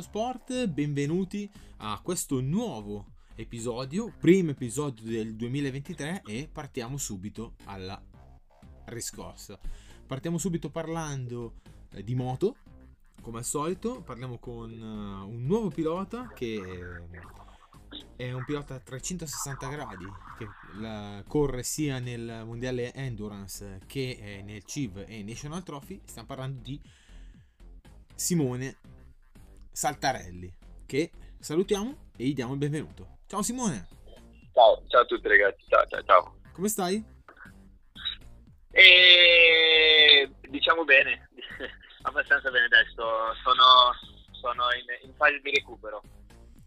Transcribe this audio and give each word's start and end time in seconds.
Motorsport, 0.00 0.66
benvenuti 0.68 1.50
a 1.78 2.00
questo 2.02 2.40
nuovo 2.40 3.04
episodio, 3.34 4.10
primo 4.18 4.52
episodio 4.52 5.04
del 5.04 5.36
2023 5.36 6.22
e 6.24 6.48
partiamo 6.50 6.96
subito 6.96 7.56
alla 7.64 8.02
riscossa. 8.86 9.58
Partiamo 10.06 10.38
subito 10.38 10.70
parlando 10.70 11.56
eh, 11.92 12.02
di 12.02 12.14
moto, 12.14 12.56
come 13.20 13.38
al 13.38 13.44
solito, 13.44 14.00
parliamo 14.00 14.38
con 14.38 14.70
uh, 14.70 15.28
un 15.28 15.44
nuovo 15.44 15.68
pilota 15.68 16.28
che 16.28 16.62
è 18.16 18.32
un 18.32 18.44
pilota 18.46 18.76
a 18.76 18.80
360 18.80 19.68
gradi 19.68 20.06
che 20.38 21.24
corre 21.26 21.62
sia 21.62 21.98
nel 21.98 22.44
mondiale 22.46 22.94
Endurance 22.94 23.82
che 23.86 24.40
nel 24.46 24.64
CIV 24.64 25.04
e 25.06 25.22
National 25.22 25.62
Trophy. 25.62 26.00
Stiamo 26.06 26.26
parlando 26.26 26.62
di 26.62 26.80
Simone 28.14 28.78
Saltarelli, 29.72 30.52
che 30.84 31.10
salutiamo 31.38 32.10
e 32.16 32.24
gli 32.24 32.34
diamo 32.34 32.52
il 32.52 32.58
benvenuto. 32.58 33.18
Ciao 33.26 33.42
Simone! 33.42 33.88
Ciao, 34.52 34.82
ciao 34.88 35.02
a 35.02 35.04
tutti 35.04 35.28
ragazzi, 35.28 35.64
ciao 35.68 35.86
ciao 35.86 36.02
ciao. 36.02 36.40
Come 36.52 36.68
stai? 36.68 37.04
E... 38.72 40.30
Diciamo 40.48 40.84
bene, 40.84 41.30
abbastanza 42.02 42.50
bene 42.50 42.66
adesso, 42.66 43.02
sono, 43.42 43.92
sono 44.32 44.64
in, 44.74 45.08
in, 45.08 45.14
fase 45.14 45.40
di 45.40 45.50
recupero. 45.50 46.02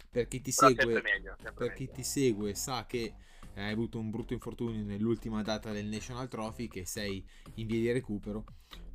Per 0.09 0.27
chi 0.27 0.41
ti 0.41 0.51
segue, 0.51 0.85
meglio, 0.85 1.35
per 1.41 1.53
meglio. 1.57 1.73
chi 1.73 1.91
ti 1.91 2.03
segue 2.03 2.53
sa 2.53 2.85
che 2.85 3.13
hai 3.55 3.71
avuto 3.71 3.99
un 3.99 4.09
brutto 4.09 4.33
infortunio 4.33 4.83
nell'ultima 4.83 5.41
data 5.41 5.71
del 5.71 5.85
National 5.85 6.29
Trophy, 6.29 6.67
che 6.67 6.85
sei 6.85 7.23
in 7.55 7.67
via 7.67 7.79
di 7.79 7.91
recupero, 7.91 8.43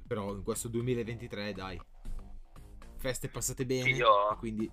però 0.07 0.35
in 0.35 0.43
questo 0.43 0.69
2023 0.69 1.53
dai, 1.53 1.81
feste 2.99 3.29
passate 3.29 3.65
bene. 3.65 3.83
Sì, 3.83 3.91
io... 3.95 4.37
quindi... 4.39 4.71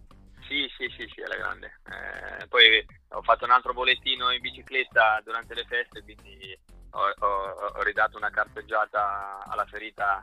sì, 0.48 0.70
sì, 0.78 0.88
sì, 0.98 1.08
sì, 1.14 1.22
alla 1.22 1.36
grande. 1.36 1.80
Eh, 1.90 2.48
poi 2.48 2.86
ho 3.09 3.22
fatto 3.22 3.45
un 3.45 3.52
altro 3.52 3.73
bollettino 3.73 4.32
in 4.32 4.42
bicicletta 4.42 5.22
durante 5.23 5.54
le 5.54 5.66
feste, 5.66 6.04
quindi 6.04 6.58
ho, 6.92 7.14
ho, 7.20 7.28
ho 7.28 7.82
ridato 7.84 8.17
una 8.17 8.30
carteggiata 8.30 9.44
alla 9.45 9.66
ferita 9.66 10.22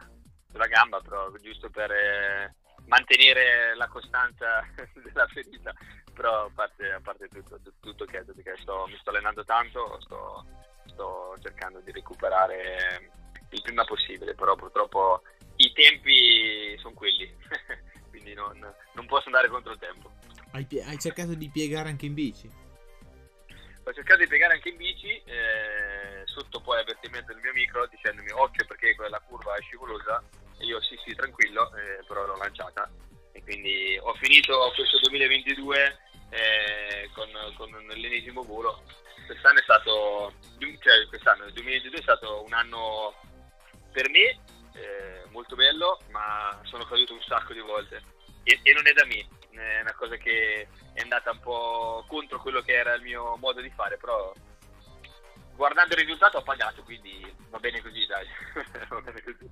sulla 0.50 0.66
gamba, 0.66 1.00
però 1.00 1.30
giusto 1.40 1.70
per 1.70 1.90
eh, 1.90 2.54
mantenere 2.86 3.74
la 3.76 3.88
costanza 3.88 4.62
della 4.94 5.26
ferita. 5.26 5.72
Però 6.12 6.44
a 6.44 6.50
parte, 6.54 6.92
a 6.92 7.00
parte 7.00 7.28
tutto, 7.28 7.58
tutto 7.80 8.04
che 8.04 8.22
perché 8.22 8.56
sto, 8.60 8.86
mi 8.86 8.98
sto 8.98 9.10
allenando 9.10 9.44
tanto, 9.44 9.98
sto, 10.02 10.44
sto 10.86 11.34
cercando 11.40 11.80
di 11.80 11.90
recuperare 11.90 13.10
il 13.48 13.62
prima 13.62 13.84
possibile, 13.84 14.34
però 14.34 14.54
purtroppo 14.54 15.22
i 15.56 15.72
tempi 15.72 16.76
sono 16.78 16.94
quelli. 16.94 17.34
quindi 18.22 18.34
non, 18.34 18.74
non, 18.92 19.06
posso 19.06 19.26
andare 19.26 19.48
contro 19.48 19.72
il 19.72 19.78
tempo. 19.78 20.10
Hai, 20.52 20.66
hai, 20.86 20.98
cercato 20.98 21.34
di 21.34 21.50
piegare 21.50 21.88
anche 21.88 22.06
in 22.06 22.14
bici? 22.14 22.48
Ho 23.84 23.92
cercato 23.92 24.20
di 24.20 24.28
piegare 24.28 24.54
anche 24.54 24.68
in 24.68 24.76
bici, 24.76 25.10
eh, 25.24 26.22
sotto 26.26 26.60
poi 26.60 26.76
l'avvertimento 26.76 27.32
del 27.32 27.42
mio 27.42 27.50
amico 27.50 27.84
dicendomi 27.90 28.30
occhio 28.30 28.64
perché 28.66 28.94
quella 28.94 29.20
curva 29.26 29.56
è 29.56 29.62
scivolosa 29.62 30.22
e 30.58 30.64
io 30.64 30.80
sì 30.80 30.96
sì 31.04 31.14
tranquillo, 31.14 31.74
eh, 31.74 32.04
però 32.06 32.24
l'ho 32.24 32.36
lanciata 32.36 32.88
e 33.32 33.42
quindi 33.42 33.98
ho 34.00 34.14
finito 34.14 34.72
questo 34.76 35.00
2022 35.00 35.98
eh, 36.30 37.10
con, 37.12 37.28
con 37.56 37.70
l'ennesimo 37.88 38.42
volo. 38.42 38.84
Quest'anno 39.26 39.58
è 39.58 39.62
stato, 39.62 40.34
cioè 40.80 41.06
quest'anno, 41.08 41.46
il 41.46 41.52
2022 41.54 41.98
è 41.98 42.02
stato 42.02 42.44
un 42.44 42.52
anno 42.52 43.14
per 43.90 44.08
me 44.10 44.38
eh, 44.74 45.24
molto 45.30 45.54
bello, 45.54 45.98
ma 46.10 46.60
sono 46.64 46.84
caduto 46.84 47.14
un 47.14 47.22
sacco 47.22 47.52
di 47.52 47.60
volte 47.60 48.20
e, 48.44 48.58
e, 48.62 48.72
non 48.72 48.86
è 48.86 48.92
da 48.92 49.04
me, 49.04 49.26
è 49.50 49.80
una 49.80 49.94
cosa 49.94 50.16
che 50.16 50.66
è 50.92 51.00
andata 51.00 51.30
un 51.30 51.40
po' 51.40 52.04
contro 52.08 52.40
quello 52.40 52.60
che 52.60 52.72
era 52.72 52.94
il 52.94 53.02
mio 53.02 53.36
modo 53.36 53.60
di 53.60 53.70
fare, 53.70 53.96
però 53.96 54.32
guardando 55.54 55.94
il 55.94 56.00
risultato 56.00 56.38
ho 56.38 56.42
pagato, 56.42 56.82
quindi 56.82 57.32
va 57.50 57.58
bene 57.58 57.80
così, 57.80 58.04
dai. 58.06 58.26
va 58.88 59.00
bene 59.00 59.22
così. 59.22 59.50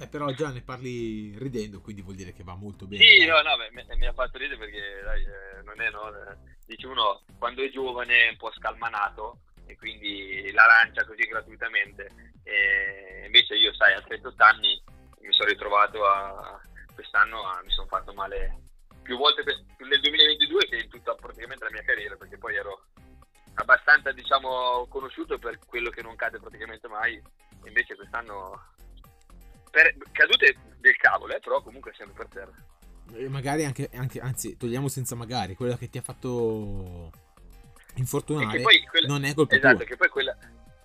Eh, 0.00 0.08
però 0.08 0.30
già 0.30 0.50
ne 0.50 0.62
parli 0.62 1.36
ridendo, 1.38 1.80
quindi 1.80 2.00
vuol 2.02 2.16
dire 2.16 2.32
che 2.32 2.42
va 2.42 2.54
molto 2.54 2.86
bene. 2.86 3.04
Sì, 3.04 3.26
no, 3.26 3.40
no, 3.42 3.56
mi, 3.70 3.84
mi, 3.96 4.06
ha 4.06 4.12
fatto 4.12 4.38
ridere 4.38 4.58
perché 4.58 5.00
dai, 5.04 5.22
eh, 5.22 5.62
non 5.62 5.80
è, 5.80 5.90
no, 5.90 6.08
eh, 6.08 6.36
dice 6.66 6.86
uno 6.86 7.22
quando 7.38 7.62
è 7.62 7.70
giovane 7.70 8.26
è 8.26 8.30
un 8.30 8.36
po' 8.36 8.50
scalmanato 8.52 9.42
e 9.66 9.76
quindi 9.76 10.50
la 10.52 10.64
lancia 10.64 11.04
così 11.04 11.22
gratuitamente. 11.26 12.29
E 12.50 13.26
invece 13.26 13.54
io, 13.54 13.72
sai, 13.74 13.94
a 13.94 14.02
38 14.02 14.42
anni 14.42 14.82
mi 15.20 15.32
sono 15.32 15.48
ritrovato 15.48 16.04
a, 16.04 16.60
quest'anno 16.92 17.46
a, 17.46 17.62
mi 17.62 17.70
sono 17.70 17.86
fatto 17.86 18.12
male 18.12 18.62
più 19.02 19.16
volte 19.16 19.44
per, 19.44 19.54
nel 19.86 20.00
2022 20.00 20.66
che 20.66 20.76
in 20.76 20.88
tutta 20.88 21.14
praticamente 21.14 21.64
la 21.64 21.70
mia 21.70 21.84
carriera, 21.84 22.16
perché 22.16 22.38
poi 22.38 22.56
ero 22.56 22.86
abbastanza 23.54 24.10
diciamo 24.10 24.86
conosciuto 24.88 25.38
per 25.38 25.58
quello 25.64 25.90
che 25.90 26.02
non 26.02 26.16
cade 26.16 26.40
praticamente 26.40 26.88
mai, 26.88 27.22
invece 27.64 27.94
quest'anno 27.94 28.74
per 29.70 29.94
cadute 30.10 30.56
del 30.78 30.96
cavolo, 30.96 31.34
eh, 31.34 31.40
però 31.40 31.62
comunque 31.62 31.94
sempre 31.96 32.14
per 32.14 32.28
terra. 32.28 32.54
E 33.14 33.28
magari 33.28 33.64
anche, 33.64 33.88
anche, 33.94 34.18
anzi, 34.20 34.56
togliamo 34.56 34.88
senza 34.88 35.14
magari, 35.14 35.54
quella 35.54 35.76
che 35.76 35.88
ti 35.88 35.98
ha 35.98 36.02
fatto 36.02 37.12
infortunare 37.94 38.62
quella, 38.62 39.06
non 39.06 39.24
è 39.24 39.34
colpa 39.34 39.56
esatto, 39.56 39.76
tua. 39.76 39.84
che 39.84 39.96
poi 39.96 40.08
quella, 40.08 40.36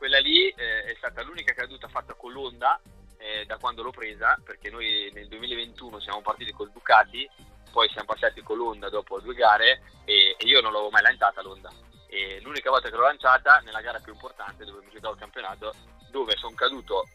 quella 0.05 0.19
lì 0.19 0.49
eh, 0.49 0.83
è 0.83 0.93
stata 0.97 1.23
l'unica 1.23 1.55
caduta 1.55 1.87
fatta 1.87 2.13
con 2.13 2.31
l'Onda 2.31 2.79
eh, 3.17 3.43
da 3.47 3.57
quando 3.57 3.81
l'ho 3.81 3.89
presa, 3.89 4.39
perché 4.43 4.69
noi 4.69 5.09
nel 5.11 5.27
2021 5.27 5.99
siamo 5.99 6.21
partiti 6.21 6.51
col 6.51 6.69
Ducati, 6.69 7.27
poi 7.71 7.89
siamo 7.89 8.05
passati 8.05 8.43
con 8.43 8.55
l'Onda 8.55 8.87
dopo 8.89 9.19
due 9.19 9.33
gare 9.33 9.81
e, 10.05 10.35
e 10.37 10.45
io 10.45 10.61
non 10.61 10.73
l'avevo 10.73 10.91
mai 10.91 11.01
lanciata 11.01 11.41
l'Onda. 11.41 11.73
E 12.05 12.39
l'unica 12.41 12.69
volta 12.69 12.87
che 12.87 12.95
l'ho 12.95 13.01
lanciata 13.01 13.61
nella 13.65 13.81
gara 13.81 13.97
più 13.97 14.13
importante 14.13 14.63
dove 14.63 14.85
mi 14.85 14.91
giocavo 14.91 15.13
il 15.13 15.19
campionato, 15.19 15.73
dove 16.11 16.35
sono 16.37 16.53
caduto 16.53 17.07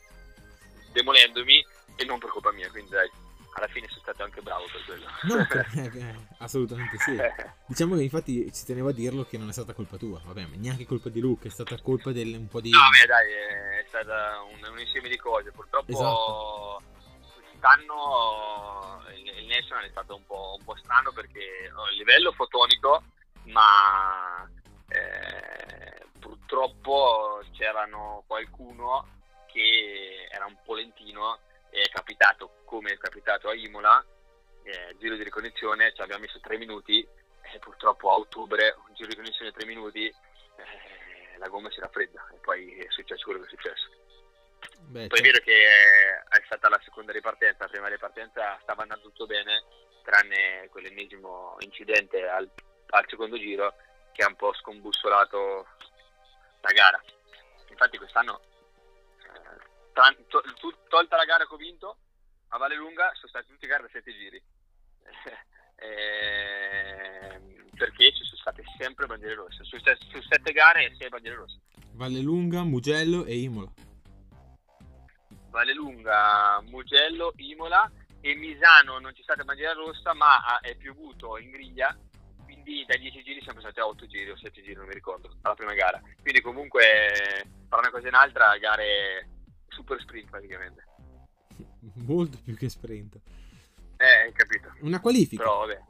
demolendomi 0.91 1.65
e 1.95 2.05
non 2.05 2.19
per 2.19 2.31
colpa 2.31 2.51
mia, 2.51 2.69
quindi 2.71 2.91
dai, 2.91 3.09
alla 3.53 3.69
fine 3.69 3.87
sono 3.89 4.01
stato 4.01 4.23
anche 4.23 4.41
bravo 4.41 4.65
per 4.71 4.85
quello. 4.85 5.07
No, 5.23 5.47
eh, 5.83 5.99
eh, 5.99 6.15
assolutamente 6.39 6.97
sì. 6.99 7.17
Diciamo 7.67 7.97
che 7.97 8.03
infatti 8.03 8.53
ci 8.53 8.65
tenevo 8.65 8.89
a 8.89 8.93
dirlo 8.93 9.25
che 9.25 9.39
non 9.39 9.49
è 9.49 9.53
stata 9.53 9.73
colpa 9.73 9.97
tua, 9.97 10.21
vabbè, 10.25 10.47
neanche 10.57 10.87
colpa 10.87 11.09
di 11.09 11.21
Luke, 11.21 11.49
è 11.49 11.51
stata 11.51 11.81
colpa 11.81 12.13
del 12.13 12.35
un 12.35 12.49
po' 12.49 12.61
di... 12.61 12.71
No, 12.71 12.79
beh 12.91 13.07
dai, 13.07 13.33
è 13.81 13.85
stato 13.89 14.47
un, 14.47 14.73
un 14.73 14.79
insieme 14.79 15.09
di 15.09 15.17
cose, 15.17 15.51
purtroppo 15.51 15.91
esatto. 15.91 16.83
quest'anno 17.35 19.03
il, 19.15 19.39
il 19.39 19.47
National 19.47 19.85
è 19.85 19.91
stato 19.91 20.17
un 20.17 20.27
po', 20.27 20.57
un 20.59 20.65
po', 20.65 20.77
strano 20.77 21.13
perché 21.13 21.71
a 21.75 21.95
livello 21.97 22.33
fotonico, 22.33 23.03
ma 23.45 24.49
eh, 24.89 26.07
purtroppo 26.19 27.43
c'erano 27.53 28.25
qualcuno 28.27 29.19
che 29.47 30.29
era 30.31 30.47
un 30.47 30.57
polentino 30.65 31.39
è 31.71 31.89
capitato 31.89 32.63
come 32.65 32.91
è 32.91 32.99
capitato 32.99 33.49
a 33.49 33.55
Imola, 33.55 34.05
eh, 34.63 34.97
giro 34.99 35.17
di 35.17 35.23
ricognizione, 35.23 35.93
ci 35.95 36.03
abbiamo 36.03 36.23
messo 36.23 36.41
tre 36.41 36.59
minuti 36.59 37.07
e 37.43 37.59
purtroppo 37.59 38.11
a 38.11 38.15
ottobre, 38.17 38.75
un 38.87 38.95
giro 38.95 39.09
di 39.09 39.15
ricognizione 39.15 39.53
tre 39.53 39.67
minuti, 39.67 40.07
eh, 40.07 41.39
la 41.39 41.49
gomma 41.49 41.71
si 41.71 41.81
raffredda 41.81 42.29
e 42.33 42.37
poi 42.39 42.77
è 42.79 42.87
successo 42.91 43.25
quello 43.25 43.41
che 43.41 43.47
è 43.47 43.49
successo. 43.49 43.89
Beh, 44.91 45.07
poi 45.07 45.19
è 45.19 45.23
vero 45.23 45.39
che 45.43 45.67
è 46.29 46.43
stata 46.45 46.69
la 46.69 46.81
seconda 46.85 47.13
ripartenza, 47.13 47.65
la 47.65 47.71
prima 47.71 47.89
ripartenza 47.89 48.59
stava 48.63 48.83
andando 48.83 49.09
tutto 49.09 49.27
bene, 49.27 49.65
tranne 50.03 50.69
quell'ennesimo 50.71 51.57
incidente 51.61 52.27
al, 52.29 52.49
al 52.89 53.05
secondo 53.09 53.37
giro 53.37 53.75
che 54.13 54.23
ha 54.23 54.29
un 54.29 54.37
po' 54.37 54.53
scombussolato 54.55 55.67
la 56.61 56.73
gara. 56.73 57.03
Infatti 57.69 57.97
quest'anno 57.99 58.41
to, 60.29 60.43
to, 60.61 60.75
tolta 60.89 61.17
la 61.17 61.25
gara 61.25 61.47
che 61.47 61.55
ho 61.55 61.57
vinto 61.57 61.97
a 62.49 62.59
Valle 62.59 62.77
Lunga 62.77 63.11
sono 63.15 63.29
state 63.29 63.47
tutte 63.47 63.67
gare 63.67 63.83
da 63.83 63.89
7 63.93 64.13
giri. 64.13 64.43
Eh, 65.83 67.41
perché 67.75 68.13
ci 68.13 68.23
sono 68.23 68.37
state 68.37 68.63
sempre 68.77 69.07
bandiere 69.07 69.35
rosse. 69.35 69.65
Su, 69.65 69.79
su 69.79 70.21
7 70.21 70.53
gare 70.53 70.95
6 70.95 71.09
bandiere 71.09 71.37
rosse. 71.37 71.59
Valle 71.93 72.21
Lunga, 72.21 72.63
Mugello 72.65 73.25
e 73.25 73.39
Imola. 73.39 73.73
Valle 75.49 75.73
Lunga, 75.73 76.61
Mugello, 76.67 77.33
Imola 77.37 77.91
e 78.21 78.35
Misano 78.35 78.99
non 78.99 79.15
c'è 79.15 79.23
stata 79.23 79.43
bandiera 79.43 79.73
rossa 79.73 80.13
ma 80.13 80.61
è 80.61 80.77
piovuto 80.77 81.39
in 81.39 81.51
griglia 81.51 81.97
quindi 82.45 82.85
da 82.87 82.97
10 82.97 83.23
giri 83.23 83.43
siamo 83.43 83.61
stati 83.61 83.81
a 83.81 83.87
8 83.87 84.07
giri 84.07 84.31
o 84.31 84.37
7 84.37 84.61
giri 84.61 84.75
non 84.75 84.87
mi 84.87 84.93
ricordo 84.93 85.31
alla 85.43 85.55
prima 85.55 85.73
gara. 85.73 86.01
Quindi 86.21 86.41
comunque 86.41 87.47
tra 87.69 87.79
una 87.79 87.91
cosa 87.91 88.07
e 88.07 88.09
un'altra 88.09 88.57
gare 88.59 89.29
super 89.71 90.01
sprint 90.01 90.31
praticamente. 90.31 90.85
Molto 92.07 92.39
più 92.43 92.57
che 92.57 92.69
sprint. 92.69 93.19
Eh, 93.97 94.33
capito. 94.33 94.73
Una 94.81 95.01
qualifica. 95.01 95.43
Però 95.43 95.61
vabbè. 95.61 95.81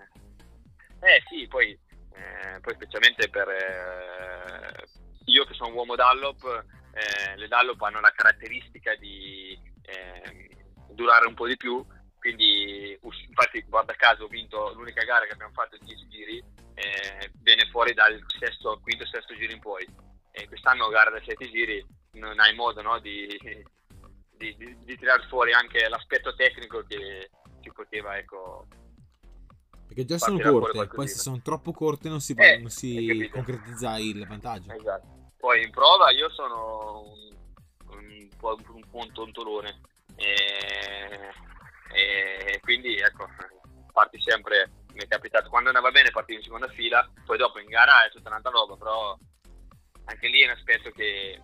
Eh 1.01 1.23
sì, 1.29 1.47
poi, 1.47 1.71
eh, 1.71 2.61
poi 2.61 2.75
specialmente 2.75 3.29
per 3.31 3.49
eh, 3.49 4.85
io 5.27 5.45
che 5.45 5.55
sono 5.55 5.75
uomo 5.75 5.95
Dallop, 5.95 6.65
eh, 6.93 7.37
le 7.37 7.49
Dallop 7.49 7.81
hanno 7.83 8.01
la 8.01 8.13
caratteristica 8.15 8.95
di 8.97 9.59
ehm, 9.83 10.93
durare 10.93 11.27
un 11.27 11.35
po' 11.35 11.47
di 11.47 11.57
più, 11.57 11.85
quindi 12.19 12.99
infatti 13.01 13.63
guarda 13.69 13.95
caso 13.95 14.25
ho 14.25 14.29
vinto 14.29 14.73
l'unica 14.75 15.05
gara 15.05 15.25
che 15.25 15.33
abbiamo 15.33 15.53
fatto 15.53 15.77
in 15.77 15.87
10 15.87 16.09
giri, 16.09 16.45
eh, 16.75 17.31
viene 17.41 17.67
fuori 17.71 17.95
dal 17.95 18.21
sesto, 18.39 18.79
quinto, 18.83 19.07
sesto 19.07 19.35
giro 19.35 19.53
in 19.53 19.61
poi. 19.61 19.87
E 20.33 20.47
quest'anno 20.47 20.89
gara 20.89 21.11
da 21.11 21.21
7 21.25 21.51
giri 21.51 21.85
non 22.13 22.39
hai 22.41 22.55
modo 22.55 22.83
no, 22.83 22.99
di, 22.99 23.27
di, 24.37 24.57
di, 24.57 24.77
di 24.85 24.97
tirare 24.97 25.27
fuori 25.29 25.53
anche 25.53 25.89
l'aspetto 25.89 26.35
tecnico 26.35 26.83
che 26.83 27.31
ci 27.61 27.71
poteva 27.73 28.17
ecco, 28.17 28.67
perché 29.91 30.05
già 30.05 30.19
sono 30.19 30.39
corte, 30.39 30.87
poi 30.87 31.09
se 31.09 31.19
sono 31.19 31.41
troppo 31.43 31.73
corte 31.73 32.09
non 32.09 32.21
si, 32.21 32.33
eh, 32.37 32.59
non 32.59 32.71
si 32.71 33.29
concretizza 33.33 33.99
il 33.99 34.25
vantaggio. 34.25 34.73
Esatto. 34.73 35.33
Poi 35.37 35.65
in 35.65 35.71
prova 35.71 36.13
io 36.13 36.31
sono 36.31 37.03
un, 37.03 37.99
un, 37.99 38.29
po' 38.39 38.57
un, 38.69 38.85
un 38.89 39.13
tontolone 39.13 39.81
e, 40.15 41.33
e, 41.93 42.61
quindi 42.61 42.95
ecco, 42.99 43.27
parti 43.93 44.21
sempre, 44.21 44.71
mi 44.93 45.03
è 45.03 45.09
capitato, 45.09 45.49
quando 45.49 45.71
andava 45.71 45.91
bene 45.91 46.11
partivo 46.11 46.39
in 46.39 46.45
seconda 46.45 46.69
fila, 46.69 47.11
poi 47.25 47.37
dopo 47.37 47.59
in 47.59 47.67
gara 47.67 48.07
è 48.07 48.11
tutta 48.13 48.29
un'altra 48.29 48.53
roba, 48.53 48.77
però 48.77 49.19
anche 50.05 50.29
lì 50.29 50.43
è 50.43 50.47
un 50.47 50.57
aspetto 50.57 50.91
che 50.91 51.37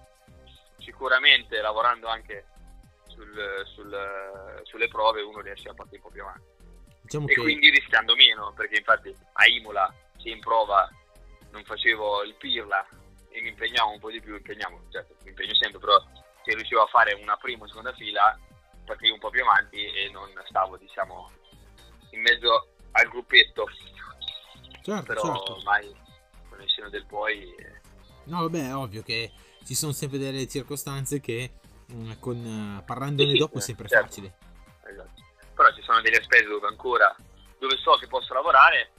sicuramente 0.86 1.60
lavorando 1.60 2.06
anche 2.06 2.46
sul, 3.08 3.62
sul, 3.66 4.62
sulle 4.62 4.88
prove 4.88 5.20
uno 5.22 5.40
riesce 5.40 5.68
a 5.68 5.74
partire 5.74 5.96
un 5.96 6.02
po' 6.02 6.10
più 6.10 6.22
avanti. 6.22 6.54
Diciamo 7.02 7.26
e 7.26 7.34
che... 7.34 7.40
quindi 7.40 7.70
rischiando 7.70 8.14
meno, 8.14 8.52
perché 8.54 8.76
infatti 8.76 9.14
a 9.32 9.46
Imola, 9.46 9.92
se 10.16 10.30
in 10.30 10.38
prova 10.38 10.88
non 11.50 11.64
facevo 11.64 12.22
il 12.22 12.34
pirla 12.34 12.86
e 13.28 13.40
mi 13.42 13.48
impegnavo 13.48 13.90
un 13.90 13.98
po' 13.98 14.10
di 14.10 14.20
più, 14.20 14.36
impegnavo, 14.36 14.86
certo, 14.90 15.16
mi 15.24 15.30
impegno 15.30 15.54
sempre, 15.54 15.80
però 15.80 15.98
se 16.44 16.54
riuscivo 16.54 16.82
a 16.82 16.86
fare 16.86 17.12
una 17.14 17.36
prima 17.36 17.64
o 17.64 17.68
seconda 17.68 17.92
fila 17.92 18.38
partivo 18.84 19.14
un 19.14 19.20
po' 19.20 19.30
più 19.30 19.42
avanti 19.42 19.84
e 19.84 20.08
non 20.10 20.30
stavo, 20.48 20.76
diciamo, 20.76 21.30
in 22.10 22.20
mezzo 22.20 22.68
al 22.92 23.08
gruppetto. 23.08 23.66
Certo, 24.82 25.02
però 25.02 25.22
certo. 25.22 25.60
mai 25.64 25.92
con 26.48 26.62
il 26.62 26.70
seno 26.70 26.88
del 26.88 27.04
poi... 27.06 27.52
Eh. 27.56 27.80
No, 28.24 28.42
vabbè, 28.42 28.68
è 28.68 28.74
ovvio 28.74 29.02
che 29.02 29.32
ci 29.66 29.74
sono 29.74 29.92
sempre 29.92 30.18
delle 30.18 30.46
circostanze 30.46 31.18
che 31.20 31.58
mm, 31.92 32.12
con, 32.20 32.36
uh, 32.36 32.84
parlandone 32.84 33.32
sì, 33.32 33.38
dopo 33.38 33.58
è 33.58 33.60
sempre 33.60 33.88
certo. 33.88 34.06
facile. 34.06 34.34
Esatto. 34.88 35.22
Però 35.54 35.74
ci 35.74 35.82
sono 35.82 36.00
degli 36.00 36.14
aspetti 36.14 36.44
dove 36.44 36.68
ancora, 36.68 37.14
dove 37.58 37.76
so 37.78 37.96
che 37.96 38.06
posso 38.06 38.32
lavorare 38.32 38.92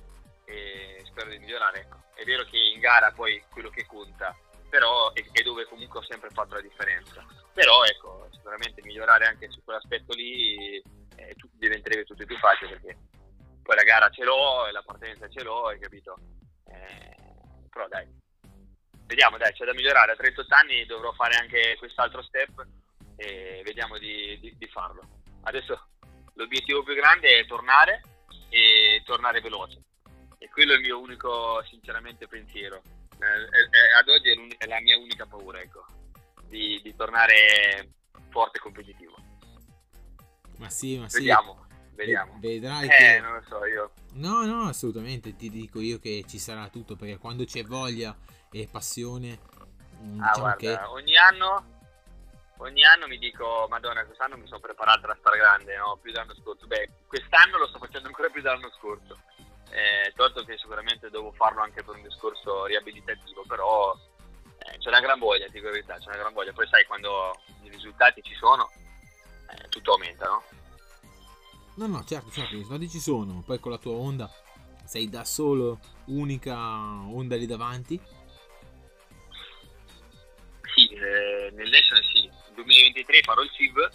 e 0.44 1.02
spero 1.06 1.30
di 1.30 1.40
migliorare. 1.40 1.80
Ecco. 1.80 2.04
È 2.14 2.24
vero 2.26 2.44
che 2.44 2.58
in 2.58 2.80
gara 2.80 3.12
poi 3.12 3.42
quello 3.50 3.70
che 3.70 3.86
conta, 3.86 4.36
però 4.70 5.14
è, 5.14 5.24
è 5.32 5.42
dove 5.42 5.66
comunque 5.66 6.00
ho 6.00 6.04
sempre 6.04 6.30
fatto 6.32 6.56
la 6.56 6.62
differenza. 6.62 7.26
Però 7.54 7.84
ecco, 7.86 8.28
sicuramente 8.32 8.82
migliorare 8.84 9.26
anche 9.26 9.50
su 9.50 9.64
quell'aspetto 9.64 10.14
lì 10.14 10.84
eh, 11.16 11.36
diventerebbe 11.54 12.04
tutto 12.04 12.26
più 12.26 12.38
facile 12.38 12.72
perché 12.72 12.98
poi 13.64 13.76
la 13.76 13.84
gara 13.84 14.10
ce 14.10 14.24
l'ho 14.24 14.68
e 14.68 14.72
la 14.72 14.84
partenza 14.84 15.30
ce 15.30 15.44
l'ho, 15.44 15.68
hai 15.68 15.80
capito? 15.80 16.18
Eh, 16.66 17.16
però 17.70 17.88
dai, 17.88 18.08
vediamo 19.08 19.38
dai, 19.38 19.54
c'è 19.54 19.66
da 19.66 19.74
migliorare. 19.74 20.12
A 20.12 20.16
38 20.16 20.54
anni 20.54 20.86
dovrò 20.86 21.12
fare 21.14 21.36
anche 21.36 21.76
quest'altro 21.80 22.22
step 22.22 22.66
e 23.16 23.62
vediamo 23.66 23.98
di, 23.98 24.38
di, 24.40 24.56
di 24.56 24.68
farlo. 24.68 25.02
Adesso 25.44 25.88
l'obiettivo 26.34 26.84
più 26.84 26.94
grande 26.94 27.40
è 27.40 27.46
tornare 27.48 28.02
e 28.50 29.02
tornare 29.06 29.42
veloce. 29.42 29.82
E 30.38 30.50
quello 30.50 30.74
è 30.74 30.76
il 30.76 30.82
mio 30.82 31.00
unico, 31.00 31.64
sinceramente, 31.68 32.28
pensiero. 32.28 32.82
Eh, 33.20 33.68
è, 33.70 33.98
ad 33.98 34.08
oggi 34.10 34.30
è, 34.30 34.64
è, 34.64 34.68
la 34.68 34.80
mia 34.82 34.98
unica 34.98 35.26
paura, 35.26 35.60
ecco, 35.60 35.86
di, 36.44 36.80
di, 36.84 36.96
tornare 36.96 37.94
forte 38.30 38.60
e 38.60 38.62
competitivo. 38.62 39.16
Ma 40.58 40.70
sì, 40.70 40.98
ma 41.00 41.10
sì. 41.10 41.20
Vediamo, 41.20 41.68
vediamo. 41.96 42.38
Vedrai 42.40 42.86
eh, 42.86 42.90
che... 42.90 43.20
non 43.20 43.34
lo 43.34 43.44
so, 43.48 43.66
io... 43.66 43.94
No, 44.14 44.46
no, 44.46 44.68
assolutamente, 44.68 45.36
ti 45.36 45.50
dico 45.50 45.80
io 45.80 45.98
che 45.98 46.24
ci 46.28 46.38
sarà 46.38 46.68
tutto, 46.70 46.96
perché 46.96 47.18
quando 47.18 47.46
c'è 47.46 47.64
voglia 47.64 48.16
e 48.52 48.68
passione... 48.72 49.40
Mm, 50.00 50.22
ah, 50.22 50.28
diciamo 50.28 50.40
guarda, 50.40 50.56
che... 50.56 50.80
ogni 50.90 51.18
anno 51.18 51.76
ogni 52.58 52.84
anno 52.84 53.08
mi 53.08 53.18
dico, 53.18 53.68
Madonna, 53.70 54.06
quest'anno 54.06 54.38
mi 54.38 54.48
sono 54.48 54.60
preparato 54.60 55.08
a 55.08 55.18
star 55.20 55.38
grande, 55.38 55.76
no? 55.78 55.98
più 56.02 56.12
dell'anno 56.12 56.36
scorso. 56.36 56.66
Beh, 56.68 56.90
quest'anno 57.08 57.58
lo 57.58 57.68
sto 57.68 57.80
facendo 57.80 58.08
ancora 58.08 58.30
più 58.30 58.42
dell'anno 58.42 58.72
scorso. 58.78 59.20
Eh, 59.70 60.14
tolto 60.16 60.44
che 60.44 60.58
sicuramente 60.58 61.10
devo 61.10 61.32
farlo 61.34 61.62
anche 61.62 61.84
per 61.84 61.96
un 61.96 62.02
discorso 62.02 62.66
riabilitativo, 62.66 63.44
però 63.48 63.96
eh, 64.60 64.78
c'è 64.78 64.88
una 64.88 65.02
gran 65.02 65.20
voglia, 65.20 65.46
ti 65.46 65.54
dico 65.54 65.66
la 65.66 65.72
verità, 65.72 65.98
c'è 65.98 66.08
una 66.08 66.18
gran 66.18 66.34
voglia. 66.34 66.54
Poi 66.54 66.68
sai, 66.68 66.86
quando 66.86 67.34
i 67.64 67.70
risultati 67.70 68.22
ci 68.24 68.34
sono, 68.36 68.70
eh, 69.50 69.68
tutto 69.70 69.92
aumenta, 69.92 70.26
no? 70.26 70.44
No, 71.76 71.88
no, 71.88 72.04
certo, 72.06 72.32
certo, 72.32 72.56
i 72.56 72.60
risultati 72.60 72.90
ci 72.90 73.00
sono. 73.00 73.44
Poi 73.46 73.60
con 73.60 73.72
la 73.72 73.78
tua 73.78 73.94
onda 73.94 74.32
sei 74.86 75.10
da 75.10 75.26
solo, 75.26 75.80
unica 76.06 76.56
onda 76.56 77.36
lì 77.36 77.46
davanti. 77.46 78.02
Nel 81.58 81.70
National 81.70 82.04
sì, 82.14 82.30
2023 82.54 83.22
farò 83.24 83.42
il 83.42 83.50
CIV, 83.50 83.90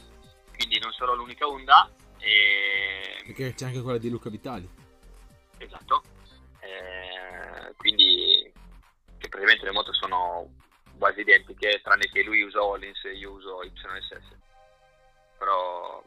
quindi 0.56 0.81
non 0.81 0.93
sarò 0.93 1.14
l'unica 1.14 1.47
onda. 1.47 1.88
E... 2.19 3.23
Perché 3.25 3.55
c'è 3.55 3.67
anche 3.67 3.81
quella 3.81 3.99
di 3.99 4.11
Luca 4.11 4.29
Vitali. 4.31 4.69
Esatto. 5.59 6.03
Eh, 6.59 7.73
quindi 7.76 8.53
che 9.19 9.29
praticamente 9.29 9.64
le 9.64 9.73
moto 9.73 9.93
sono 9.94 10.53
quasi 10.99 11.20
identiche, 11.20 11.81
tranne 11.82 12.09
che 12.09 12.23
lui 12.23 12.43
usa 12.43 12.62
Hollins 12.62 13.05
e 13.05 13.14
io 13.14 13.31
uso 13.31 13.62
YSS. 13.62 14.37
Però 15.38 16.05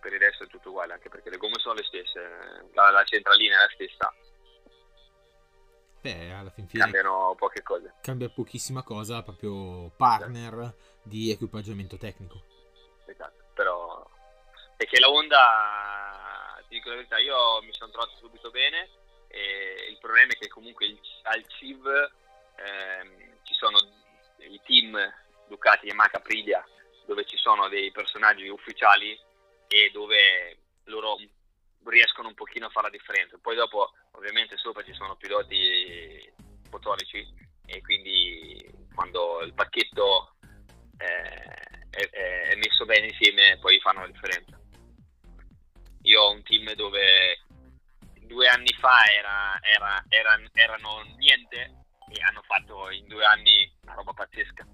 per 0.00 0.12
il 0.12 0.20
resto 0.20 0.44
è 0.44 0.46
tutto 0.46 0.68
uguale, 0.68 0.92
anche 0.92 1.08
perché 1.08 1.30
le 1.30 1.38
gomme 1.38 1.58
sono 1.58 1.74
le 1.74 1.84
stesse, 1.84 2.20
la, 2.74 2.90
la 2.90 3.04
centralina 3.04 3.56
è 3.56 3.60
la 3.60 3.70
stessa. 3.72 4.14
Beh, 6.00 6.32
alla 6.32 6.50
fin 6.50 6.68
fine 6.68 6.82
cambiano 6.82 7.34
poche 7.36 7.62
cose. 7.62 7.94
Cambia 8.02 8.28
pochissima 8.28 8.82
cosa, 8.82 9.22
proprio 9.22 9.90
partner. 9.96 10.52
Esatto 10.52 10.87
di 11.02 11.30
equipaggiamento 11.30 11.96
tecnico. 11.96 12.42
Esatto, 13.06 13.44
però 13.54 14.08
è 14.76 14.84
che 14.84 15.00
la 15.00 15.10
Honda, 15.10 16.62
ti 16.68 16.76
dico 16.76 16.88
la 16.90 16.96
verità, 16.96 17.18
io 17.18 17.62
mi 17.62 17.72
sono 17.72 17.90
trovato 17.90 18.16
subito 18.18 18.50
bene 18.50 18.88
e 19.28 19.86
il 19.90 19.98
problema 19.98 20.32
è 20.32 20.36
che 20.36 20.48
comunque 20.48 20.86
il, 20.86 20.98
al 21.22 21.46
CIV 21.46 21.86
ehm, 22.56 23.38
ci 23.42 23.54
sono 23.54 23.78
i 24.38 24.60
team 24.64 24.96
Ducati, 25.48 25.86
Yamaha, 25.86 26.10
Aprilia 26.12 26.64
dove 27.06 27.24
ci 27.24 27.36
sono 27.38 27.68
dei 27.68 27.90
personaggi 27.90 28.48
ufficiali 28.48 29.18
e 29.66 29.90
dove 29.90 30.58
loro 30.84 31.16
riescono 31.84 32.28
un 32.28 32.34
pochino 32.34 32.66
a 32.66 32.70
fare 32.70 32.90
la 32.90 32.96
differenza. 32.96 33.38
Poi 33.40 33.56
dopo 33.56 33.92
ovviamente 34.12 34.58
sopra 34.58 34.84
ci 34.84 34.92
sono 34.92 35.16
piloti 35.16 36.30
fotonici 36.68 37.26
e 37.64 37.80
quindi 37.80 38.86
quando 38.94 39.40
il 39.40 39.54
pacchetto 39.54 40.34
eh, 40.98 41.78
è, 41.90 42.10
è, 42.10 42.54
messo 42.56 42.84
bene 42.84 43.06
insieme 43.06 43.58
poi 43.60 43.80
fanno 43.80 44.00
la 44.00 44.10
differenza. 44.10 44.60
Io 46.02 46.20
ho 46.20 46.32
un 46.32 46.42
team 46.42 46.72
dove 46.74 47.38
due 48.26 48.48
anni 48.48 48.72
fa 48.78 49.04
era, 49.10 49.58
era, 49.62 50.04
era, 50.08 50.40
erano 50.52 51.02
niente 51.16 51.86
e 52.10 52.20
hanno 52.22 52.42
fatto 52.42 52.90
in 52.90 53.06
due 53.06 53.24
anni 53.24 53.70
una 53.82 53.94
roba 53.94 54.12
pazzesca. 54.12 54.66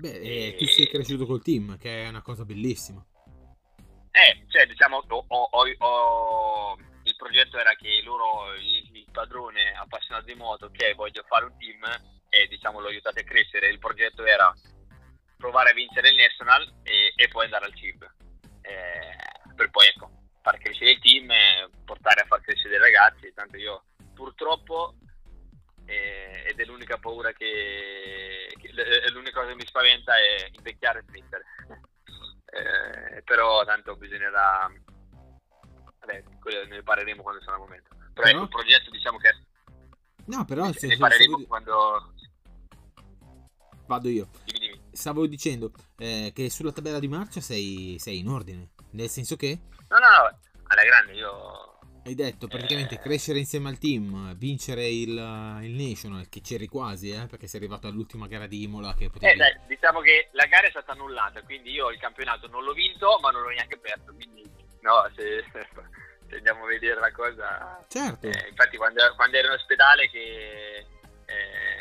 Beh, 0.00 0.20
e... 0.20 0.56
tu 0.56 0.64
sei 0.66 0.88
cresciuto 0.88 1.26
col 1.26 1.42
team, 1.42 1.76
che 1.76 2.04
è 2.04 2.08
una 2.08 2.22
cosa 2.22 2.44
bellissima. 2.44 3.04
Eh, 4.12 4.44
cioè, 4.48 4.66
diciamo, 4.66 5.04
ho, 5.06 5.24
ho, 5.28 5.74
ho, 5.78 6.76
il 7.04 7.16
progetto 7.16 7.58
era 7.58 7.74
che 7.74 8.00
loro, 8.02 8.54
il, 8.54 8.96
il 8.96 9.06
padrone 9.12 9.72
appassionato 9.72 10.26
di 10.26 10.34
moto, 10.34 10.66
ok, 10.66 10.94
voglio 10.94 11.22
fare 11.28 11.44
un 11.44 11.56
team, 11.58 11.80
e 12.30 12.46
diciamo 12.46 12.80
l'ho 12.80 12.88
aiutato 12.88 13.18
a 13.18 13.24
crescere. 13.24 13.68
Il 13.68 13.78
progetto 13.78 14.24
era 14.24 14.54
provare 15.36 15.70
a 15.70 15.74
vincere 15.74 16.10
il 16.10 16.16
National 16.16 16.62
e, 16.82 17.12
e 17.14 17.28
poi 17.28 17.44
andare 17.44 17.66
al 17.66 17.74
CIB. 17.74 18.02
Eh, 18.62 19.16
per 19.54 19.70
poi 19.70 19.86
ecco, 19.88 20.10
far 20.42 20.58
crescere 20.58 20.92
il 20.92 21.00
team 21.00 21.28
portare 21.84 22.22
a 22.22 22.26
far 22.26 22.40
crescere 22.40 22.76
i 22.76 22.78
ragazzi. 22.78 23.32
Tanto 23.34 23.56
io 23.56 23.84
purtroppo, 24.14 24.94
eh, 25.86 26.44
ed 26.46 26.60
è 26.60 26.64
l'unica 26.64 26.98
paura 26.98 27.32
che, 27.32 28.46
che, 28.58 28.70
l'unica 29.12 29.40
cosa 29.40 29.48
che 29.48 29.56
mi 29.56 29.66
spaventa 29.66 30.16
è 30.16 30.48
invecchiare 30.52 31.00
e 31.00 31.04
smettere. 31.08 31.44
eh, 32.46 33.22
però 33.22 33.64
tanto 33.64 33.96
bisognerà... 33.96 34.70
Vabbè, 36.00 36.24
ne 36.68 36.82
parleremo 36.82 37.22
quando 37.22 37.42
sarà 37.42 37.56
il 37.56 37.62
momento. 37.62 37.88
Però, 37.94 38.12
però... 38.12 38.28
ecco, 38.28 38.42
il 38.42 38.48
progetto 38.48 38.90
diciamo 38.90 39.18
che... 39.18 39.34
No, 40.26 40.44
però... 40.44 40.64
Ne, 40.64 40.74
ne 40.80 40.96
parleremo 40.96 41.44
quando 41.46 42.14
Vado 43.90 44.08
io. 44.08 44.28
Stavo 44.92 45.26
dicendo 45.26 45.72
eh, 45.98 46.30
che 46.32 46.48
sulla 46.48 46.70
tabella 46.70 47.00
di 47.00 47.08
marcia 47.08 47.40
sei, 47.40 47.96
sei, 47.98 48.20
in 48.20 48.28
ordine. 48.28 48.68
Nel 48.92 49.08
senso 49.08 49.34
che. 49.34 49.58
No, 49.88 49.98
no, 49.98 50.06
no. 50.06 50.38
Alla 50.68 50.84
grande 50.84 51.14
io. 51.14 51.78
Hai 52.04 52.14
detto 52.14 52.46
praticamente 52.46 52.94
eh... 52.94 52.98
crescere 53.00 53.40
insieme 53.40 53.68
al 53.68 53.78
team, 53.78 54.36
vincere 54.36 54.86
il, 54.86 55.08
il 55.08 55.72
National, 55.72 56.28
che 56.28 56.40
c'eri 56.40 56.68
quasi, 56.68 57.10
eh, 57.10 57.26
perché 57.26 57.48
sei 57.48 57.58
arrivato 57.58 57.88
all'ultima 57.88 58.28
gara 58.28 58.46
di 58.46 58.62
Imola. 58.62 58.94
Che 58.94 59.10
potevi... 59.10 59.32
eh, 59.32 59.36
dai, 59.36 59.58
diciamo 59.66 59.98
che 59.98 60.28
la 60.34 60.46
gara 60.46 60.68
è 60.68 60.70
stata 60.70 60.92
annullata, 60.92 61.42
quindi 61.42 61.72
io 61.72 61.90
il 61.90 61.98
campionato 61.98 62.46
non 62.46 62.62
l'ho 62.62 62.72
vinto, 62.72 63.18
ma 63.20 63.30
non 63.30 63.42
l'ho 63.42 63.48
neanche 63.48 63.76
perso. 63.76 64.14
Quindi, 64.14 64.48
no, 64.82 65.10
se, 65.16 65.44
se 66.30 66.36
andiamo 66.36 66.62
a 66.62 66.68
vedere 66.68 67.00
la 67.00 67.10
cosa. 67.10 67.84
Certo. 67.88 68.28
Eh, 68.28 68.48
infatti, 68.50 68.76
quando, 68.76 69.02
quando, 69.16 69.36
ero 69.36 69.48
in 69.48 69.54
ospedale, 69.54 70.08
che 70.08 70.86
eh, 71.26 71.79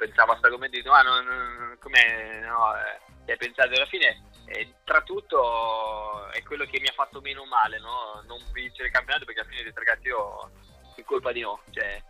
pensavo 0.00 0.32
a 0.32 0.38
questo 0.38 0.46
argomento, 0.46 0.78
dico, 0.78 0.92
ah, 0.92 1.02
non, 1.02 1.24
non, 1.26 1.76
com'è, 1.78 2.40
no, 2.40 2.74
eh, 2.74 3.32
hai 3.32 3.36
pensato 3.36 3.74
alla 3.74 3.84
fine. 3.84 4.28
Eh, 4.46 4.76
tra 4.82 5.02
tutto 5.02 6.26
è 6.30 6.42
quello 6.42 6.64
che 6.64 6.80
mi 6.80 6.88
ha 6.88 6.92
fatto 6.92 7.20
meno 7.20 7.44
male, 7.44 7.78
no? 7.78 8.22
non 8.26 8.38
vincere 8.52 8.86
il 8.88 8.92
campionato 8.92 9.26
perché 9.26 9.40
alla 9.40 9.50
fine 9.50 9.60
ho 9.60 9.64
detto 9.64 9.78
ragazzi 9.78 10.06
io 10.08 10.50
è 10.96 11.04
colpa 11.04 11.32
di 11.32 11.42
no. 11.42 11.60
Cioè, 11.70 12.02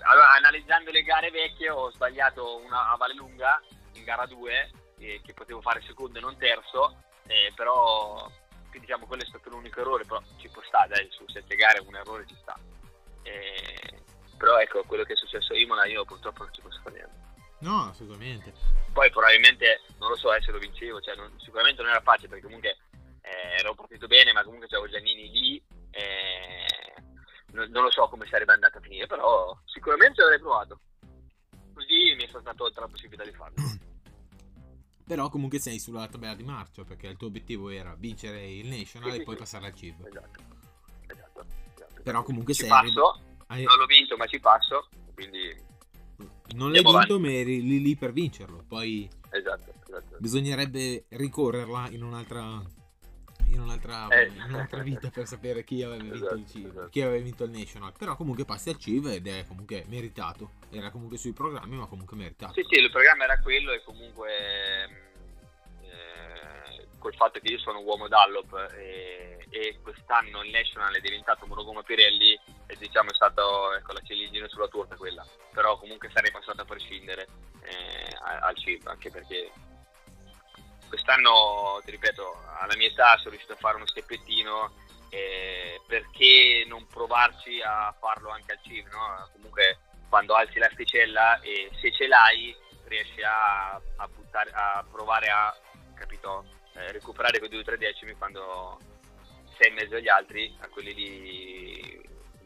allora, 0.00 0.30
analizzando 0.32 0.90
le 0.90 1.02
gare 1.02 1.30
vecchie 1.30 1.70
ho 1.70 1.90
sbagliato 1.90 2.58
una 2.58 2.90
a 2.90 2.96
Vallelunga 2.96 3.60
in 3.94 4.04
gara 4.04 4.26
2 4.26 4.70
eh, 4.98 5.20
che 5.24 5.32
potevo 5.32 5.62
fare 5.62 5.82
secondo 5.86 6.18
e 6.18 6.20
non 6.20 6.36
terzo, 6.36 7.02
eh, 7.26 7.50
però 7.56 8.30
diciamo 8.70 9.06
quello 9.06 9.22
è 9.22 9.26
stato 9.26 9.48
l'unico 9.48 9.80
errore, 9.80 10.04
però 10.04 10.20
ci 10.38 10.48
può 10.50 10.62
stare, 10.66 10.88
dai, 10.88 11.08
su 11.10 11.24
sette 11.26 11.56
gare 11.56 11.80
un 11.80 11.96
errore 11.96 12.26
ci 12.26 12.36
sta. 12.40 12.56
Eh, 13.22 14.02
però 14.36 14.58
ecco, 14.58 14.84
quello 14.84 15.02
che 15.02 15.14
è 15.14 15.16
successo 15.16 15.54
a 15.54 15.56
Imola 15.56 15.86
io 15.86 16.04
purtroppo 16.04 16.44
non 16.44 16.52
ci 16.52 16.60
posso 16.60 16.80
fare 16.82 16.96
niente. 16.96 17.27
No, 17.60 17.88
assolutamente. 17.88 18.52
Poi 18.92 19.10
probabilmente, 19.10 19.82
non 19.98 20.10
lo 20.10 20.16
so 20.16 20.32
eh, 20.32 20.40
se 20.42 20.52
lo 20.52 20.58
vincevo, 20.58 21.00
cioè, 21.00 21.16
non, 21.16 21.32
sicuramente 21.38 21.82
non 21.82 21.90
era 21.90 22.00
facile 22.00 22.28
perché 22.28 22.44
comunque 22.44 22.76
eh, 23.22 23.58
ero 23.58 23.74
partito 23.74 24.06
bene, 24.06 24.32
ma 24.32 24.44
comunque 24.44 24.68
c'avevo 24.68 24.88
Giannini 24.88 25.30
lì, 25.30 25.62
eh, 25.90 27.02
non, 27.52 27.68
non, 27.70 27.82
lo 27.82 27.90
so 27.90 28.08
come 28.08 28.26
sarebbe 28.28 28.52
andata 28.52 28.78
a 28.78 28.80
finire, 28.80 29.06
però 29.06 29.56
sicuramente 29.64 30.20
l'avrei 30.20 30.40
provato. 30.40 30.80
Così 31.74 32.14
mi 32.16 32.24
è 32.24 32.28
stata 32.28 32.54
tolta 32.54 32.80
la 32.80 32.88
possibilità 32.88 33.24
di 33.24 33.32
farlo. 33.32 33.56
Però 35.08 35.30
comunque 35.30 35.58
sei 35.58 35.78
sulla 35.78 36.06
tabella 36.06 36.34
di 36.34 36.42
marcia 36.42 36.84
perché 36.84 37.06
il 37.06 37.16
tuo 37.16 37.28
obiettivo 37.28 37.70
era 37.70 37.94
vincere 37.96 38.46
il 38.46 38.66
National 38.66 39.12
sì, 39.12 39.20
e 39.20 39.22
poi 39.22 39.34
sì. 39.36 39.40
passare 39.40 39.66
al 39.66 39.74
CIV. 39.74 40.06
Esatto. 40.06 40.40
esatto. 41.06 41.46
esatto. 41.74 42.02
Però 42.02 42.22
comunque 42.22 42.52
ci 42.52 42.60
sei... 42.60 42.68
Passo, 42.68 43.18
hai... 43.46 43.62
non 43.62 43.78
l'ho 43.78 43.86
vinto 43.86 44.18
ma 44.18 44.26
ci 44.26 44.38
passo, 44.38 44.86
quindi... 45.14 45.64
Non 46.54 46.70
l'hai 46.70 46.82
vinto 46.82 46.96
avanti. 46.96 47.18
ma 47.18 47.30
eri 47.30 47.62
lì, 47.62 47.80
lì 47.82 47.96
per 47.96 48.12
vincerlo, 48.12 48.64
poi... 48.66 49.08
Esatto, 49.30 49.72
esatto. 49.86 50.16
Bisognerebbe 50.18 51.04
ricorrerla 51.08 51.88
in 51.90 52.02
un'altra 52.02 52.62
in 53.50 53.60
un'altra, 53.60 54.08
eh. 54.08 54.26
in 54.26 54.42
un'altra, 54.48 54.82
vita 54.82 55.10
per 55.10 55.26
sapere 55.26 55.64
chi 55.64 55.82
aveva 55.82 56.02
vinto 56.02 56.16
esatto, 56.16 56.58
il 56.58 56.66
esatto. 56.66 56.88
chi 56.88 57.00
aveva 57.00 57.22
vinto 57.22 57.44
il 57.44 57.50
National. 57.50 57.92
Però 57.96 58.16
comunque 58.16 58.44
passi 58.44 58.68
al 58.70 58.78
CIV 58.78 59.06
ed 59.08 59.26
è 59.26 59.44
comunque 59.46 59.84
meritato. 59.88 60.52
Era 60.70 60.90
comunque 60.90 61.16
sui 61.16 61.32
programmi, 61.32 61.76
ma 61.76 61.86
comunque 61.86 62.16
meritato. 62.16 62.52
Sì, 62.54 62.64
sì, 62.68 62.78
il 62.78 62.90
programma 62.90 63.24
era 63.24 63.40
quello 63.40 63.72
e 63.72 63.82
comunque 63.82 64.30
eh, 65.82 66.86
col 66.98 67.14
fatto 67.14 67.40
che 67.40 67.52
io 67.52 67.58
sono 67.58 67.80
uomo 67.80 68.08
Dallop 68.08 68.70
e, 68.76 69.46
e, 69.48 69.78
quest'anno 69.82 70.42
il 70.42 70.50
National 70.50 70.94
è 70.94 71.00
diventato 71.00 71.46
monogoma 71.46 71.82
Pirelli 71.82 72.38
e 72.68 72.76
diciamo 72.76 73.10
è 73.10 73.14
stato 73.14 73.74
ecco, 73.74 73.92
la 73.92 74.02
ciliegina 74.04 74.46
sulla 74.46 74.68
torta 74.68 74.96
quella. 74.96 75.26
Però 75.52 75.78
comunque 75.78 76.10
sarei 76.12 76.30
passato 76.30 76.60
a 76.60 76.66
prescindere 76.66 77.26
eh, 77.62 78.16
al 78.20 78.56
CIV, 78.56 78.86
anche 78.86 79.10
perché 79.10 79.50
quest'anno, 80.88 81.80
ti 81.84 81.90
ripeto, 81.90 82.44
alla 82.58 82.76
mia 82.76 82.88
età 82.88 83.16
sono 83.16 83.30
riuscito 83.30 83.54
a 83.54 83.56
fare 83.56 83.76
uno 83.76 83.86
steppettino, 83.86 84.72
eh, 85.08 85.80
perché 85.86 86.64
non 86.66 86.86
provarci 86.86 87.60
a 87.62 87.94
farlo 87.98 88.28
anche 88.30 88.52
al 88.52 88.60
CIV, 88.62 88.86
no? 88.88 89.28
Comunque 89.32 89.78
quando 90.08 90.34
alzi 90.34 90.58
l'asticella 90.58 91.40
e 91.40 91.70
se 91.80 91.92
ce 91.92 92.06
l'hai 92.06 92.54
riesci 92.84 93.22
a, 93.22 93.72
a, 93.74 94.08
buttare, 94.08 94.50
a 94.52 94.84
provare 94.90 95.28
a 95.28 95.54
capito, 95.94 96.44
eh, 96.74 96.92
recuperare 96.92 97.38
quei 97.38 97.50
2-3 97.50 97.76
decimi 97.76 98.12
quando 98.14 98.78
sei 99.58 99.68
in 99.68 99.74
mezzo 99.74 99.96
agli 99.96 100.08
altri, 100.08 100.56
a 100.60 100.68
quelli 100.68 100.94
lì 100.94 101.77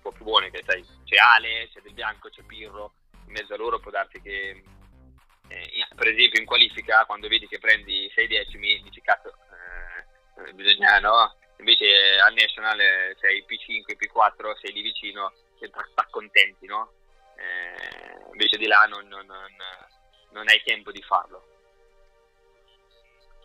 po' 0.02 0.12
più 0.12 0.25
buoni, 0.25 0.50
che 0.50 0.62
sai, 0.66 0.85
c'è 1.04 1.16
Ale, 1.16 1.68
c'è 1.73 1.80
Del 1.80 1.94
Bianco, 1.94 2.28
c'è 2.28 2.42
Pirro, 2.42 2.92
in 3.26 3.32
mezzo 3.32 3.54
a 3.54 3.56
loro 3.56 3.78
può 3.78 3.90
darti 3.90 4.21
che 4.21 4.62
eh, 5.49 5.87
per 5.94 6.09
esempio 6.09 6.40
in 6.40 6.47
qualifica 6.47 7.04
quando 7.04 7.28
vedi 7.28 7.47
che 7.47 7.59
prendi 7.59 8.11
6 8.14 8.26
decimi 8.26 8.80
dici 8.82 9.00
cazzo 9.00 9.28
eh, 9.28 10.49
eh 10.49 10.52
bisogna 10.54 10.99
no? 10.99 11.37
Invece 11.59 12.18
al 12.21 12.35
National 12.35 12.80
eh, 12.80 13.16
sei 13.21 13.44
P5 13.47 13.97
P4 13.97 14.59
sei 14.61 14.73
lì 14.73 14.82
vicino 14.82 15.32
e 15.61 15.71
sta 15.90 16.06
contenti 16.11 16.66
no? 16.66 16.92
Eh, 17.37 18.30
invece 18.32 18.56
di 18.56 18.66
là 18.66 18.85
non, 18.88 19.06
non, 19.06 19.26
non, 19.26 19.50
non, 20.30 20.49
hai 20.49 20.62
tempo 20.64 20.92
di 20.92 21.02
farlo. 21.02 21.47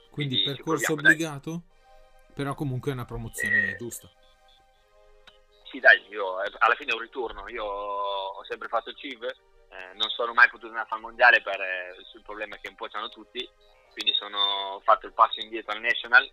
Quindi, 0.09 0.41
quindi 0.41 0.43
percorso 0.43 0.93
obbligato 0.93 1.51
dai. 1.51 2.33
però 2.33 2.53
comunque 2.53 2.91
è 2.91 2.93
una 2.93 3.05
promozione 3.05 3.71
eh, 3.71 3.75
giusta 3.75 4.09
sì 5.69 5.79
dai 5.79 6.05
io 6.09 6.37
alla 6.39 6.75
fine 6.75 6.91
è 6.91 6.95
un 6.95 7.01
ritorno 7.01 7.47
io 7.49 7.63
ho 7.63 8.43
sempre 8.45 8.67
fatto 8.67 8.89
il 8.89 8.97
CIV 8.97 9.33
eh, 9.69 9.93
non 9.95 10.09
sono 10.09 10.33
mai 10.33 10.49
potuto 10.49 10.67
andare 10.67 10.87
al 10.89 11.01
mondiale 11.01 11.41
per 11.41 11.59
eh, 11.59 11.95
sul 12.09 12.21
problema 12.21 12.57
che 12.57 12.69
un 12.69 12.75
po' 12.75 12.87
hanno 12.91 13.09
tutti, 13.09 13.47
quindi 13.91 14.13
sono 14.13 14.81
fatto 14.83 15.05
il 15.05 15.13
passo 15.13 15.39
indietro 15.39 15.73
al 15.73 15.81
National 15.81 16.23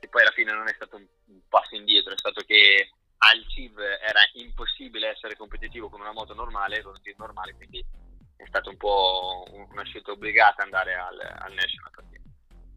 e 0.00 0.08
poi 0.08 0.22
alla 0.22 0.32
fine 0.32 0.52
non 0.52 0.68
è 0.68 0.72
stato 0.74 0.96
un, 0.96 1.06
un 1.26 1.40
passo 1.48 1.74
indietro, 1.74 2.12
è 2.12 2.18
stato 2.18 2.42
che 2.42 2.90
al 3.18 3.44
CIV 3.48 3.78
era 3.78 4.20
impossibile 4.34 5.10
essere 5.10 5.36
competitivo 5.36 5.90
con 5.90 6.00
una 6.00 6.12
moto 6.12 6.32
normale, 6.32 6.82
con 6.82 6.92
un 6.96 7.02
CIV 7.02 7.18
normale, 7.18 7.54
quindi 7.54 7.84
è 8.36 8.46
stata 8.46 8.70
un 8.70 8.76
po' 8.78 9.44
una 9.52 9.84
scelta 9.84 10.12
obbligata 10.12 10.62
andare 10.62 10.94
al, 10.94 11.20
al 11.20 11.52
National. 11.52 12.08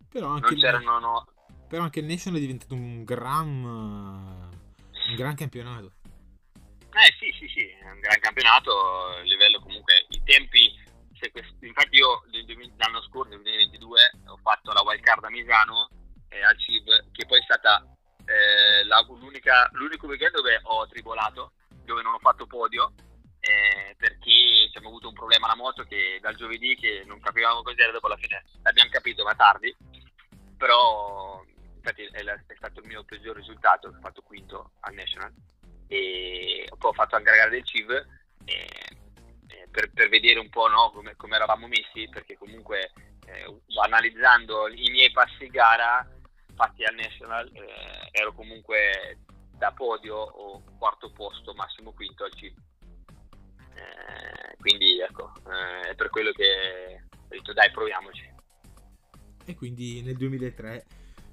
Però 0.09 0.27
anche, 0.27 0.53
il, 0.53 0.81
no... 0.83 1.25
però 1.67 1.81
anche 1.83 1.99
il 1.99 2.05
National 2.05 2.37
è 2.37 2.41
diventato 2.41 2.75
un 2.75 3.03
gran, 3.03 3.63
un 5.13 5.19
gran 5.19 5.35
campionato. 5.35 5.93
Eh 6.93 7.13
sì, 7.17 7.33
sì, 7.39 7.47
sì, 7.47 7.67
è 7.67 7.89
un 7.89 7.99
gran 7.99 8.19
campionato, 8.19 8.71
a 9.17 9.21
livello 9.21 9.59
comunque, 9.59 10.05
i 10.09 10.21
tempi, 10.23 10.71
questi, 11.31 11.65
infatti 11.65 11.95
io 11.97 12.23
l'anno 12.77 13.01
scorso, 13.01 13.29
nel 13.29 13.41
2022, 13.41 14.11
ho 14.27 14.37
fatto 14.37 14.71
la 14.73 14.81
wild 14.81 15.01
card 15.01 15.23
a 15.23 15.29
Misano 15.29 15.89
eh, 16.29 16.43
al 16.43 16.59
CIV, 16.59 17.11
che 17.11 17.25
poi 17.25 17.39
è 17.39 17.43
stata 17.43 17.83
eh, 18.25 18.83
la, 18.85 19.03
l'unico 19.71 20.07
weekend 20.07 20.35
dove 20.35 20.59
ho 20.63 20.87
tribolato, 20.87 21.53
dove 21.83 22.01
non 22.01 22.13
ho 22.13 22.19
fatto 22.19 22.45
podio, 22.45 22.93
eh, 23.39 23.95
perché 23.97 24.67
abbiamo 24.67 24.89
avuto 24.89 25.07
un 25.07 25.15
problema 25.15 25.47
alla 25.47 25.55
moto 25.55 25.83
che 25.83 26.19
dal 26.21 26.35
giovedì 26.35 26.75
che 26.75 27.03
non 27.05 27.19
capivamo 27.19 27.61
cos'era, 27.61 27.91
dopo 27.91 28.05
alla 28.05 28.17
fine 28.17 28.43
l'abbiamo 28.61 28.89
capito 28.89 29.23
ma 29.23 29.35
tardi, 29.35 29.75
però 30.57 31.43
infatti 31.75 32.03
è, 32.03 32.23
è 32.23 32.55
stato 32.55 32.79
il 32.79 32.87
mio 32.87 33.03
peggior 33.03 33.35
risultato, 33.35 33.87
ho 33.87 33.91
come, 41.03 41.15
come, 41.17 41.35
eravamo 41.35 41.67
messi 41.67 42.07
perché 42.09 42.37
comunque 42.37 42.93
eh, 43.25 43.61
analizzando 43.83 44.69
i 44.69 44.89
miei 44.89 45.11
passi 45.11 45.47
gara 45.47 46.07
fatti 46.55 46.83
al 46.85 46.95
National 46.95 47.49
eh, 47.53 48.09
ero 48.11 48.33
comunque 48.33 49.19
da 49.57 49.71
podio 49.71 50.15
o 50.15 50.63
quarto 50.77 51.11
posto 51.11 51.53
massimo 51.53 51.91
quinto 51.91 52.23
al 52.23 52.33
CIV 52.33 52.55
eh, 53.75 54.55
quindi 54.59 55.01
ecco 55.01 55.33
eh, 55.47 55.89
è 55.89 55.95
per 55.95 56.09
quello 56.09 56.31
che 56.31 57.03
ho 57.11 57.27
detto 57.27 57.53
dai 57.53 57.71
proviamoci 57.71 58.31
e 59.45 59.55
quindi 59.55 60.01
nel 60.01 60.15
2003 60.15 60.85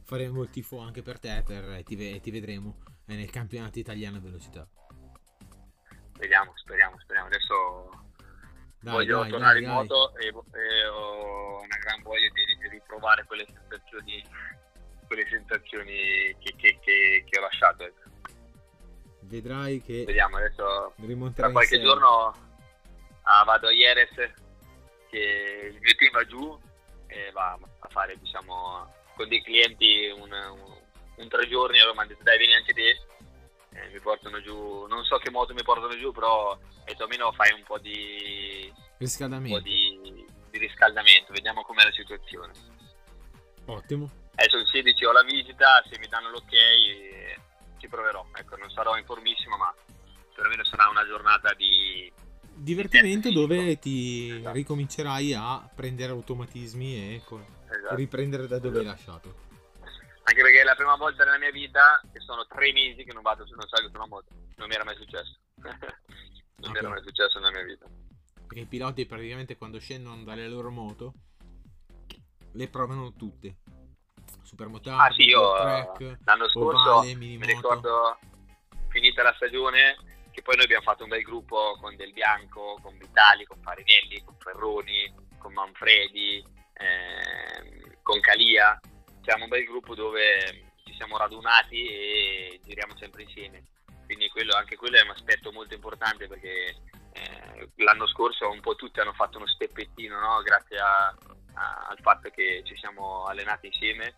faremo 0.04 0.42
il 0.42 0.50
tifo 0.50 0.78
anche 0.80 1.02
per 1.02 1.20
te 1.20 1.42
per, 1.46 1.84
ti, 1.84 2.20
ti 2.20 2.30
vedremo 2.30 2.82
nel 3.04 3.30
campionato 3.30 3.78
italiano 3.78 4.18
a 4.18 4.20
velocità. 4.20 4.68
Vediamo, 6.18 6.52
speriamo, 6.56 6.98
speriamo. 7.00 7.28
Adesso 7.28 7.99
dai, 8.80 8.92
voglio 8.92 9.20
dai, 9.20 9.30
tornare 9.30 9.60
dai, 9.60 9.62
in 9.62 9.68
moto 9.74 10.16
e, 10.16 10.26
e, 10.26 10.86
ho 10.86 11.60
una 11.60 11.76
gran 11.76 12.02
voglia 12.02 12.28
di, 12.32 12.68
riprovare 12.68 13.24
quelle 13.24 13.46
sensazioni, 13.46 14.24
quelle 15.06 15.26
sensazioni 15.28 16.36
che, 16.38 16.54
che, 16.56 16.78
che, 16.80 17.24
che 17.28 17.38
ho 17.38 17.42
lasciato. 17.42 17.84
Ecco. 17.84 18.08
Vedrai 19.22 19.82
che 19.82 20.04
Vediamo, 20.04 20.36
adesso 20.38 20.94
tra 21.34 21.50
qualche 21.50 21.76
insieme. 21.76 21.84
giorno 21.84 22.34
ah, 23.22 23.44
vado 23.44 23.68
a 23.68 23.72
Ieres 23.72 24.10
che 25.08 25.70
il 25.72 25.78
mio 25.80 25.94
team 25.94 26.12
va 26.12 26.24
giù 26.24 26.58
e 27.06 27.30
va 27.32 27.58
a 27.80 27.88
fare 27.88 28.16
diciamo 28.18 28.92
con 29.14 29.28
dei 29.28 29.42
clienti 29.42 30.06
un, 30.16 30.30
un 30.32 30.80
un 31.20 31.28
tre 31.28 31.46
giorni 31.48 31.78
allora 31.78 31.94
mi 31.94 32.00
hanno 32.00 32.08
detto 32.08 32.22
dai 32.22 32.38
vieni 32.38 32.54
anche 32.54 32.72
te 32.72 32.98
eh, 33.72 33.88
mi 33.92 34.00
portano 34.00 34.40
giù 34.40 34.86
non 34.86 35.04
so 35.04 35.16
che 35.18 35.30
moto 35.30 35.54
mi 35.54 35.62
portano 35.62 35.96
giù 35.96 36.12
però 36.12 36.58
detto, 36.84 37.04
almeno 37.04 37.32
fai 37.32 37.52
un 37.52 37.62
po' 37.64 37.78
di 37.78 38.72
riscaldamento 38.98 39.58
po' 39.58 39.62
di, 39.62 40.26
di 40.50 40.58
riscaldamento 40.58 41.32
vediamo 41.32 41.62
com'è 41.62 41.84
la 41.84 41.92
situazione 41.92 42.52
ottimo 43.66 44.10
adesso 44.34 44.56
il 44.56 44.66
16 44.66 45.04
ho 45.04 45.12
la 45.12 45.22
visita 45.22 45.82
se 45.88 45.98
mi 45.98 46.08
danno 46.08 46.30
l'ok 46.30 46.52
eh, 46.52 47.38
ci 47.78 47.88
proverò 47.88 48.26
ecco 48.34 48.56
non 48.56 48.70
sarò 48.70 48.96
informissimo 48.96 49.56
ma 49.56 49.72
perlomeno 50.34 50.64
sarà 50.64 50.88
una 50.88 51.06
giornata 51.06 51.52
di 51.54 52.12
divertimento 52.52 53.30
dove 53.30 53.78
ti 53.78 54.30
esatto. 54.30 54.54
ricomincerai 54.54 55.34
a 55.34 55.68
prendere 55.74 56.12
automatismi 56.12 56.96
e 56.96 57.22
esatto. 57.24 57.94
riprendere 57.94 58.46
da 58.46 58.58
dove 58.58 58.80
esatto. 58.80 58.88
hai 58.88 58.96
lasciato 58.96 59.48
Anche 60.22 60.42
perché 60.42 60.60
è 60.60 60.64
la 60.64 60.74
prima 60.74 60.96
volta 60.96 61.24
nella 61.24 61.38
mia 61.38 61.50
vita 61.50 62.00
che 62.12 62.20
sono 62.20 62.46
tre 62.46 62.72
mesi 62.72 63.04
che 63.04 63.12
non 63.12 63.22
vado 63.22 63.44
non 63.50 63.66
salgo 63.68 63.88
su 63.88 63.96
una 63.96 64.06
moto. 64.06 64.28
Non 64.56 64.68
mi 64.68 64.74
era 64.74 64.84
mai 64.84 64.96
successo. 64.96 65.38
non 65.56 65.72
okay. 65.74 66.70
mi 66.70 66.78
era 66.78 66.88
mai 66.88 67.02
successo 67.02 67.38
nella 67.38 67.52
mia 67.52 67.64
vita. 67.64 67.86
Perché 68.46 68.60
i 68.60 68.66
piloti 68.66 69.06
praticamente 69.06 69.56
quando 69.56 69.78
scendono 69.78 70.22
dalle 70.22 70.48
loro 70.48 70.70
moto 70.70 71.12
le 72.52 72.68
provano 72.68 73.12
tutte. 73.14 73.56
Supermotardi, 74.42 75.00
ah, 75.00 75.14
sì, 75.14 75.22
io 75.22 75.54
track, 75.54 76.18
l'anno 76.24 76.48
scorso 76.48 76.94
ovale, 76.96 77.14
mi 77.14 77.38
ricordo 77.42 78.18
finita 78.88 79.22
la 79.22 79.32
stagione 79.36 79.96
che 80.30 80.42
poi 80.42 80.56
noi 80.56 80.64
abbiamo 80.64 80.82
fatto 80.82 81.02
un 81.02 81.08
bel 81.08 81.22
gruppo 81.22 81.76
con 81.80 81.96
Del 81.96 82.12
Bianco, 82.12 82.78
con 82.82 82.96
Vitali, 82.96 83.44
con 83.44 83.60
Farinelli, 83.62 84.22
con 84.24 84.36
Ferroni, 84.38 85.12
con 85.38 85.52
Manfredi, 85.52 86.44
eh, 86.74 87.98
con 88.02 88.20
Calia. 88.20 88.78
Siamo 89.22 89.44
un 89.44 89.50
bel 89.50 89.64
gruppo 89.64 89.94
dove 89.94 90.72
ci 90.84 90.94
siamo 90.94 91.16
radunati 91.16 91.86
e 91.86 92.60
giriamo 92.64 92.96
sempre 92.96 93.22
insieme. 93.22 93.64
Quindi 94.04 94.28
quello, 94.28 94.54
anche 94.56 94.76
quello 94.76 94.96
è 94.96 95.02
un 95.02 95.10
aspetto 95.10 95.52
molto 95.52 95.74
importante 95.74 96.26
perché 96.26 96.74
eh, 97.12 97.68
l'anno 97.76 98.06
scorso 98.08 98.50
un 98.50 98.60
po' 98.60 98.74
tutti 98.74 99.00
hanno 99.00 99.12
fatto 99.12 99.36
uno 99.36 99.46
steppettino 99.46 100.18
no? 100.18 100.42
grazie 100.42 100.78
a, 100.78 101.14
a, 101.54 101.86
al 101.90 101.98
fatto 102.00 102.30
che 102.30 102.62
ci 102.64 102.76
siamo 102.76 103.24
allenati 103.24 103.66
insieme 103.66 104.14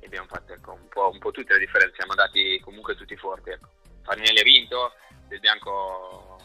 e 0.00 0.06
abbiamo 0.06 0.26
fatto 0.26 0.52
ecco, 0.52 0.72
un, 0.72 0.88
po', 0.88 1.10
un 1.10 1.18
po' 1.18 1.30
tutte 1.30 1.54
le 1.54 1.60
differenze, 1.60 1.94
siamo 1.96 2.12
andati 2.12 2.60
comunque 2.60 2.94
tutti 2.94 3.16
forti. 3.16 3.50
Ecco. 3.50 3.68
Farinelli 4.02 4.40
ha 4.40 4.42
vinto, 4.42 4.92
Del 5.28 5.40
Bianco 5.40 6.38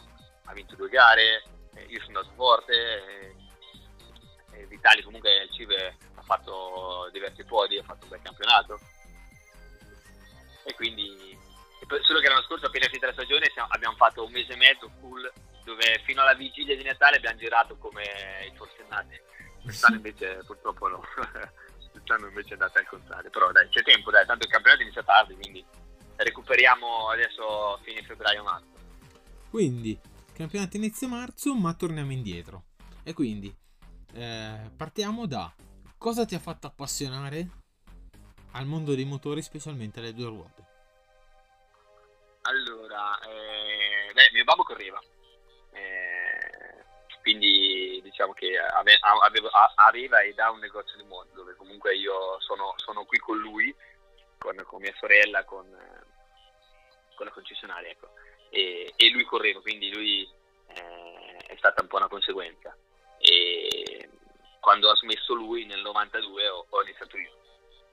ha 0.44 0.52
vinto 0.52 0.76
due 0.76 0.88
gare, 0.88 1.42
io 1.86 2.00
sono 2.02 2.18
andato 2.20 2.34
forte, 2.36 2.72
e, 2.72 3.36
e 4.52 4.66
Vitali 4.66 5.02
comunque 5.02 5.42
il 5.42 5.50
Cive 5.50 5.96
fatto 6.34 7.08
diversi 7.12 7.44
podi, 7.44 7.78
ha 7.78 7.82
fatto 7.82 8.04
un 8.04 8.10
bel 8.10 8.22
campionato 8.22 8.78
e 10.64 10.74
quindi 10.74 11.38
solo 12.02 12.20
che 12.20 12.28
l'anno 12.28 12.42
scorso 12.42 12.66
appena 12.66 12.86
finita 12.86 13.06
la 13.06 13.12
stagione 13.12 13.50
abbiamo 13.68 13.96
fatto 13.96 14.24
un 14.24 14.30
mese 14.30 14.52
e 14.52 14.56
mezzo 14.56 14.90
full 15.00 15.30
dove 15.64 16.00
fino 16.04 16.20
alla 16.22 16.34
vigilia 16.34 16.76
di 16.76 16.84
Natale 16.84 17.16
abbiamo 17.16 17.38
girato 17.38 17.76
come 17.78 18.04
i 18.46 18.56
forsennati 18.56 19.20
quest'anno 19.62 19.96
invece 19.96 20.42
purtroppo 20.46 20.88
no 20.88 21.02
quest'anno 21.90 22.28
invece 22.28 22.50
è 22.50 22.52
andata 22.52 22.78
al 22.78 22.86
contrario 22.86 23.30
però 23.30 23.50
dai 23.50 23.68
c'è 23.70 23.82
tempo 23.82 24.10
dai 24.10 24.26
tanto 24.26 24.44
il 24.44 24.52
campionato 24.52 24.82
inizia 24.82 25.02
tardi 25.02 25.34
quindi 25.34 25.64
recuperiamo 26.22 27.08
adesso 27.08 27.78
fine 27.82 28.02
febbraio-marzo. 28.02 28.68
Quindi, 29.48 29.98
campionato 30.32 30.76
inizio 30.76 31.08
marzo, 31.08 31.54
ma 31.54 31.74
torniamo 31.74 32.12
indietro. 32.12 32.64
E 33.02 33.12
quindi, 33.12 33.54
eh, 34.14 34.70
partiamo 34.76 35.26
da 35.26 35.52
cosa 36.00 36.24
ti 36.24 36.34
ha 36.34 36.38
fatto 36.38 36.66
appassionare 36.66 37.46
al 38.52 38.64
mondo 38.64 38.94
dei 38.94 39.04
motori, 39.04 39.42
specialmente 39.42 40.00
alle 40.00 40.14
due 40.14 40.28
ruote? 40.28 40.64
Allora, 42.40 43.20
eh, 43.20 44.10
beh, 44.10 44.30
mio 44.32 44.44
babbo 44.44 44.62
correva, 44.62 44.98
eh, 45.72 46.84
quindi 47.20 48.00
diciamo 48.02 48.32
che 48.32 48.58
ave, 48.58 48.98
avevo, 49.24 49.48
aveva 49.48 50.22
ed 50.22 50.38
ha 50.38 50.50
un 50.50 50.60
negozio 50.60 50.96
di 50.96 51.04
moto 51.04 51.28
dove 51.34 51.54
comunque 51.54 51.94
io 51.94 52.40
sono, 52.40 52.72
sono 52.76 53.04
qui 53.04 53.18
con 53.18 53.38
lui 53.38 53.72
con, 54.38 54.56
con 54.64 54.80
mia 54.80 54.94
sorella, 54.98 55.44
con, 55.44 55.66
con 57.14 57.26
la 57.26 57.32
concessionaria, 57.32 57.90
ecco. 57.90 58.08
e, 58.48 58.94
e, 58.96 59.10
lui 59.10 59.24
correva, 59.24 59.60
quindi 59.60 59.92
lui 59.92 60.26
eh, 60.68 61.36
è 61.46 61.56
stata 61.58 61.82
un 61.82 61.88
po' 61.88 61.98
una 61.98 62.08
conseguenza. 62.08 62.74
E 63.18 63.89
quando 64.60 64.90
ha 64.90 64.96
smesso 64.96 65.34
lui 65.34 65.64
nel 65.66 65.80
92 65.80 66.48
ho, 66.48 66.66
ho 66.68 66.82
iniziato 66.82 67.16
io. 67.16 67.32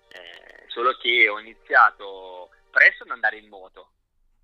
Eh, 0.09 0.65
solo 0.67 0.95
che 0.97 1.27
ho 1.27 1.39
iniziato 1.39 2.49
presto 2.69 3.03
ad 3.03 3.11
andare 3.11 3.37
in 3.37 3.47
moto, 3.47 3.91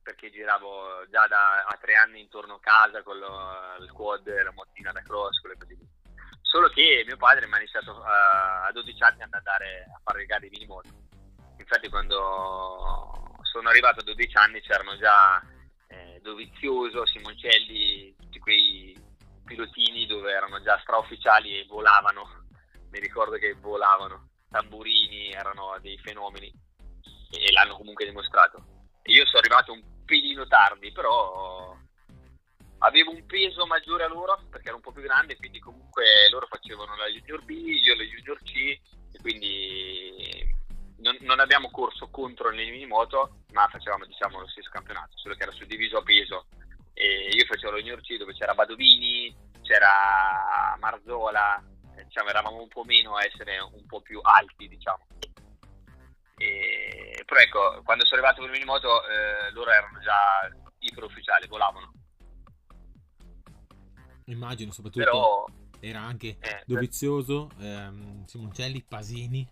perché 0.02 0.32
giravo 0.32 1.08
già 1.10 1.28
da 1.28 1.64
a 1.66 1.78
tre 1.80 1.96
anni 1.96 2.22
intorno 2.22 2.56
a 2.56 2.60
casa 2.60 3.04
con 3.04 3.20
lo, 3.20 3.76
il 3.80 3.92
quad, 3.92 4.28
la 4.28 4.52
motina 4.52 4.92
da 4.92 5.02
cross, 5.02 5.40
quelle 5.40 5.58
cose 5.58 5.76
lì. 5.76 5.88
Solo 6.42 6.70
che 6.70 7.04
mio 7.06 7.18
padre 7.18 7.48
mi 7.48 7.54
ha 7.54 7.58
iniziato 7.58 8.02
a, 8.04 8.66
a 8.66 8.72
12 8.72 9.04
anni 9.04 9.24
ad 9.24 9.34
andare 9.34 9.86
a 9.94 10.00
fare 10.04 10.20
le 10.20 10.26
gare 10.26 10.48
di 10.48 10.50
minimoto 10.50 11.04
infatti 11.64 11.90
quando 11.90 13.40
sono 13.42 13.70
arrivato 13.70 14.02
a 14.02 14.04
12 14.04 14.38
anni 14.38 14.62
c'erano 14.62 14.98
già 14.98 15.42
eh, 15.88 16.20
Dovizioso, 16.22 17.06
Simoncelli, 17.06 18.16
pilotini 19.54 20.08
dove 20.08 20.32
erano 20.32 20.62
già 20.62 20.80
straufficiali 20.82 21.60
e 21.60 21.66
volavano, 21.66 22.46
mi 22.90 23.00
ricordo 23.00 23.38
che 23.38 23.54
volavano, 23.54 24.30
tamburini 24.50 25.32
erano 25.32 25.78
dei 25.80 25.98
fenomeni 26.00 26.52
e, 27.32 27.52
l'hanno 27.52 27.78
comunque 27.78 28.06
dimostrato. 28.06 28.66
Io 29.06 29.26
sono 29.26 29.40
arrivato 29.40 29.72
un 29.72 29.84
pelino 30.06 30.48
tardi, 30.48 30.92
però 30.92 31.76
avevo 32.80 33.12
un 33.12 33.26
peso 33.26 33.66
maggiore 33.66 34.04
a 34.04 34.08
loro 34.08 34.40
perché 34.50 34.68
ero 34.68 34.78
un 34.78 34.82
po' 34.82 34.92
più 34.92 35.04
grande, 35.04 35.38
quindi 35.38 35.60
comunque 35.60 36.04
loro 36.32 36.48
facevano 36.48 36.96
la 36.96 37.08
Junior 37.08 37.44
B, 37.44 37.50
io 37.52 37.96
la 37.96 38.04
Junior 38.04 38.42
C, 38.44 38.56
e 38.56 39.20
quindi 39.22 40.52
non, 40.98 41.16
non, 41.22 41.40
abbiamo 41.40 41.70
corso 41.70 42.10
contro 42.10 42.50
le 42.50 42.70
minimoto, 42.70 43.44
ma 43.52 43.68
facevamo 43.68 44.06
diciamo, 44.06 44.40
lo 44.40 44.48
stesso 44.48 44.70
campionato, 44.72 45.18
solo 45.18 45.36
che 45.36 45.44
era 45.44 45.52
suddiviso 45.52 45.98
a 45.98 46.04
peso. 46.04 46.48
E 46.94 47.30
io 47.34 47.46
facevo 47.46 47.72
lo 47.72 47.78
Junior 47.78 48.02
C 48.02 48.18
dove 48.18 48.34
c'era 48.34 48.54
Badovini, 48.54 49.36
c'era 49.62 50.76
Marzola, 50.80 51.64
diciamo, 52.04 52.30
eravamo 52.30 52.62
un 52.62 52.68
po' 52.68 52.84
meno 52.84 53.16
a 53.16 53.26
essere 53.26 53.60
un 53.60 53.86
po' 53.86 54.02
più 54.02 54.20
alti, 54.22 54.68
diciamo. 54.68 55.08
E, 56.38 57.24
però 57.26 57.40
ecco, 57.40 57.82
quando 57.84 58.06
sono 58.06 58.22
arrivato 58.22 58.42
con 58.42 58.50
il 58.50 58.52
minimoto 58.52 59.08
eh, 59.08 59.52
loro 59.52 59.72
erano 59.72 60.00
già 60.00 60.50
iper 60.80 61.04
ufficiali, 61.04 61.48
volavano. 61.48 61.92
Immagino, 64.26 64.72
soprattutto 64.72 65.04
però, 65.04 65.46
era 65.80 66.00
anche 66.00 66.38
eh, 66.40 66.64
Dovizioso, 66.66 67.50
ehm, 67.60 68.26
Simoncelli, 68.26 68.84
Pasini 68.84 69.48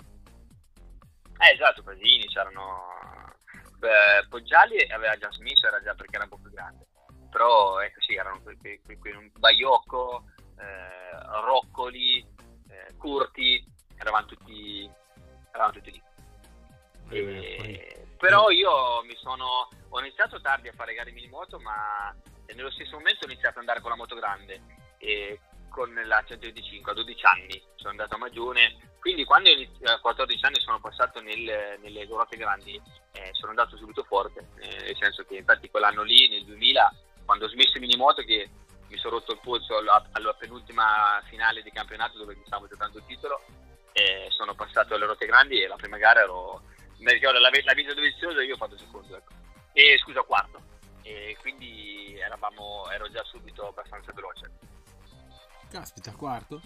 eh, 1.42 1.54
esatto, 1.54 1.82
Pasini, 1.82 2.28
c'erano... 2.28 3.36
Beh, 3.80 4.28
Poggiali 4.30 4.80
aveva 4.92 5.18
già 5.18 5.32
smesso, 5.32 5.66
era 5.66 5.82
già 5.82 5.96
perché 5.96 6.16
era 6.16 6.26
un 6.26 6.30
po' 6.30 6.38
più 6.38 6.52
grande. 6.52 6.86
Però, 7.32 7.80
ecco 7.80 8.02
sì, 8.02 8.16
erano 8.16 8.42
quei, 8.42 8.58
quei, 8.58 8.82
quei, 8.84 8.98
quei 8.98 9.32
Baiocco, 9.38 10.26
eh, 10.60 11.42
Roccoli, 11.46 12.20
eh, 12.20 12.96
Curti, 12.98 13.66
eravamo 13.98 14.26
tutti, 14.26 14.90
eravamo 15.52 15.74
tutti 15.74 15.92
lì. 15.92 16.02
E, 17.10 18.08
però 18.18 18.50
io 18.52 19.04
mi 19.04 19.16
sono 19.16 19.68
ho 19.94 20.00
iniziato 20.00 20.40
tardi 20.40 20.70
a 20.70 20.74
fare 20.74 20.94
gare 20.94 21.12
minimoto 21.12 21.60
ma 21.60 22.16
nello 22.54 22.72
stesso 22.72 22.96
momento 22.96 23.26
ho 23.26 23.30
iniziato 23.30 23.56
ad 23.56 23.62
andare 23.66 23.82
con 23.82 23.90
la 23.90 23.98
moto 23.98 24.16
grande 24.16 24.62
e 24.98 25.42
con 25.68 25.94
la 26.06 26.24
125 26.26 26.92
a 26.92 26.96
12 26.96 27.26
anni 27.26 27.62
sono 27.76 27.90
andato 27.90 28.16
a 28.16 28.20
Magione 28.20 28.92
quindi 29.02 29.26
quando 29.26 29.50
a 29.50 30.00
14 30.00 30.46
anni 30.46 30.60
sono 30.60 30.80
passato 30.80 31.22
nel, 31.22 31.80
nelle 31.82 32.06
ruote 32.06 32.38
grandi 32.38 32.80
eh, 33.14 33.30
sono 33.34 33.50
andato 33.50 33.76
subito 33.76 34.04
forte, 34.04 34.48
eh, 34.60 34.84
nel 34.84 34.96
senso 34.96 35.24
che 35.26 35.38
infatti 35.38 35.72
quell'anno 35.72 36.04
lì, 36.04 36.30
nel 36.30 36.46
2000, 36.46 36.94
quando 37.26 37.46
ho 37.46 37.50
smesso 37.50 37.78
in 37.78 37.82
minimoto 37.82 38.22
che 38.24 38.50
mi 38.88 38.98
sono 38.98 39.16
rotto 39.16 39.32
il 39.32 39.40
polso 39.42 39.78
alla, 39.78 40.06
alla, 40.12 40.34
penultima 40.34 41.22
finale 41.30 41.62
di 41.62 41.72
campionato 41.72 42.18
dove 42.18 42.36
mi 42.36 42.44
stavo 42.46 42.68
giocando 42.68 42.98
il 42.98 43.06
titolo, 43.06 43.42
sono 44.30 44.54
passato 44.54 44.96
alle 44.96 45.06
ruote 45.06 45.26
grandi 45.26 45.62
e 45.62 45.68
la 45.68 45.76
prima 45.76 45.98
gara 45.98 46.22
ero, 46.22 46.62
mi 46.98 47.12
ricordo 47.14 47.40
la, 47.40 47.50
la 47.64 47.74
vita 47.74 47.94
doviziosa 47.94 48.42
io 48.44 48.56
ho 48.56 48.58
fatto 48.58 48.78
secondo, 48.78 49.16
ecco. 49.16 49.32
e 49.74 49.98
scusa 50.04 50.22
quarto, 50.24 50.62
e 51.04 51.38
quindi 51.40 52.18
eravamo, 52.20 52.90
ero 52.92 53.10
già 53.10 53.24
subito 53.24 53.68
abbastanza 53.68 54.12
veloce. 54.14 54.52
Caspita, 55.70 56.12
quarto? 56.12 56.62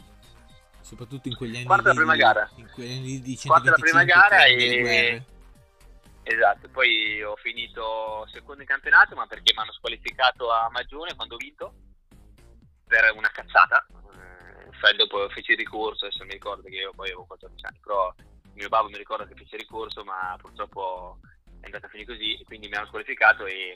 soprattutto 0.86 1.28
in 1.28 1.36
quegli 1.36 1.56
anni 1.56 1.66
quarta 1.66 1.88
la 1.88 1.96
prima 1.96 2.16
gara 2.16 2.48
in 2.58 2.70
quegli 2.72 2.92
anni 2.92 3.20
di 3.20 3.40
quarta 3.44 3.72
la 3.72 3.76
prima 3.76 4.04
gara 4.04 4.46
e 4.46 5.24
esatto 6.28 6.68
poi 6.70 7.22
ho 7.24 7.36
finito 7.36 8.28
secondo 8.32 8.62
in 8.62 8.68
campionato 8.68 9.16
ma 9.16 9.28
perché 9.28 9.54
mi 9.54 9.62
hanno 9.62 9.74
squalificato 9.74 10.52
a 10.52 10.70
Magione 10.72 11.16
quando 11.16 11.36
ho 11.36 11.38
vinto 11.38 11.74
per 12.88 13.14
una 13.16 13.30
cazzata 13.30 13.86
eh, 14.90 14.96
dopo 14.96 15.28
feci 15.30 15.52
il 15.52 15.58
ricorso 15.58 16.06
adesso 16.06 16.24
mi 16.24 16.32
ricordo 16.32 16.64
che 16.64 16.76
io 16.76 16.92
poi 16.92 17.08
avevo 17.08 17.26
14 17.26 17.66
anni 17.66 17.80
però 17.80 18.14
mio 18.54 18.70
babbo 18.70 18.90
mi 18.90 18.98
ricorda 18.98 19.28
che 19.28 19.36
fece 19.36 19.56
il 19.56 19.62
ricorso 19.62 20.04
ma 20.04 20.36
purtroppo 20.40 21.20
è 21.62 21.66
andata 21.66 21.86
a 21.86 21.90
finire 21.90 22.12
così 22.12 22.42
quindi 22.46 22.68
mi 22.68 22.76
hanno 22.76 22.88
squalificato 22.88 23.46
e 23.46 23.76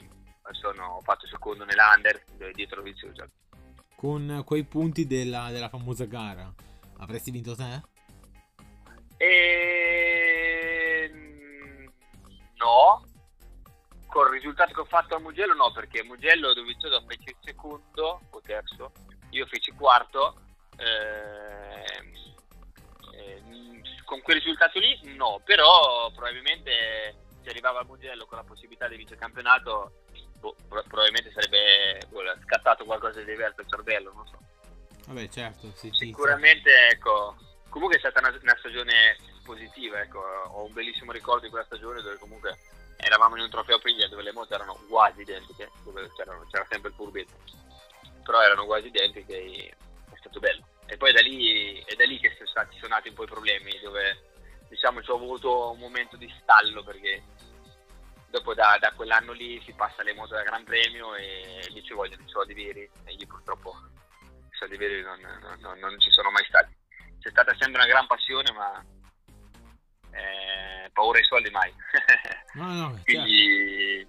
sono 0.52 1.00
fatto 1.02 1.26
secondo 1.28 1.64
nell'under 1.64 2.24
dietro 2.52 2.82
Viziosa 2.82 3.28
con 3.94 4.42
quei 4.44 4.64
punti 4.64 5.06
della, 5.06 5.50
della 5.50 5.68
famosa 5.68 6.06
gara 6.06 6.52
Avresti 7.00 7.30
vinto 7.30 7.56
te? 7.56 7.80
E... 9.16 10.19
No, 12.60 13.04
con 14.06 14.26
il 14.26 14.32
risultato 14.32 14.72
che 14.72 14.80
ho 14.80 14.84
fatto 14.84 15.16
a 15.16 15.20
Mugello 15.20 15.54
no, 15.54 15.72
perché 15.72 16.02
Mugello 16.02 16.52
Dovizioso 16.52 17.02
fece 17.06 17.36
secondo 17.40 18.20
o 18.30 18.40
terzo, 18.40 18.92
io 19.30 19.46
feci 19.46 19.72
quarto. 19.72 20.36
Eh, 20.76 22.12
eh, 23.14 23.42
con 24.04 24.20
quel 24.22 24.38
risultato 24.38 24.78
lì 24.78 25.14
no, 25.14 25.40
però 25.44 26.10
probabilmente 26.12 27.28
se 27.42 27.50
arrivava 27.50 27.80
al 27.80 27.86
Mugello 27.86 28.26
con 28.26 28.38
la 28.38 28.44
possibilità 28.44 28.88
di 28.88 28.96
vincere 28.96 29.16
il 29.16 29.22
campionato, 29.22 30.02
boh, 30.38 30.56
probabilmente 30.66 31.30
sarebbe 31.32 32.00
boh, 32.08 32.22
scattato 32.42 32.84
qualcosa 32.84 33.20
di 33.20 33.26
diverso 33.26 33.60
al 33.60 33.68
cervello, 33.68 34.12
non 34.12 34.26
so. 34.26 34.38
Vabbè, 35.06 35.28
certo, 35.28 35.72
sì, 35.74 35.90
Sicuramente, 35.92 36.70
ecco, 36.88 37.36
comunque 37.68 37.96
è 37.96 38.00
stata 38.00 38.20
una, 38.20 38.38
una, 38.40 38.56
stagione 38.58 39.16
positiva, 39.42 40.00
ecco, 40.00 40.18
ho 40.18 40.64
un 40.64 40.72
bellissimo 40.72 41.12
ricordo 41.12 41.42
di 41.42 41.50
quella 41.50 41.64
stagione 41.64 42.02
dove 42.02 42.16
comunque 42.18 42.56
eravamo 42.96 43.36
in 43.36 43.42
un 43.42 43.50
trofeo 43.50 43.78
Piglia 43.78 44.08
dove 44.08 44.22
le 44.22 44.32
moto 44.32 44.54
erano 44.54 44.78
quasi 44.88 45.22
identiche, 45.22 45.70
dove 45.84 46.10
c'era 46.14 46.66
sempre 46.68 46.90
il 46.90 46.94
furbetto, 46.94 47.34
però 48.22 48.42
erano 48.42 48.66
quasi 48.66 48.88
identiche 48.88 49.34
e 49.36 49.76
è 50.10 50.16
stato 50.18 50.38
bello. 50.38 50.66
E 50.86 50.96
poi 50.96 51.12
da 51.12 51.20
lì, 51.20 51.82
è 51.84 51.94
da 51.94 52.04
lì 52.04 52.18
che 52.18 52.34
sono 52.36 52.48
stati, 52.48 52.76
sono 52.78 52.94
nati 52.94 53.08
un 53.08 53.14
po' 53.14 53.24
i 53.24 53.28
problemi, 53.28 53.78
dove 53.80 54.28
diciamo 54.68 55.02
ci 55.02 55.10
ho 55.10 55.16
avuto 55.16 55.70
un 55.70 55.78
momento 55.78 56.16
di 56.16 56.32
stallo 56.40 56.82
perché 56.84 57.22
dopo 58.28 58.54
da, 58.54 58.76
da 58.80 58.92
quell'anno 58.92 59.32
lì 59.32 59.60
si 59.64 59.72
passa 59.72 60.02
alle 60.02 60.14
moto 60.14 60.34
da 60.34 60.42
Gran 60.42 60.64
Premio 60.64 61.14
e 61.14 61.66
lì 61.70 61.82
ci 61.82 61.92
vogliono 61.92 62.22
i 62.22 62.28
soldi 62.28 62.54
veri 62.54 62.88
e 63.04 63.12
lì 63.14 63.26
purtroppo 63.26 63.74
i 64.22 64.56
soldi 64.56 64.76
veri 64.76 65.02
non, 65.02 65.20
non, 65.20 65.58
non, 65.60 65.78
non 65.78 65.98
ci 65.98 66.10
sono 66.10 66.30
mai 66.30 66.44
stati. 66.44 66.76
C'è 67.20 67.30
stata 67.30 67.54
sempre 67.58 67.80
una 67.80 67.90
gran 67.90 68.06
passione 68.06 68.52
ma 68.52 68.82
eh, 70.12 70.90
paura 70.92 71.18
ai 71.18 71.24
soldi 71.24 71.50
mai. 71.50 71.72
no, 72.54 72.72
no, 72.72 72.88
certo. 72.88 73.02
quindi, 73.04 74.08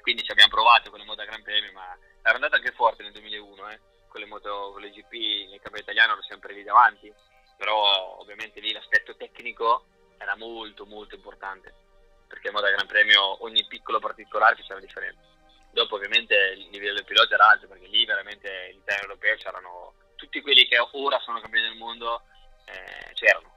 quindi 0.00 0.22
ci 0.22 0.32
abbiamo 0.32 0.52
provato 0.52 0.90
con 0.90 0.98
le 0.98 1.04
moto 1.04 1.18
da 1.18 1.26
Gran 1.26 1.42
Premio 1.42 1.72
ma 1.72 1.96
era 2.22 2.34
andata 2.34 2.56
anche 2.56 2.72
forte 2.72 3.02
nel 3.02 3.12
2001 3.12 3.70
eh. 3.70 3.80
con 4.08 4.20
le 4.20 4.26
moto 4.26 4.70
con 4.72 4.80
le 4.80 4.90
GP 4.90 5.12
nel 5.50 5.60
campionato 5.60 5.82
italiano 5.82 6.12
ero 6.12 6.22
sempre 6.22 6.54
lì 6.54 6.62
davanti 6.62 7.12
però 7.56 8.18
ovviamente 8.18 8.60
lì 8.60 8.72
l'aspetto 8.72 9.16
tecnico 9.16 9.86
era 10.18 10.36
molto 10.36 10.86
molto 10.86 11.14
importante 11.14 11.74
perché 12.26 12.48
in 12.48 12.54
modo 12.54 12.68
Gran 12.68 12.86
Premio 12.86 13.42
ogni 13.44 13.64
piccolo 13.66 13.98
particolare 13.98 14.56
faceva 14.56 14.80
la 14.80 14.86
differenza 14.86 15.20
dopo 15.70 15.96
ovviamente 15.96 16.34
il 16.56 16.68
livello 16.70 16.94
del 16.94 17.04
pilota 17.04 17.34
era 17.34 17.48
alto 17.48 17.66
perché 17.66 17.86
lì 17.86 18.04
veramente 18.04 18.70
l'Italia 18.72 19.02
europea 19.02 19.34
c'erano 19.36 19.94
tutti 20.16 20.40
quelli 20.40 20.66
che 20.66 20.78
ora 20.92 21.18
sono 21.20 21.40
campioni 21.40 21.68
del 21.68 21.78
mondo 21.78 22.22
eh, 22.66 23.12
c'erano 23.14 23.51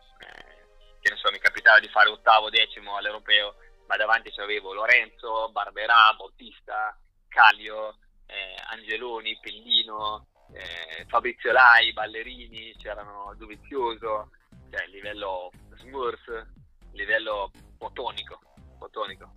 che 1.05 1.11
ne 1.11 1.17
so 1.17 1.29
mi 1.29 1.37
capitava 1.37 1.79
di 1.79 1.87
fare 1.87 2.09
ottavo 2.09 2.49
decimo 2.49 2.97
all'europeo 2.97 3.53
ma 3.85 3.95
davanti 3.95 4.31
c'avevo 4.31 4.73
Lorenzo, 4.73 5.51
Barberà, 5.51 6.11
Bautista, 6.17 6.97
Calio, 7.27 7.99
eh, 8.25 8.55
Angeloni, 8.71 9.37
Pellino, 9.39 10.25
eh, 10.51 11.05
Fabrizio 11.07 11.51
Lai, 11.51 11.93
Ballerini, 11.93 12.73
c'erano 12.77 13.35
Dovizioso, 13.37 14.31
cioè 14.71 14.87
livello 14.87 15.51
Smurf, 15.75 16.47
livello 16.93 17.51
fotonico. 17.77 18.39
fotonico. 18.79 19.31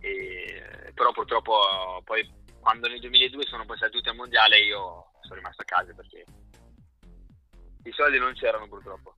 E, 0.00 0.92
però 0.92 1.12
purtroppo 1.12 2.02
poi 2.04 2.30
quando 2.60 2.88
nel 2.88 3.00
2002 3.00 3.44
sono 3.44 3.64
passati 3.64 3.92
tutti 3.92 4.10
al 4.10 4.16
mondiale 4.16 4.58
io 4.58 5.12
sono 5.20 5.36
rimasto 5.36 5.62
a 5.62 5.64
casa 5.64 5.94
perché 5.94 6.24
i 7.84 7.92
soldi 7.92 8.18
non 8.18 8.34
c'erano 8.34 8.68
purtroppo. 8.68 9.14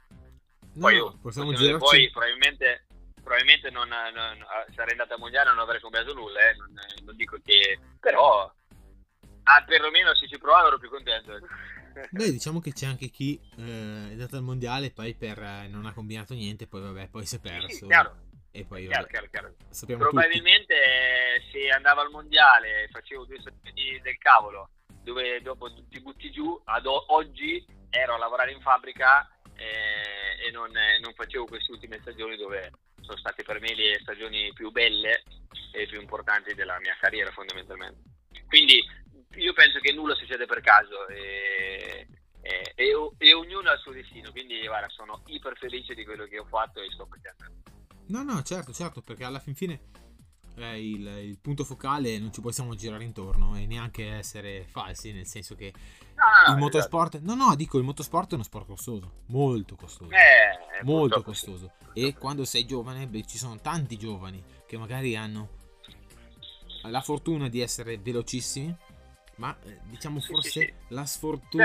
No, 0.76 0.80
poi 0.80 0.94
io, 0.94 1.18
possiamo 1.20 1.52
girarci... 1.52 1.78
poi 1.78 2.10
probabilmente, 2.10 2.86
probabilmente 3.22 3.70
non, 3.70 3.88
non, 3.88 4.46
sarei 4.74 4.92
andato 4.92 5.14
al 5.14 5.20
mondiale 5.20 5.50
e 5.50 5.52
non 5.52 5.62
avrei 5.62 5.80
cambiato 5.80 6.14
nulla, 6.14 6.40
eh. 6.40 6.54
non, 6.54 6.72
non, 7.04 7.16
dico 7.16 7.38
che... 7.42 7.78
però 7.98 8.52
Ah, 9.48 9.62
perlomeno 9.64 10.14
se 10.14 10.26
ci 10.26 10.38
provavo 10.38 10.68
ero 10.68 10.78
più 10.78 10.90
contento. 10.90 11.38
Beh, 12.10 12.30
diciamo 12.30 12.60
che 12.60 12.72
c'è 12.72 12.86
anche 12.86 13.08
chi 13.08 13.40
eh, 13.58 14.08
è 14.08 14.12
andato 14.12 14.36
al 14.36 14.42
mondiale 14.42 14.90
poi 14.90 15.14
per, 15.14 15.38
eh, 15.38 15.68
non 15.68 15.86
ha 15.86 15.92
combinato 15.94 16.34
niente, 16.34 16.66
poi 16.66 16.82
vabbè, 16.82 17.08
poi 17.08 17.24
si 17.24 17.36
è 17.36 17.40
perso. 17.40 17.68
Sì, 17.68 17.86
chiaro. 17.86 18.24
E 18.50 18.64
poi 18.64 18.86
chiaro, 18.86 19.06
chiaro, 19.06 19.26
chiaro. 19.30 19.54
Probabilmente 19.98 20.74
tutti. 21.36 21.50
se 21.52 21.68
andavo 21.68 22.00
al 22.00 22.10
mondiale 22.10 22.84
e 22.84 22.88
facevo 22.88 23.24
due 23.24 23.38
stagioni 23.38 24.00
del 24.02 24.18
cavolo, 24.18 24.70
dove 25.02 25.40
dopo 25.42 25.72
ti 25.88 26.00
butti 26.00 26.30
giù, 26.32 26.60
ad 26.64 26.86
oggi 26.86 27.64
ero 27.90 28.14
a 28.14 28.18
lavorare 28.18 28.50
in 28.50 28.60
fabbrica 28.60 29.30
eh, 29.56 30.46
e 30.46 30.50
non, 30.50 30.74
eh, 30.76 30.98
non 31.00 31.12
facevo 31.14 31.46
queste 31.46 31.72
ultime 31.72 31.98
stagioni 32.00 32.36
dove 32.36 32.70
sono 33.00 33.18
state 33.18 33.42
per 33.42 33.60
me 33.60 33.74
le 33.74 33.98
stagioni 34.00 34.52
più 34.52 34.70
belle 34.70 35.22
e 35.72 35.86
più 35.86 36.00
importanti 36.00 36.54
della 36.54 36.78
mia 36.80 36.96
carriera 37.00 37.30
fondamentalmente. 37.30 38.02
Quindi 38.46 38.82
io 39.36 39.52
penso 39.52 39.78
che 39.80 39.92
nulla 39.92 40.14
succede 40.14 40.46
per 40.46 40.60
caso 40.60 41.06
e, 41.08 42.06
e, 42.40 42.72
e, 42.74 43.10
e, 43.18 43.34
ognuno 43.34 43.68
ha 43.70 43.74
il 43.74 43.80
suo 43.80 43.92
destino, 43.92 44.30
quindi 44.30 44.64
guarda, 44.66 44.88
sono 44.88 45.22
iper 45.26 45.56
felice 45.58 45.94
di 45.94 46.04
quello 46.04 46.26
che 46.26 46.38
ho 46.38 46.46
fatto 46.46 46.80
e 46.80 46.90
sto 46.92 47.06
contento. 47.06 47.44
No, 48.08 48.22
no, 48.22 48.42
certo, 48.42 48.72
certo, 48.72 49.02
perché 49.02 49.24
alla 49.24 49.40
fin 49.40 49.54
fine 49.54 49.80
eh, 50.56 50.80
il, 50.80 51.06
il, 51.06 51.38
punto 51.38 51.64
focale 51.64 52.18
non 52.18 52.32
ci 52.32 52.40
possiamo 52.40 52.74
girare 52.74 53.04
intorno 53.04 53.56
e 53.56 53.66
neanche 53.66 54.08
essere 54.08 54.66
falsi, 54.68 55.12
nel 55.12 55.26
senso 55.26 55.54
che 55.54 55.72
no, 56.14 56.52
il 56.52 56.58
motorsport... 56.58 57.16
Esatto. 57.16 57.34
No, 57.34 57.46
no, 57.46 57.54
dico, 57.54 57.78
il 57.78 57.84
motorsport 57.84 58.30
è 58.30 58.34
uno 58.34 58.42
sport 58.42 58.66
costoso, 58.66 59.12
molto 59.26 59.76
costoso. 59.76 60.10
Eh, 60.10 60.82
molto 60.84 61.22
costoso. 61.22 61.72
Sì. 61.92 62.06
E 62.06 62.14
quando 62.14 62.44
sei 62.44 62.66
giovane, 62.66 63.06
beh, 63.06 63.26
ci 63.26 63.38
sono 63.38 63.58
tanti 63.60 63.96
giovani 63.96 64.42
che 64.66 64.78
magari 64.78 65.14
hanno 65.16 65.48
la 66.82 67.00
fortuna 67.00 67.48
di 67.48 67.60
essere 67.60 67.98
velocissimi 67.98 68.74
ma 69.36 69.54
eh, 69.64 69.80
diciamo 69.84 70.20
forse 70.20 70.48
sì, 70.48 70.60
sì, 70.60 70.72
la 70.88 71.04
sfortuna, 71.04 71.64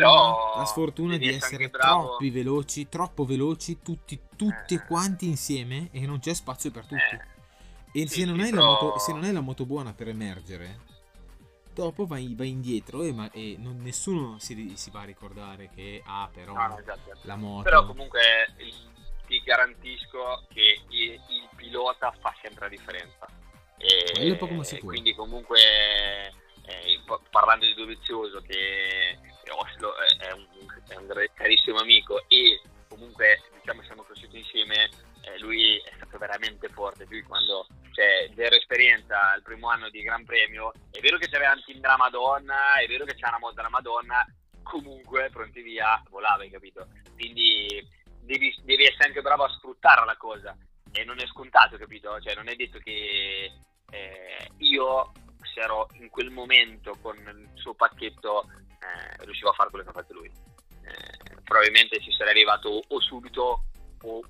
la 0.57 0.65
sfortuna 0.65 1.17
di 1.17 1.29
essere 1.29 1.69
troppi 1.69 2.29
veloci, 2.29 2.89
troppo 2.89 3.23
veloci, 3.23 3.79
tutti, 3.81 4.19
tutti 4.35 4.73
eh. 4.73 4.83
quanti 4.85 5.27
insieme 5.27 5.87
e 5.91 6.05
non 6.05 6.19
c'è 6.19 6.33
spazio 6.33 6.69
per 6.71 6.85
tutti. 6.85 7.17
Eh. 7.91 8.01
E 8.01 8.07
se, 8.07 8.25
non 8.25 8.37
però... 8.37 8.65
moto, 8.65 8.99
se, 8.99 9.11
non 9.11 9.23
hai 9.23 9.33
la 9.33 9.41
moto 9.41 9.65
buona 9.65 9.93
per 9.93 10.07
emergere, 10.07 10.79
dopo 11.73 12.05
vai, 12.05 12.33
vai 12.35 12.49
indietro 12.49 13.03
e, 13.03 13.11
ma, 13.11 13.29
e 13.31 13.55
non, 13.57 13.77
nessuno 13.81 14.37
si, 14.39 14.73
si, 14.75 14.89
va 14.91 15.01
a 15.01 15.05
ricordare 15.05 15.69
che 15.73 16.01
ha 16.05 16.23
ah, 16.23 16.29
però 16.31 16.53
no, 16.53 16.67
no, 16.67 16.79
esatto. 16.79 17.17
la 17.23 17.35
moto. 17.35 17.63
Però 17.63 17.85
comunque 17.85 18.21
ti 19.27 19.41
garantisco 19.43 20.45
che 20.49 20.81
il, 20.89 21.11
il 21.11 21.49
pilota 21.55 22.13
fa 22.19 22.35
sempre 22.41 22.65
la 22.65 22.69
differenza. 22.69 23.27
E, 23.77 24.37
sicuro. 24.63 24.91
Quindi 24.91 25.15
comunque 25.15 25.59
eh, 26.65 27.01
parlando 27.29 27.65
di 27.65 27.73
Dovizioso 27.73 28.41
che 28.41 29.17
Oslo 29.49 29.93
è 30.19 30.31
un, 30.31 30.45
è 30.87 30.95
un 30.95 31.07
carissimo 31.33 31.79
amico 31.79 32.23
e 32.27 32.61
comunque 32.87 33.41
diciamo 33.59 33.81
siamo 33.83 34.03
cresciuti 34.03 34.37
insieme 34.37 34.89
eh, 35.33 35.39
lui 35.39 35.77
è 35.77 35.91
stato 35.95 36.17
veramente 36.17 36.67
forte 36.69 37.05
lui 37.09 37.21
quando 37.23 37.67
c'è 37.91 38.29
zero 38.35 38.55
esperienza 38.55 39.31
al 39.31 39.41
primo 39.41 39.69
anno 39.69 39.89
di 39.89 40.01
Gran 40.01 40.25
Premio 40.25 40.71
è 40.91 40.99
vero 40.99 41.17
che 41.17 41.29
c'aveva 41.29 41.53
un 41.53 41.63
team 41.65 41.79
della 41.79 41.97
Madonna 41.97 42.73
è 42.81 42.87
vero 42.87 43.05
che 43.05 43.15
c'è 43.15 43.27
una 43.27 43.39
moto 43.39 43.55
della 43.55 43.69
Madonna 43.69 44.25
comunque 44.63 45.29
pronti 45.31 45.61
via 45.61 46.01
volava 46.09 46.43
hai 46.43 46.49
capito 46.49 46.87
quindi 47.13 47.67
devi, 48.21 48.55
devi 48.63 48.85
essere 48.85 49.07
anche 49.07 49.21
bravo 49.21 49.43
a 49.43 49.49
sfruttare 49.49 50.05
la 50.05 50.17
cosa 50.17 50.55
e 50.91 51.03
non 51.03 51.19
è 51.19 51.25
scontato 51.27 51.77
capito 51.77 52.19
cioè 52.21 52.35
non 52.35 52.47
è 52.47 52.55
detto 52.55 52.79
che 52.79 53.51
eh, 53.91 54.49
io 54.57 55.11
se 55.53 55.59
ero 55.59 55.87
in 55.99 56.09
quel 56.09 56.29
momento 56.29 56.95
con 57.01 57.15
il 57.17 57.49
suo 57.55 57.73
pacchetto 57.73 58.45
eh, 58.81 59.25
riuscivo 59.25 59.49
a 59.49 59.53
fare 59.53 59.69
quello 59.69 59.83
che 59.83 59.89
ha 59.91 60.01
fatto 60.01 60.13
lui. 60.13 60.27
Eh, 60.27 61.41
probabilmente 61.43 62.01
ci 62.01 62.11
sarei 62.11 62.31
arrivato 62.33 62.81
o 62.87 63.01
subito 63.01 63.65
o, 64.03 64.23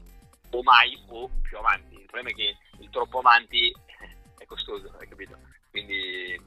o, 0.57 0.63
mai 0.63 1.01
o 1.07 1.29
più 1.41 1.57
avanti. 1.57 1.95
Il 1.95 2.05
problema 2.05 2.29
è 2.29 2.33
che 2.33 2.57
il 2.79 2.89
troppo 2.89 3.19
avanti 3.19 3.71
è 4.37 4.45
costoso, 4.45 4.93
hai 4.99 5.07
capito? 5.07 5.37
Quindi, 5.69 6.39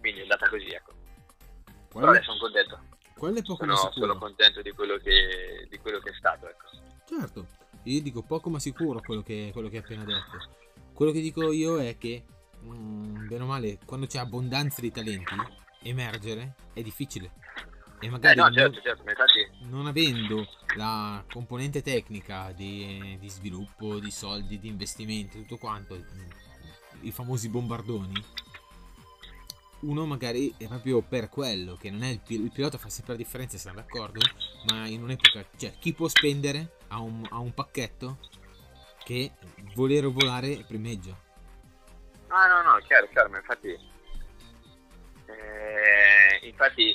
quindi 0.00 0.20
è 0.20 0.22
andata 0.22 0.48
così, 0.48 0.68
ecco. 0.68 0.92
Quello, 1.90 2.10
Però 2.10 2.22
sono 2.22 2.38
contento. 2.38 2.80
Quello 3.14 3.38
è 3.38 3.42
poco 3.42 3.56
sono, 3.58 3.72
ma 3.72 3.78
sicuro. 3.78 4.06
Sono 4.06 4.18
contento 4.18 4.62
di 4.62 4.70
quello 4.72 4.96
che, 4.98 5.66
di 5.68 5.78
quello 5.78 5.98
che 5.98 6.10
è 6.10 6.14
stato, 6.14 6.48
ecco. 6.48 6.66
Certo, 7.06 7.46
io 7.84 8.02
dico 8.02 8.22
poco 8.22 8.50
ma 8.50 8.58
sicuro 8.58 9.00
quello 9.00 9.22
che, 9.22 9.50
quello 9.52 9.68
che 9.68 9.78
hai 9.78 9.82
appena 9.82 10.04
detto. 10.04 10.66
Quello 10.92 11.12
che 11.12 11.20
dico 11.20 11.52
io 11.52 11.78
è 11.78 11.96
che 11.96 12.24
mm, 12.62 13.26
bene 13.26 13.42
o 13.44 13.46
male, 13.46 13.78
quando 13.84 14.06
c'è 14.06 14.18
abbondanza 14.18 14.80
di 14.80 14.90
talenti, 14.90 15.34
emergere 15.82 16.54
è 16.72 16.82
difficile. 16.82 17.32
E 18.00 18.08
magari 18.08 18.38
eh 18.38 18.42
no, 18.42 18.52
certo, 18.52 18.80
certo, 18.80 19.02
infatti... 19.08 19.48
non 19.68 19.86
avendo 19.86 20.46
la 20.76 21.24
componente 21.30 21.82
tecnica 21.82 22.52
di, 22.54 23.16
di, 23.18 23.28
sviluppo, 23.28 23.98
di 23.98 24.10
soldi, 24.10 24.60
di 24.60 24.68
investimenti, 24.68 25.40
tutto 25.40 25.56
quanto, 25.56 26.00
i 27.00 27.10
famosi 27.10 27.48
bombardoni, 27.48 28.24
uno 29.80 30.06
magari 30.06 30.54
è 30.56 30.66
proprio 30.66 31.02
per 31.02 31.28
quello, 31.28 31.76
che 31.76 31.90
non 31.90 32.02
è 32.02 32.08
il, 32.10 32.20
il 32.26 32.52
pilota 32.52 32.78
fa 32.78 32.88
sempre 32.88 33.14
la 33.14 33.18
differenza, 33.18 33.58
siamo 33.58 33.80
d'accordo, 33.80 34.20
ma 34.70 34.86
in 34.86 35.02
un'epoca, 35.02 35.44
cioè 35.56 35.74
chi 35.78 35.92
può 35.92 36.06
spendere 36.06 36.76
ha 36.88 37.00
un, 37.00 37.26
ha 37.28 37.38
un 37.38 37.52
pacchetto 37.52 38.18
che 39.02 39.32
voler 39.74 40.08
volare 40.08 40.64
primeggia. 40.66 41.16
Ah, 42.28 42.46
no, 42.46 42.62
no, 42.62 42.78
chiaro, 42.86 43.08
chiaro, 43.08 43.28
ma 43.30 43.38
infatti, 43.38 43.68
eh, 45.26 46.46
infatti 46.46 46.94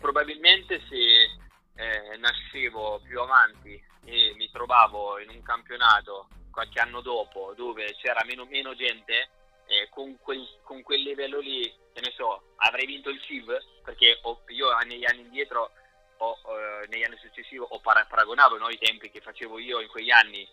probabilmente 0.00 0.80
se, 0.88 1.46
eh, 1.74 2.16
nascevo 2.16 3.00
più 3.04 3.20
avanti 3.20 3.80
e 4.04 4.32
mi 4.36 4.50
trovavo 4.50 5.18
in 5.18 5.28
un 5.30 5.42
campionato 5.42 6.28
qualche 6.50 6.80
anno 6.80 7.00
dopo 7.00 7.54
dove 7.56 7.94
c'era 8.00 8.22
meno, 8.24 8.44
meno 8.46 8.74
gente, 8.74 9.28
eh, 9.66 9.88
con, 9.90 10.18
quel, 10.18 10.44
con, 10.62 10.82
quel, 10.82 11.02
livello 11.02 11.38
lì, 11.38 11.62
che 11.92 12.00
ne 12.00 12.12
so, 12.16 12.54
avrei 12.56 12.86
vinto 12.86 13.10
il 13.10 13.20
CIV 13.20 13.56
perché 13.84 14.18
ho, 14.22 14.42
io 14.48 14.76
negli 14.78 15.04
anni 15.04 15.20
indietro, 15.20 15.70
ho, 16.16 16.36
eh, 16.48 16.86
negli 16.88 17.04
anni 17.04 17.16
successivi, 17.18 17.58
ho 17.58 17.80
paragonato 17.80 18.56
no, 18.58 18.68
i 18.70 18.78
tempi 18.78 19.10
che 19.10 19.20
facevo 19.20 19.58
io 19.58 19.80
in 19.80 19.88
quegli 19.88 20.10
anni 20.10 20.46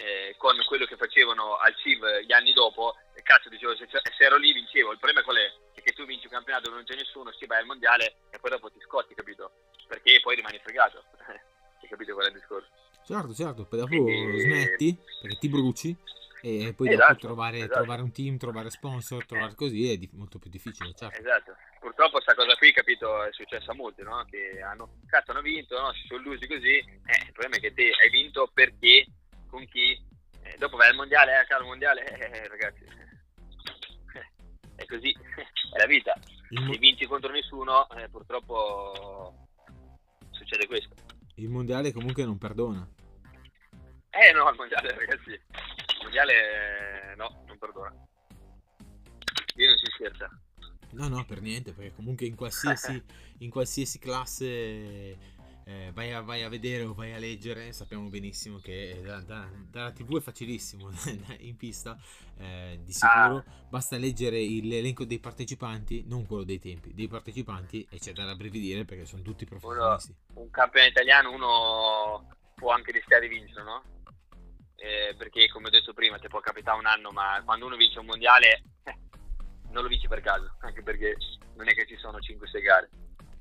eh, 0.00 0.34
con 0.38 0.56
quello 0.66 0.86
che 0.86 0.96
facevano 0.96 1.56
al 1.56 1.76
CIV 1.76 2.20
gli 2.20 2.32
anni 2.32 2.52
dopo, 2.52 2.96
e 3.12 3.22
cazzo 3.22 3.50
dicevo, 3.50 3.76
se, 3.76 3.86
se, 3.86 4.24
ero 4.24 4.36
lì 4.38 4.52
vincevo, 4.52 4.92
il 4.92 4.98
problema 4.98 5.22
qual 5.22 5.36
è? 5.36 5.52
È 5.74 5.82
che 5.82 5.92
tu 5.92 6.06
vinci 6.06 6.24
un 6.24 6.32
campionato 6.32 6.64
dove 6.64 6.76
non 6.76 6.84
c'è 6.86 6.96
nessuno, 6.96 7.30
si 7.32 7.44
vai 7.44 7.60
al 7.60 7.66
mondiale 7.66 8.16
e 8.30 8.38
poi 8.38 8.50
dopo 8.50 8.70
ti 8.70 8.80
scotti, 8.80 9.14
capito? 9.14 9.52
Perché 9.86 10.20
poi 10.22 10.36
rimani 10.36 10.58
fregato, 10.62 11.04
hai 11.28 11.88
capito 11.88 12.14
qual 12.14 12.26
è 12.26 12.28
il 12.28 12.34
discorso? 12.34 12.68
Certo, 13.04 13.34
certo, 13.34 13.66
poi 13.66 13.78
dopo 13.80 14.04
Quindi... 14.04 14.40
smetti, 14.40 14.96
perché 15.20 15.36
ti 15.36 15.48
bruci, 15.48 15.96
e 16.42 16.72
poi 16.74 16.92
esatto, 16.92 17.26
trovare, 17.26 17.58
esatto. 17.58 17.74
trovare, 17.74 18.00
un 18.00 18.12
team, 18.12 18.38
trovare 18.38 18.70
sponsor, 18.70 19.26
trovare 19.26 19.54
così 19.54 19.92
è 19.92 19.98
di- 19.98 20.08
molto 20.14 20.38
più 20.38 20.48
difficile, 20.48 20.94
certo. 20.94 21.20
Esatto, 21.20 21.56
purtroppo 21.78 22.12
questa 22.12 22.34
cosa 22.34 22.54
qui, 22.54 22.72
capito, 22.72 23.22
è 23.22 23.32
successa 23.32 23.72
a 23.72 23.74
molti, 23.74 24.02
no? 24.02 24.24
Che 24.24 24.62
hanno, 24.62 25.00
cazzo, 25.06 25.32
hanno 25.32 25.42
vinto, 25.42 25.78
no? 25.78 25.92
Si 25.92 26.06
sono 26.06 26.20
illusi 26.20 26.46
così, 26.46 26.76
eh, 26.78 27.24
il 27.26 27.32
problema 27.32 27.56
è 27.56 27.60
che 27.60 27.74
te 27.74 27.90
hai 28.02 28.08
vinto 28.08 28.50
perché 28.54 29.04
con 29.50 29.66
chi, 29.66 29.92
eh, 30.42 30.56
dopo 30.58 30.76
vai 30.76 30.88
al 30.88 30.94
mondiale, 30.94 31.40
eh, 31.40 31.46
caro 31.46 31.66
mondiale, 31.66 32.04
eh, 32.04 32.38
eh 32.38 32.48
ragazzi, 32.48 32.84
è 34.76 34.86
così, 34.86 35.10
è 35.74 35.78
la 35.78 35.86
vita. 35.86 36.14
Se 36.48 36.78
vinci 36.78 37.06
contro 37.06 37.30
nessuno, 37.30 37.88
eh, 37.90 38.08
purtroppo 38.08 39.48
succede 40.30 40.66
questo. 40.66 40.94
Il 41.36 41.48
mondiale 41.48 41.92
comunque 41.92 42.24
non 42.24 42.38
perdona. 42.38 42.88
Eh 44.10 44.32
no, 44.32 44.48
il 44.48 44.56
mondiale 44.56 44.92
ragazzi, 44.94 45.30
il 45.30 45.98
mondiale 46.02 47.14
no, 47.16 47.44
non 47.46 47.58
perdona. 47.58 47.94
Io 49.56 49.68
non 49.68 49.78
si 49.78 49.86
scherza. 49.92 50.28
No, 50.92 51.06
no, 51.06 51.24
per 51.24 51.40
niente, 51.40 51.72
perché 51.72 51.92
comunque 51.94 52.26
in 52.26 52.34
qualsiasi, 52.34 53.00
in 53.38 53.50
qualsiasi 53.50 54.00
classe 54.00 55.38
eh, 55.64 55.90
vai, 55.92 56.12
a, 56.12 56.20
vai, 56.20 56.42
a, 56.42 56.48
vedere 56.48 56.84
o 56.84 56.94
vai 56.94 57.12
a 57.12 57.18
leggere, 57.18 57.72
sappiamo 57.72 58.08
benissimo 58.08 58.58
che 58.58 59.00
da, 59.02 59.20
da, 59.20 59.48
dalla 59.70 59.92
TV 59.92 60.18
è 60.18 60.20
facilissimo 60.20 60.90
in 61.40 61.56
pista, 61.56 61.98
eh, 62.38 62.80
di 62.82 62.92
sicuro 62.92 63.36
ah. 63.36 63.44
basta 63.68 63.96
leggere 63.96 64.38
l'elenco 64.38 65.04
dei 65.04 65.18
partecipanti, 65.18 66.04
non 66.06 66.26
quello 66.26 66.44
dei 66.44 66.58
tempi, 66.58 66.94
dei 66.94 67.08
partecipanti 67.08 67.86
e 67.90 67.98
c'è 67.98 68.12
da 68.12 68.24
rabbrividire 68.24 68.84
perché 68.84 69.04
sono 69.04 69.22
tutti 69.22 69.44
professionisti. 69.44 70.14
Uno, 70.28 70.40
un 70.42 70.50
campione 70.50 70.88
italiano 70.88 71.32
uno 71.32 72.26
può 72.54 72.72
anche 72.72 72.92
rischiare 72.92 73.28
di 73.28 73.34
vincere, 73.34 73.62
no? 73.62 73.82
Eh, 74.76 75.14
perché 75.16 75.48
come 75.50 75.68
ho 75.68 75.70
detto 75.70 75.92
prima 75.92 76.18
ti 76.18 76.28
può 76.28 76.40
capitare 76.40 76.78
un 76.78 76.86
anno, 76.86 77.10
ma 77.10 77.40
quando 77.44 77.66
uno 77.66 77.76
vince 77.76 77.98
un 77.98 78.06
mondiale 78.06 78.62
eh, 78.84 78.98
non 79.70 79.82
lo 79.82 79.88
vinci 79.88 80.08
per 80.08 80.20
caso, 80.20 80.56
anche 80.60 80.82
perché 80.82 81.16
non 81.56 81.68
è 81.68 81.74
che 81.74 81.86
ci 81.86 81.96
sono 81.96 82.18
5-6 82.18 82.62
gare, 82.62 82.90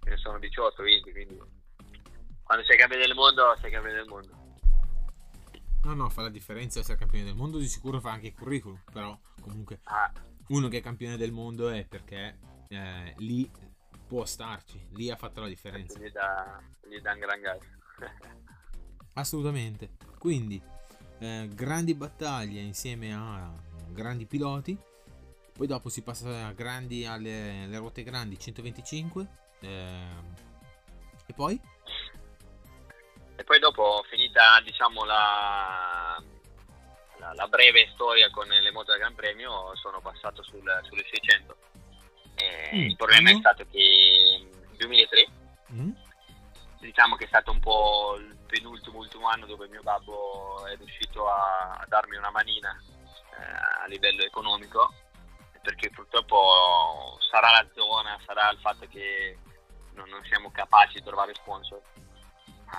ce 0.04 0.10
ne 0.10 0.18
sono 0.18 0.38
18, 0.38 0.84
20, 0.84 1.12
quindi 1.12 1.59
quando 2.50 2.66
sei 2.66 2.78
campione 2.78 3.06
del 3.06 3.14
mondo, 3.14 3.56
sei 3.62 3.70
campione 3.70 3.96
del 3.96 4.08
mondo. 4.08 4.48
No, 5.84 5.94
no, 5.94 6.10
fa 6.10 6.24
la 6.24 6.30
differenza 6.30 6.80
essere 6.80 6.98
campione 6.98 7.26
del 7.26 7.36
mondo, 7.36 7.60
di 7.60 7.68
sicuro 7.68 8.00
fa 8.00 8.10
anche 8.10 8.26
il 8.26 8.34
curriculum, 8.34 8.82
però 8.92 9.16
comunque 9.40 9.82
ah. 9.84 10.12
uno 10.48 10.68
che 10.68 10.80
è 10.80 10.82
campione 10.82 11.16
del 11.16 11.32
mondo 11.32 11.70
è 11.70 11.86
perché 11.86 12.40
eh, 12.70 13.14
lì 13.18 13.48
può 14.08 14.26
starci, 14.26 14.88
lì 14.94 15.12
ha 15.12 15.16
fatto 15.16 15.42
la 15.42 15.48
differenza. 15.48 16.00
Gli 16.00 16.10
dà, 16.10 16.60
gli 16.90 17.00
dà 17.00 17.14
un 17.14 17.20
gran 17.20 17.40
gas. 17.40 17.64
Assolutamente. 19.14 19.92
Quindi, 20.18 20.60
eh, 21.20 21.48
grandi 21.54 21.94
battaglie 21.94 22.62
insieme 22.62 23.14
a 23.14 23.54
grandi 23.90 24.26
piloti, 24.26 24.76
poi 25.54 25.68
dopo 25.68 25.90
si 25.90 26.02
passa 26.02 26.48
a 26.48 26.54
grandi, 26.54 27.06
alle, 27.06 27.66
alle 27.66 27.78
ruote 27.78 28.02
grandi 28.02 28.40
125, 28.40 29.28
eh, 29.60 30.48
e 31.28 31.34
poi? 31.34 31.62
E 33.80 33.82
dopo, 33.82 34.04
finita 34.10 34.60
diciamo 34.62 35.06
la, 35.06 36.22
la, 37.18 37.34
la 37.34 37.48
breve 37.48 37.90
storia 37.94 38.30
con 38.30 38.48
le 38.48 38.72
moto 38.72 38.92
del 38.92 39.00
Gran 39.00 39.16
Premio, 39.16 39.74
sono 39.76 40.02
passato 40.02 40.44
sul, 40.44 40.70
sulle 40.84 41.06
600. 41.10 41.58
Mm, 42.76 42.88
il 42.90 42.96
problema 42.98 43.30
anno? 43.30 43.38
è 43.38 43.42
stato 43.42 43.66
che 43.72 44.48
nel 44.52 44.76
2003, 44.76 45.28
mm. 45.72 45.92
diciamo 46.82 47.16
che 47.16 47.24
è 47.24 47.28
stato 47.28 47.52
un 47.52 47.60
po' 47.62 48.18
il 48.18 48.38
penultimo 48.48 48.98
ultimo 48.98 49.30
anno 49.30 49.46
dove 49.46 49.70
mio 49.70 49.82
babbo 49.82 50.66
è 50.66 50.76
riuscito 50.76 51.30
a, 51.30 51.78
a 51.80 51.86
darmi 51.88 52.18
una 52.18 52.32
manina 52.32 52.78
eh, 53.32 53.84
a 53.84 53.88
livello 53.88 54.24
economico, 54.24 54.94
perché 55.62 55.90
purtroppo 55.90 57.18
sarà 57.32 57.52
la 57.52 57.68
zona, 57.74 58.20
sarà 58.26 58.52
il 58.52 58.60
fatto 58.60 58.86
che 58.90 59.38
non, 59.94 60.10
non 60.10 60.24
siamo 60.26 60.52
capaci 60.52 60.96
di 60.96 61.04
trovare 61.04 61.34
sponsor 61.34 61.82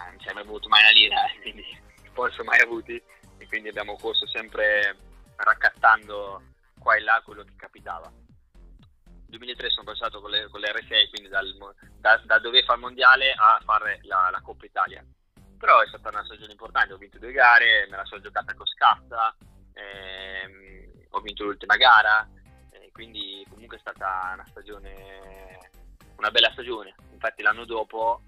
non 0.09 0.19
ci 0.19 0.29
abbiamo 0.29 0.51
avuto 0.51 0.69
mai 0.69 0.83
una 0.83 0.91
lira, 0.91 1.17
quindi 1.41 1.65
sponsor 2.07 2.45
mai 2.45 2.61
avuti 2.61 3.01
e 3.39 3.47
quindi 3.47 3.69
abbiamo 3.69 3.97
corso 3.97 4.27
sempre 4.27 4.97
raccattando 5.37 6.43
qua 6.79 6.97
e 6.97 7.01
là 7.01 7.23
quello 7.25 7.45
che 7.45 7.55
capitava. 7.57 8.11
Nel 8.11 9.39
2003 9.39 9.71
sono 9.71 9.85
passato 9.85 10.21
con 10.21 10.31
le, 10.31 10.49
con 10.49 10.61
le 10.61 10.73
R6, 10.73 11.11
quindi 11.11 11.29
dal, 11.29 11.57
da, 11.99 12.21
da, 12.25 12.39
dove 12.39 12.63
fare 12.63 12.79
il 12.79 12.85
mondiale 12.85 13.33
a 13.33 13.61
fare 13.65 14.01
la, 14.03 14.29
la, 14.31 14.41
Coppa 14.41 14.67
Italia. 14.67 15.05
Però 15.57 15.81
è 15.81 15.87
stata 15.87 16.09
una 16.09 16.25
stagione 16.25 16.53
importante, 16.53 16.95
ho 16.95 16.97
vinto 16.97 17.19
due 17.19 17.33
gare, 17.33 17.87
me 17.91 17.97
la 17.97 18.05
sono 18.05 18.21
giocata 18.21 18.55
con 18.55 18.67
Scazza, 18.67 19.37
ehm, 19.75 21.07
ho 21.11 21.21
vinto 21.21 21.45
l'ultima 21.45 21.77
gara, 21.77 22.29
eh, 22.73 22.91
quindi 22.93 23.45
comunque 23.49 23.77
è 23.77 23.81
stata 23.81 24.33
una 24.35 24.47
stagione, 24.49 25.71
una 26.17 26.31
bella 26.31 26.51
stagione. 26.51 26.95
Infatti 27.13 27.43
l'anno 27.43 27.65
dopo 27.65 28.23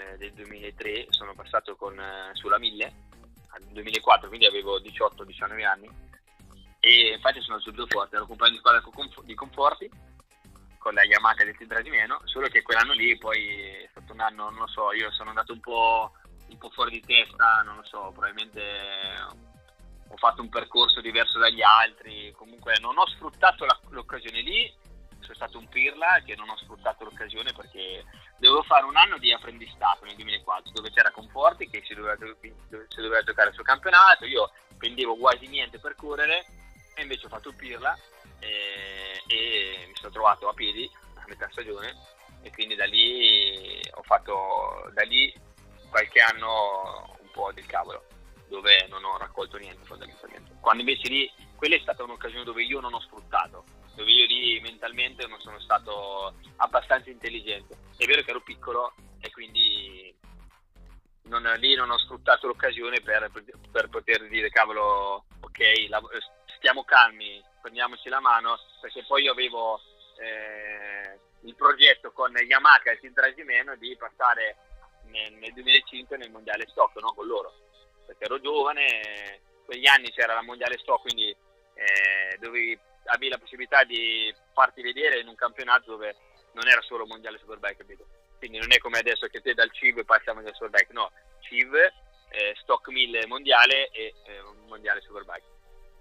eh, 0.00 0.16
del 0.16 0.32
2003 0.32 1.06
sono 1.10 1.34
passato 1.34 1.76
con, 1.76 1.98
eh, 1.98 2.30
sulla 2.32 2.58
1000 2.58 3.08
nel 3.58 3.72
2004 3.72 4.28
quindi 4.28 4.46
avevo 4.46 4.80
18-19 4.80 5.64
anni. 5.64 5.90
E 6.80 7.12
infatti 7.14 7.40
sono 7.42 7.60
subito 7.60 7.86
forte 7.86 8.16
ero 8.16 8.26
compagno 8.26 8.52
di 8.52 8.58
squadra 8.58 8.82
di 9.24 9.34
conforti 9.34 9.90
con 10.78 10.94
la 10.94 11.04
Yamaha 11.04 11.44
del 11.44 11.56
Tindra 11.56 11.82
di 11.82 11.90
meno 11.90 12.22
solo 12.24 12.48
che 12.48 12.62
quell'anno 12.62 12.94
lì 12.94 13.18
poi 13.18 13.48
è 13.82 13.88
stato 13.90 14.14
un 14.14 14.20
anno 14.20 14.48
non 14.48 14.60
lo 14.60 14.66
so 14.66 14.92
io 14.92 15.10
sono 15.12 15.28
andato 15.28 15.52
un 15.52 15.60
po', 15.60 16.12
un 16.48 16.56
po 16.56 16.70
fuori 16.70 16.92
di 16.92 17.02
testa 17.02 17.60
non 17.66 17.76
lo 17.76 17.84
so 17.84 18.10
probabilmente 18.12 18.62
ho 20.08 20.16
fatto 20.16 20.40
un 20.40 20.48
percorso 20.48 21.02
diverso 21.02 21.38
dagli 21.38 21.60
altri 21.60 22.32
comunque 22.32 22.78
non 22.80 22.96
ho 22.96 23.06
sfruttato 23.08 23.66
la, 23.66 23.78
l'occasione 23.90 24.40
lì 24.40 24.72
sono 25.30 25.34
stato 25.34 25.58
un 25.58 25.68
pirla 25.68 26.20
che 26.24 26.34
non 26.34 26.48
ho 26.48 26.56
sfruttato 26.56 27.04
l'occasione 27.04 27.52
perché 27.52 28.04
dovevo 28.38 28.62
fare 28.62 28.84
un 28.84 28.96
anno 28.96 29.18
di 29.18 29.32
apprendistato 29.32 30.04
nel 30.04 30.16
2004 30.16 30.72
dove 30.72 30.90
c'era 30.90 31.10
Conforti 31.10 31.68
che 31.68 31.82
si 31.86 31.94
doveva, 31.94 32.16
si 32.40 33.00
doveva 33.00 33.22
giocare 33.22 33.52
suo 33.52 33.62
campionato, 33.62 34.24
io 34.24 34.50
spendevo 34.72 35.16
quasi 35.16 35.46
niente 35.46 35.78
per 35.78 35.94
correre 35.94 36.44
e 36.94 37.02
invece 37.02 37.26
ho 37.26 37.28
fatto 37.28 37.52
pirla 37.52 37.96
e, 38.38 39.22
e 39.28 39.84
mi 39.86 39.94
sono 39.94 40.12
trovato 40.12 40.48
a 40.48 40.54
piedi 40.54 40.90
a 41.14 41.24
metà 41.26 41.48
stagione 41.50 41.94
e 42.42 42.50
quindi 42.50 42.74
da 42.74 42.86
lì 42.86 43.80
ho 43.92 44.02
fatto 44.02 44.90
da 44.92 45.02
lì 45.02 45.32
qualche 45.88 46.20
anno 46.20 47.16
un 47.20 47.30
po' 47.32 47.52
del 47.52 47.66
cavolo 47.66 48.04
dove 48.48 48.86
non 48.88 49.04
ho 49.04 49.16
raccolto 49.16 49.58
niente 49.58 49.84
fondamentalmente. 49.84 50.56
Quando 50.60 50.82
invece 50.82 51.08
lì 51.08 51.32
quella 51.54 51.76
è 51.76 51.80
stata 51.80 52.02
un'occasione 52.02 52.42
dove 52.42 52.64
io 52.64 52.80
non 52.80 52.94
ho 52.94 53.00
sfruttato 53.00 53.64
dove 53.94 54.10
io 54.10 54.26
lì 54.26 54.60
mentalmente 54.60 55.26
non 55.26 55.40
sono 55.40 55.60
stato 55.60 56.34
abbastanza 56.56 57.10
intelligente. 57.10 57.76
È 57.96 58.04
vero 58.06 58.22
che 58.22 58.30
ero 58.30 58.40
piccolo 58.40 58.94
e 59.20 59.30
quindi 59.30 60.14
non, 61.24 61.42
lì 61.58 61.74
non 61.74 61.90
ho 61.90 61.98
sfruttato 61.98 62.46
l'occasione 62.46 63.00
per, 63.00 63.30
per, 63.70 63.88
poter 63.88 64.26
dire 64.28 64.50
cavolo, 64.50 65.24
ok, 65.40 65.86
la, 65.88 66.00
stiamo 66.56 66.84
calmi, 66.84 67.42
prendiamoci 67.60 68.08
la 68.08 68.20
mano, 68.20 68.58
perché 68.80 69.04
poi 69.06 69.24
io 69.24 69.32
avevo 69.32 69.80
eh, 70.18 71.18
il 71.42 71.54
progetto 71.54 72.12
con 72.12 72.32
Yamaha 72.34 72.82
e 72.82 72.98
Sintra 73.00 73.32
Gimeno 73.32 73.76
di 73.76 73.96
passare 73.96 74.56
nel, 75.04 75.32
nel, 75.34 75.52
2005 75.52 76.16
nel 76.16 76.30
mondiale 76.30 76.66
stock 76.68 77.00
no, 77.00 77.12
con 77.14 77.26
loro, 77.26 77.52
perché 78.06 78.24
ero 78.24 78.40
giovane, 78.40 79.40
quegli 79.64 79.86
anni 79.86 80.10
c'era 80.10 80.34
la 80.34 80.42
mondiale 80.42 80.78
stock, 80.78 81.02
quindi 81.02 81.28
eh, 81.28 82.36
dovevi 82.38 82.78
avevi 83.04 83.28
la 83.28 83.38
possibilità 83.38 83.84
di 83.84 84.32
farti 84.52 84.82
vedere 84.82 85.20
in 85.20 85.28
un 85.28 85.34
campionato 85.34 85.90
dove 85.90 86.16
non 86.52 86.68
era 86.68 86.80
solo 86.82 87.06
mondiale 87.06 87.38
superbike, 87.38 87.76
capito? 87.76 88.06
Quindi 88.38 88.58
non 88.58 88.72
è 88.72 88.78
come 88.78 88.98
adesso 88.98 89.26
che 89.26 89.40
te 89.40 89.54
dal 89.54 89.70
CIV 89.70 90.04
passi 90.04 90.30
al 90.30 90.50
superbike, 90.54 90.92
no, 90.92 91.10
CIV, 91.40 91.74
eh, 92.30 92.54
stock 92.62 92.88
1000 92.88 93.26
mondiale 93.26 93.90
e 93.90 94.14
eh, 94.24 94.42
mondiale 94.66 95.00
superbike. 95.00 95.46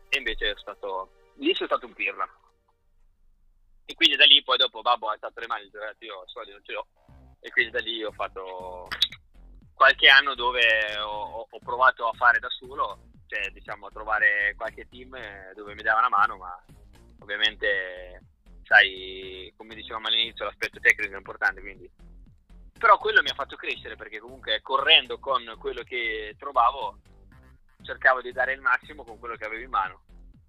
E 0.10 0.18
invece 0.18 0.52
è 0.52 0.54
stato, 0.58 1.34
lì 1.36 1.54
sono 1.54 1.68
stato 1.68 1.86
un 1.86 1.94
pirla. 1.94 2.28
E 3.86 3.94
quindi 3.96 4.16
da 4.16 4.26
lì 4.26 4.44
poi 4.44 4.58
dopo 4.58 4.82
babbo 4.82 5.10
ha 5.10 5.14
alzato 5.14 5.40
le 5.40 5.48
mani 5.48 5.70
io 6.00 6.24
soldi 6.28 6.52
non 6.52 6.64
ce 6.64 6.72
l'ho. 6.72 6.88
E 7.42 7.50
quindi 7.52 7.72
da 7.72 7.80
lì 7.80 8.04
ho 8.04 8.12
fatto, 8.12 8.88
qualche 9.74 10.08
anno 10.08 10.36
dove 10.36 10.98
ho, 10.98 11.48
ho, 11.50 11.60
provato 11.60 12.08
a 12.08 12.14
fare 12.14 12.40
da 12.40 12.50
solo, 12.50 13.00
cioè 13.28 13.50
diciamo 13.50 13.88
a 13.88 13.92
trovare 13.92 14.54
qualche 14.56 14.88
team 14.90 15.18
dove 15.54 15.74
mi 15.74 15.82
dava 15.82 16.00
una 16.00 16.10
mano, 16.10 16.38
ma 16.38 16.64
ovviamente 17.20 18.22
sai, 18.70 19.52
come 19.58 19.74
dicevamo 19.74 20.08
all'inizio, 20.08 20.46
l'aspetto 20.46 20.80
tecnico 20.80 21.14
è 21.14 21.18
importante, 21.18 21.60
quindi. 21.60 21.90
Però 22.78 22.98
quello 23.00 23.24
mi 23.24 23.30
ha 23.30 23.34
fatto 23.34 23.56
crescere 23.56 23.96
perché 23.96 24.20
comunque 24.20 24.62
correndo 24.62 25.18
con 25.18 25.44
quello 25.58 25.82
che 25.82 26.36
trovavo 26.38 27.00
cercavo 27.82 28.22
di 28.22 28.32
dare 28.32 28.54
il 28.54 28.62
massimo 28.62 29.04
con 29.04 29.18
quello 29.18 29.36
che 29.36 29.46
avevo 29.46 29.64
in 29.64 29.70
mano. 29.70 30.04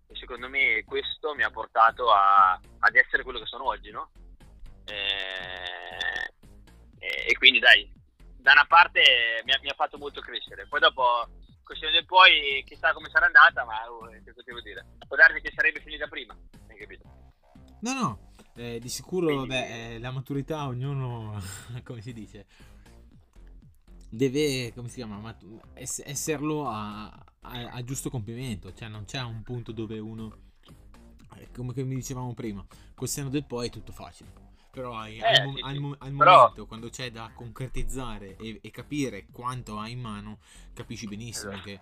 E 0.06 0.14
secondo 0.16 0.48
me 0.48 0.84
questo 0.84 1.34
mi 1.34 1.42
ha 1.42 1.50
portato 1.50 2.12
a, 2.12 2.52
ad 2.52 2.94
essere 2.94 3.22
quello 3.22 3.38
che 3.38 3.46
sono 3.46 3.64
oggi 3.64 3.90
no? 3.90 4.10
e, 4.84 6.34
e, 6.98 7.36
quindi 7.38 7.58
dai 7.58 7.90
da 8.36 8.52
una 8.52 8.66
parte 8.66 9.40
mi 9.44 9.52
ha, 9.52 9.58
mi 9.62 9.68
ha, 9.68 9.74
fatto 9.74 9.96
molto 9.96 10.20
crescere. 10.20 10.66
Poi 10.66 10.80
dopo 10.80 11.26
questione 11.64 11.94
del 11.94 12.04
poi 12.04 12.62
chissà 12.66 12.92
come 12.92 13.08
sarà 13.10 13.26
andata 13.26 13.64
ma 13.64 13.90
oh, 13.90 14.08
che 14.08 14.32
devo 14.44 14.60
dire? 14.60 14.84
Può 15.06 15.16
darsi 15.16 15.40
che 15.40 15.52
sarebbe 15.54 15.80
finita 15.80 16.06
prima 16.06 16.36
capito 16.80 17.04
no 17.80 17.92
no 17.92 18.28
eh, 18.60 18.78
di 18.78 18.88
sicuro, 18.88 19.46
beh, 19.46 19.94
eh, 19.94 19.98
la 19.98 20.10
maturità 20.10 20.66
ognuno, 20.66 21.40
come 21.82 22.02
si 22.02 22.12
dice, 22.12 22.46
deve, 24.10 24.72
come 24.74 24.88
si 24.88 24.96
chiama, 24.96 25.18
matu- 25.18 25.60
ess- 25.74 26.02
esserlo 26.04 26.68
a, 26.68 27.04
a, 27.06 27.70
a, 27.70 27.84
giusto 27.84 28.10
compimento, 28.10 28.72
cioè 28.74 28.88
non 28.88 29.04
c'è 29.04 29.22
un 29.22 29.42
punto 29.42 29.72
dove 29.72 29.98
uno, 29.98 30.36
eh, 31.36 31.48
come 31.52 31.72
mi 31.84 31.94
dicevamo 31.94 32.34
prima, 32.34 32.64
col 32.94 33.08
seno 33.08 33.30
del 33.30 33.46
poi 33.46 33.68
è 33.68 33.70
tutto 33.70 33.92
facile. 33.92 34.48
Però 34.70 35.04
eh, 35.06 35.20
al, 35.20 35.46
mo- 35.46 35.56
sì, 35.56 35.62
al, 35.62 35.78
mo- 35.78 35.96
al 35.98 36.12
Però... 36.14 36.36
momento, 36.36 36.66
quando 36.66 36.90
c'è 36.90 37.10
da 37.10 37.32
concretizzare 37.34 38.36
e, 38.36 38.60
e, 38.62 38.70
capire 38.70 39.26
quanto 39.32 39.78
hai 39.78 39.92
in 39.92 40.00
mano, 40.00 40.38
capisci 40.74 41.08
benissimo 41.08 41.52
esatto. 41.52 41.64
che 41.64 41.80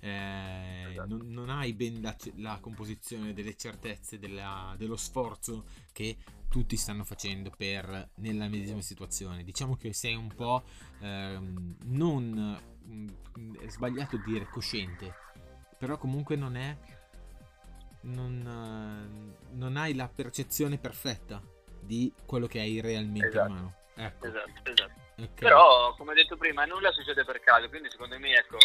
eh, 0.00 0.86
esatto. 0.90 1.08
non, 1.08 1.28
non, 1.28 1.50
hai 1.50 1.72
ben 1.72 2.00
la, 2.00 2.14
la 2.36 2.58
composizione 2.60 3.32
delle 3.32 3.56
certezze 3.56 4.18
della, 4.18 4.74
dello 4.76 4.96
sforzo 4.96 5.64
che 5.92 6.16
tutti 6.48 6.76
stanno 6.76 7.04
facendo 7.04 7.50
per 7.56 8.10
nella 8.16 8.48
medesima 8.48 8.80
situazione. 8.80 9.42
Diciamo 9.42 9.76
che 9.76 9.92
sei 9.92 10.14
un 10.14 10.32
po' 10.34 10.64
ehm, 11.00 11.76
non 11.84 12.58
mh, 12.82 13.06
mm, 13.38 13.54
è 13.56 13.68
sbagliato 13.68 14.16
dire 14.24 14.48
cosciente, 14.48 15.14
però 15.78 15.98
comunque 15.98 16.36
non 16.36 16.56
è 16.56 16.76
non, 18.02 18.40
uh, 18.46 19.56
non, 19.56 19.76
hai 19.76 19.94
la 19.94 20.08
percezione 20.08 20.78
perfetta 20.78 21.42
di 21.80 22.12
quello 22.24 22.46
che 22.46 22.60
hai 22.60 22.80
realmente 22.80 23.28
esatto. 23.28 23.48
in 23.48 23.54
mano. 23.54 23.74
Ecco. 23.94 24.26
Esatto, 24.26 24.70
esatto. 24.70 25.04
Okay. 25.18 25.28
Però, 25.34 25.94
come 25.96 26.14
detto 26.14 26.36
prima, 26.36 26.64
nulla 26.66 26.92
succede 26.92 27.24
per 27.24 27.40
caso, 27.40 27.68
quindi 27.68 27.90
secondo 27.90 28.18
me, 28.18 28.34
ecco, 28.34 28.58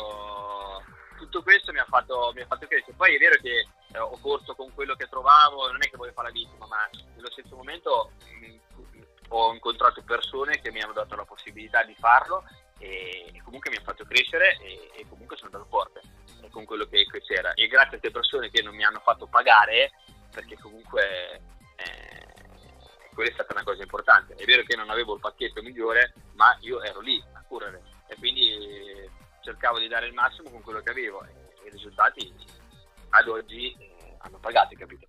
tutto 1.22 1.44
questo 1.44 1.72
mi 1.72 1.80
ha 1.80 1.86
fatto, 1.86 2.32
mi 2.34 2.42
ha 2.42 2.46
fatto 2.46 2.66
crescere. 2.68 2.98
Poi 2.98 3.16
è 3.16 3.20
vero 3.20 3.40
che 3.40 3.68
eh, 3.94 4.00
ho 4.00 4.18
corso 4.20 4.56
con 4.56 4.74
quello 4.74 4.96
che 4.96 5.08
trovavo, 5.08 5.68
non 5.68 5.82
è 5.82 5.90
che 5.90 5.98
voglio 5.98 6.14
fare 6.14 6.30
la 6.30 6.34
vittima, 6.34 6.66
ma 6.66 6.90
nello 7.16 7.30
stesso 7.32 7.56
momento 7.56 8.12
mh, 8.40 8.46
mm, 8.46 9.02
ho 9.30 9.54
incontrato 9.54 10.02
persone 10.04 10.60
che 10.60 10.72
mi 10.72 10.82
hanno 10.82 10.94
dato 10.94 11.16
la 11.16 11.26
possibilità 11.26 11.84
di 11.84 11.96
farlo 11.98 12.44
e, 12.80 13.30
e 13.34 13.42
comunque 13.44 13.70
mi 13.70 13.78
ha 13.78 13.82
fatto 13.82 14.04
crescere 14.06 14.58
e, 14.60 14.90
e, 14.96 15.06
comunque 15.08 15.38
sono 15.38 15.52
andato 15.52 15.70
forte 15.70 16.02
con 16.50 16.66
quello 16.66 16.86
che, 16.86 17.06
che, 17.06 17.22
c'era. 17.22 17.54
E 17.54 17.68
grazie 17.68 17.98
a 17.98 18.00
queste 18.00 18.12
persone 18.12 18.50
che 18.50 18.62
non 18.64 18.76
mi 18.76 18.84
hanno 18.84 19.00
fatto 19.00 19.28
pagare, 19.28 19.92
perché 20.32 20.58
comunque 20.58 21.42
eh, 21.76 23.10
quella 23.14 23.30
è 23.30 23.34
stata 23.34 23.54
una 23.54 23.64
cosa 23.64 23.84
importante. 23.84 24.34
È 24.34 24.44
vero 24.46 24.64
che 24.64 24.76
non 24.76 24.90
avevo 24.90 25.14
il 25.14 25.22
pacchetto 25.22 25.62
migliore, 25.62 26.14
ma 26.34 26.58
io 26.62 26.82
ero 26.82 27.00
lì 27.00 27.24
a 27.34 27.44
correre 27.48 28.00
e 28.12 28.16
quindi 28.18 29.01
cercavo 29.42 29.80
di 29.80 29.88
dare 29.88 30.08
il 30.08 30.14
massimo 30.14 30.50
con 30.50 30.62
quello 30.62 30.82
che 30.82 30.92
avevo 30.92 31.24
e, 31.26 31.68
i 31.68 31.70
risultati 31.70 32.34
ad 33.10 33.28
oggi 33.28 33.76
eh, 33.78 34.16
hanno 34.20 34.40
pagato, 34.40 34.76
capito? 34.76 35.08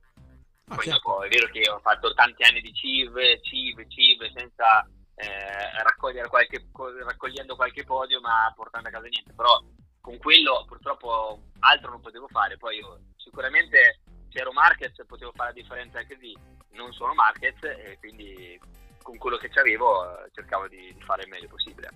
Ah, 0.68 0.74
Poi 0.74 0.84
certo. 0.84 1.00
dopo 1.02 1.22
è 1.22 1.28
vero 1.28 1.48
che 1.48 1.68
ho 1.70 1.78
fatto 1.80 2.12
tanti 2.14 2.42
anni 2.42 2.60
di 2.60 2.72
CIV, 2.72 3.40
CIV, 3.42 3.86
CIV 3.88 4.32
senza 4.34 4.86
eh, 5.14 5.82
raccogliere 5.82 6.28
qualche, 6.28 6.66
raccogliendo 7.04 7.54
qualche 7.56 7.84
podio 7.84 8.20
ma 8.20 8.52
portando 8.54 8.88
a 8.88 8.92
casa 8.92 9.06
niente, 9.06 9.32
però 9.34 9.62
con 10.00 10.18
quello 10.18 10.64
purtroppo 10.66 11.50
altro 11.60 11.90
non 11.90 12.00
potevo 12.00 12.26
fare, 12.28 12.56
poi 12.56 12.78
io, 12.78 13.00
sicuramente 13.16 14.00
se 14.28 14.38
ero 14.38 14.52
Marquez 14.52 14.92
potevo 15.06 15.32
fare 15.34 15.52
la 15.54 15.60
differenza 15.60 15.98
anche 15.98 16.16
lì, 16.16 16.36
non 16.70 16.92
sono 16.92 17.14
Marquez 17.14 17.62
e 17.62 17.96
quindi 18.00 18.58
con 19.02 19.18
quello 19.18 19.36
che 19.36 19.50
avevo 19.54 20.24
eh, 20.24 20.30
cercavo 20.32 20.68
di, 20.68 20.92
di 20.94 21.02
fare 21.02 21.22
il 21.22 21.28
meglio 21.28 21.48
possibile. 21.48 21.90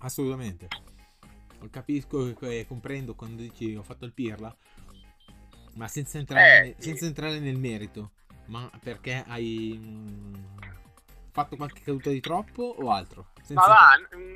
Assolutamente. 0.00 0.68
Capisco 1.70 2.34
e 2.40 2.66
comprendo 2.66 3.14
quando 3.14 3.42
dici 3.42 3.74
ho 3.74 3.82
fatto 3.82 4.06
il 4.06 4.12
pirla, 4.12 4.54
ma 5.74 5.88
senza 5.88 6.18
entrare, 6.18 6.68
eh, 6.68 6.76
senza 6.78 7.04
entrare 7.06 7.38
nel 7.38 7.58
merito. 7.58 8.12
Ma 8.46 8.70
perché 8.82 9.22
hai 9.28 9.78
mh, 9.78 9.86
mm, 9.86 10.34
fatto 11.30 11.56
qualche 11.56 11.82
caduta 11.82 12.10
di 12.10 12.20
troppo 12.20 12.62
o 12.62 12.90
altro? 12.90 13.28
Senza 13.42 13.60
ma 13.60 13.66
va, 13.66 13.90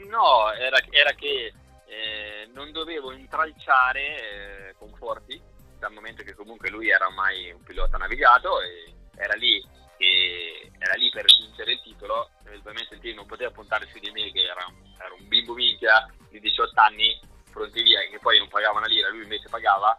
no, 0.09 0.53
era, 0.53 0.79
era 0.91 1.13
che 1.13 1.53
eh, 1.87 2.49
non 2.53 2.71
dovevo 2.71 3.13
intralciare 3.13 4.69
eh, 4.69 4.75
Conforti, 4.79 5.41
dal 5.79 5.93
momento 5.93 6.23
che 6.23 6.35
comunque 6.35 6.71
lui 6.71 6.91
era 6.91 7.07
ormai 7.07 7.51
un 7.51 7.63
pilota 7.63 7.97
navigato 7.97 8.61
e 8.61 8.95
era 9.17 9.35
lì 9.35 9.63
che 9.97 10.64
era 10.85 10.95
lì 10.95 11.09
per 11.11 11.25
vincere 11.25 11.73
il 11.73 11.81
titolo, 11.83 12.31
ovviamente 12.45 12.95
il 12.95 13.01
team 13.01 13.17
non 13.17 13.27
poteva 13.27 13.51
puntare 13.51 13.89
su 13.91 13.99
di 13.99 14.11
me 14.11 14.31
che 14.31 14.43
era, 14.43 14.67
era 14.99 15.15
un 15.19 15.27
bimbo 15.27 15.55
minchia 15.55 16.07
di 16.29 16.39
18 16.41 16.81
anni, 16.81 17.19
pronti 17.51 17.83
via, 17.83 18.01
che 18.01 18.19
poi 18.19 18.39
non 18.39 18.49
pagava 18.49 18.79
una 18.79 18.87
lira, 18.87 19.09
lui 19.09 19.23
invece 19.23 19.49
pagava, 19.49 19.97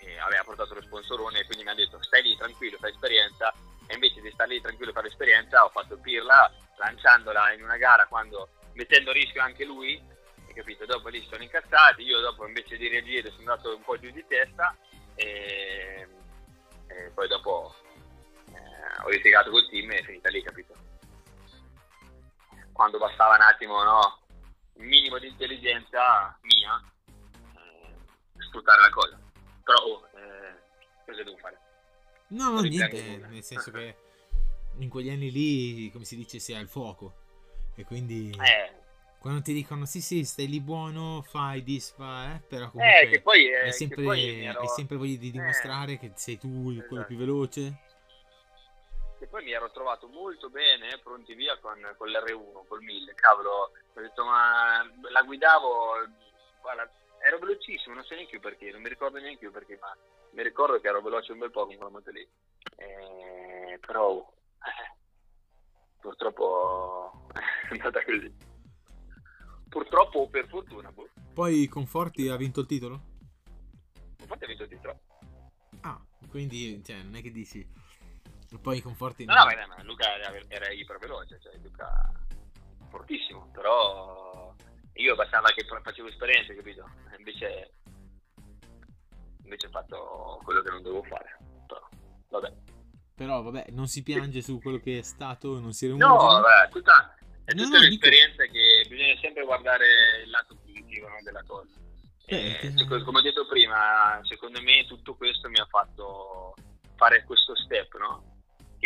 e 0.00 0.18
aveva 0.18 0.44
portato 0.44 0.74
lo 0.74 0.82
sponsorone 0.82 1.40
e 1.40 1.46
quindi 1.46 1.64
mi 1.64 1.70
ha 1.70 1.74
detto 1.74 2.02
stai 2.02 2.22
lì 2.22 2.36
tranquillo, 2.36 2.76
fai 2.78 2.90
esperienza, 2.90 3.52
e 3.86 3.94
invece 3.94 4.20
di 4.20 4.30
stare 4.30 4.50
lì 4.50 4.60
tranquillo 4.60 4.92
per 4.92 5.04
l'esperienza 5.04 5.64
ho 5.64 5.70
fatto 5.70 5.96
Pirla 5.96 6.52
lanciandola 6.76 7.52
in 7.52 7.62
una 7.62 7.76
gara 7.76 8.06
quando 8.06 8.50
mettendo 8.74 9.10
a 9.10 9.14
rischio 9.14 9.40
anche 9.40 9.64
lui, 9.64 10.02
capito? 10.52 10.86
Dopo 10.86 11.08
lì 11.08 11.24
sono 11.28 11.42
incazzati, 11.42 12.02
io 12.02 12.20
dopo 12.20 12.46
invece 12.46 12.76
di 12.76 12.88
reagire 12.88 13.30
sono 13.30 13.52
andato 13.52 13.74
un 13.74 13.82
po' 13.82 13.98
giù 13.98 14.10
di 14.10 14.24
testa 14.26 14.76
e, 15.14 16.08
e 16.88 17.10
poi 17.14 17.28
dopo 17.28 17.74
ho 19.04 19.08
litigato 19.08 19.50
col 19.50 19.68
team 19.68 19.90
e 19.90 19.98
è 19.98 20.02
finita 20.02 20.28
lì, 20.28 20.42
capito? 20.42 20.74
Quando 22.72 22.98
bastava 22.98 23.36
un 23.36 23.42
attimo, 23.42 23.82
no? 23.82 24.20
Un 24.74 24.86
minimo 24.86 25.18
di 25.18 25.28
intelligenza 25.28 26.38
mia, 26.42 26.82
eh, 27.54 28.42
sfruttare 28.42 28.80
la 28.80 28.90
cosa. 28.90 29.18
Però, 29.62 29.78
oh, 29.78 30.08
eh, 30.14 30.54
cosa 31.06 31.22
devo 31.22 31.36
fare? 31.38 31.58
No, 32.28 32.50
no, 32.50 32.60
niente, 32.60 33.26
nel 33.28 33.42
senso 33.42 33.70
che 33.70 33.96
in 34.78 34.88
quegli 34.88 35.10
anni 35.10 35.30
lì, 35.30 35.90
come 35.90 36.04
si 36.04 36.16
dice, 36.16 36.38
si 36.38 36.52
ha 36.52 36.58
il 36.58 36.68
fuoco. 36.68 37.14
E 37.74 37.84
quindi... 37.84 38.30
Eh, 38.30 38.84
quando 39.18 39.42
ti 39.42 39.52
dicono 39.52 39.86
sì 39.86 40.00
sì 40.00 40.24
stai 40.24 40.46
lì 40.46 40.60
buono 40.60 41.20
fai 41.20 41.64
disfa 41.64 42.36
eh, 42.36 42.40
però 42.46 42.70
comunque 42.70 43.00
eh, 43.00 43.08
che 43.08 43.20
poi, 43.20 43.48
eh, 43.48 43.64
hai, 43.64 43.72
sempre, 43.72 44.04
poi 44.04 44.44
ero... 44.44 44.60
hai 44.60 44.68
sempre 44.68 44.96
voglia 44.96 45.16
di 45.16 45.32
dimostrare 45.32 45.94
eh, 45.94 45.98
che 45.98 46.12
sei 46.14 46.38
tu 46.38 46.70
esatto. 46.70 46.86
quello 46.86 47.04
più 47.06 47.16
veloce 47.16 47.80
e 49.18 49.26
poi 49.26 49.44
mi 49.44 49.52
ero 49.52 49.70
trovato 49.70 50.08
molto 50.08 50.50
bene, 50.50 50.98
pronti 51.02 51.34
via 51.34 51.58
con, 51.58 51.78
con 51.96 52.08
l'R1, 52.08 52.66
col 52.66 52.82
1000, 52.82 53.14
cavolo, 53.14 53.50
ho 53.94 54.00
detto 54.00 54.24
ma 54.24 54.82
la 55.10 55.22
guidavo, 55.22 55.94
guarda, 56.60 56.90
ero 57.18 57.38
velocissimo, 57.38 57.94
non 57.94 58.04
so 58.04 58.14
neanche 58.14 58.34
io 58.34 58.40
perché, 58.40 58.70
non 58.70 58.82
mi 58.82 58.88
ricordo 58.88 59.18
neanche 59.18 59.44
io 59.44 59.50
perché, 59.50 59.78
ma 59.80 59.96
mi 60.32 60.42
ricordo 60.42 60.80
che 60.80 60.88
ero 60.88 61.00
veloce 61.00 61.32
un 61.32 61.38
bel 61.38 61.50
po' 61.50 61.64
con 61.66 61.76
quella 61.76 61.90
moto 61.90 62.10
lì, 62.10 62.28
eh, 62.76 63.78
però 63.84 64.18
eh, 64.18 64.96
purtroppo 66.00 67.28
è 67.32 67.72
andata 67.72 68.04
così. 68.04 68.54
Purtroppo 69.68 70.20
o 70.20 70.28
per 70.28 70.46
fortuna. 70.48 70.90
Boh. 70.92 71.08
Poi 71.34 71.66
Conforti 71.68 72.28
ha 72.28 72.36
vinto 72.36 72.60
il 72.60 72.66
titolo? 72.66 73.00
Conforti 74.16 74.44
ha 74.44 74.46
vinto 74.46 74.62
il 74.62 74.68
titolo. 74.68 75.00
Ah, 75.82 76.00
quindi 76.30 76.82
cioè, 76.84 77.02
non 77.02 77.16
è 77.16 77.22
che 77.22 77.30
dici 77.30 77.66
poi 78.58 78.80
con 78.80 78.94
Forti... 78.94 79.24
No, 79.24 79.34
no, 79.34 79.44
ma, 79.44 79.76
ma 79.76 79.82
Luca 79.82 80.14
era, 80.16 80.34
era 80.48 80.70
iper 80.70 80.98
veloce, 80.98 81.38
cioè 81.40 81.56
Luca 81.62 82.12
fortissimo, 82.88 83.50
però 83.52 84.54
io 84.94 85.14
bastava 85.14 85.50
che 85.50 85.64
facevo 85.82 86.08
esperienze, 86.08 86.54
capito? 86.54 86.88
Invece, 87.18 87.72
invece 89.42 89.66
ho 89.66 89.70
fatto 89.70 90.40
quello 90.42 90.62
che 90.62 90.70
non 90.70 90.82
dovevo 90.82 91.02
fare, 91.02 91.36
però 91.66 91.88
vabbè. 92.30 92.52
Però 93.14 93.42
vabbè, 93.42 93.66
non 93.70 93.86
si 93.86 94.02
piange 94.02 94.42
su 94.42 94.60
quello 94.60 94.78
che 94.78 94.98
è 94.98 95.02
stato, 95.02 95.58
non 95.58 95.72
si 95.72 95.86
rimuove. 95.86 96.04
No, 96.04 96.40
vabbè, 96.40 96.70
tutta, 96.70 97.14
è 97.44 97.52
tutta 97.52 97.78
no, 97.78 97.84
un'esperienza 97.84 98.42
dico... 98.42 98.54
che 98.54 98.86
bisogna 98.88 99.18
sempre 99.20 99.44
guardare 99.44 99.86
il 100.24 100.30
lato 100.30 100.56
positivo 100.56 101.08
no, 101.08 101.16
della 101.22 101.42
cosa. 101.46 101.72
Eh, 102.28 102.58
eh, 102.60 102.84
come 103.04 103.18
ho 103.18 103.22
detto 103.22 103.46
prima, 103.46 104.18
secondo 104.24 104.60
me 104.60 104.84
tutto 104.86 105.14
questo 105.14 105.48
mi 105.48 105.60
ha 105.60 105.66
fatto 105.66 106.54
fare 106.96 107.22
questo 107.24 107.54
step, 107.54 107.96
no? 107.98 108.35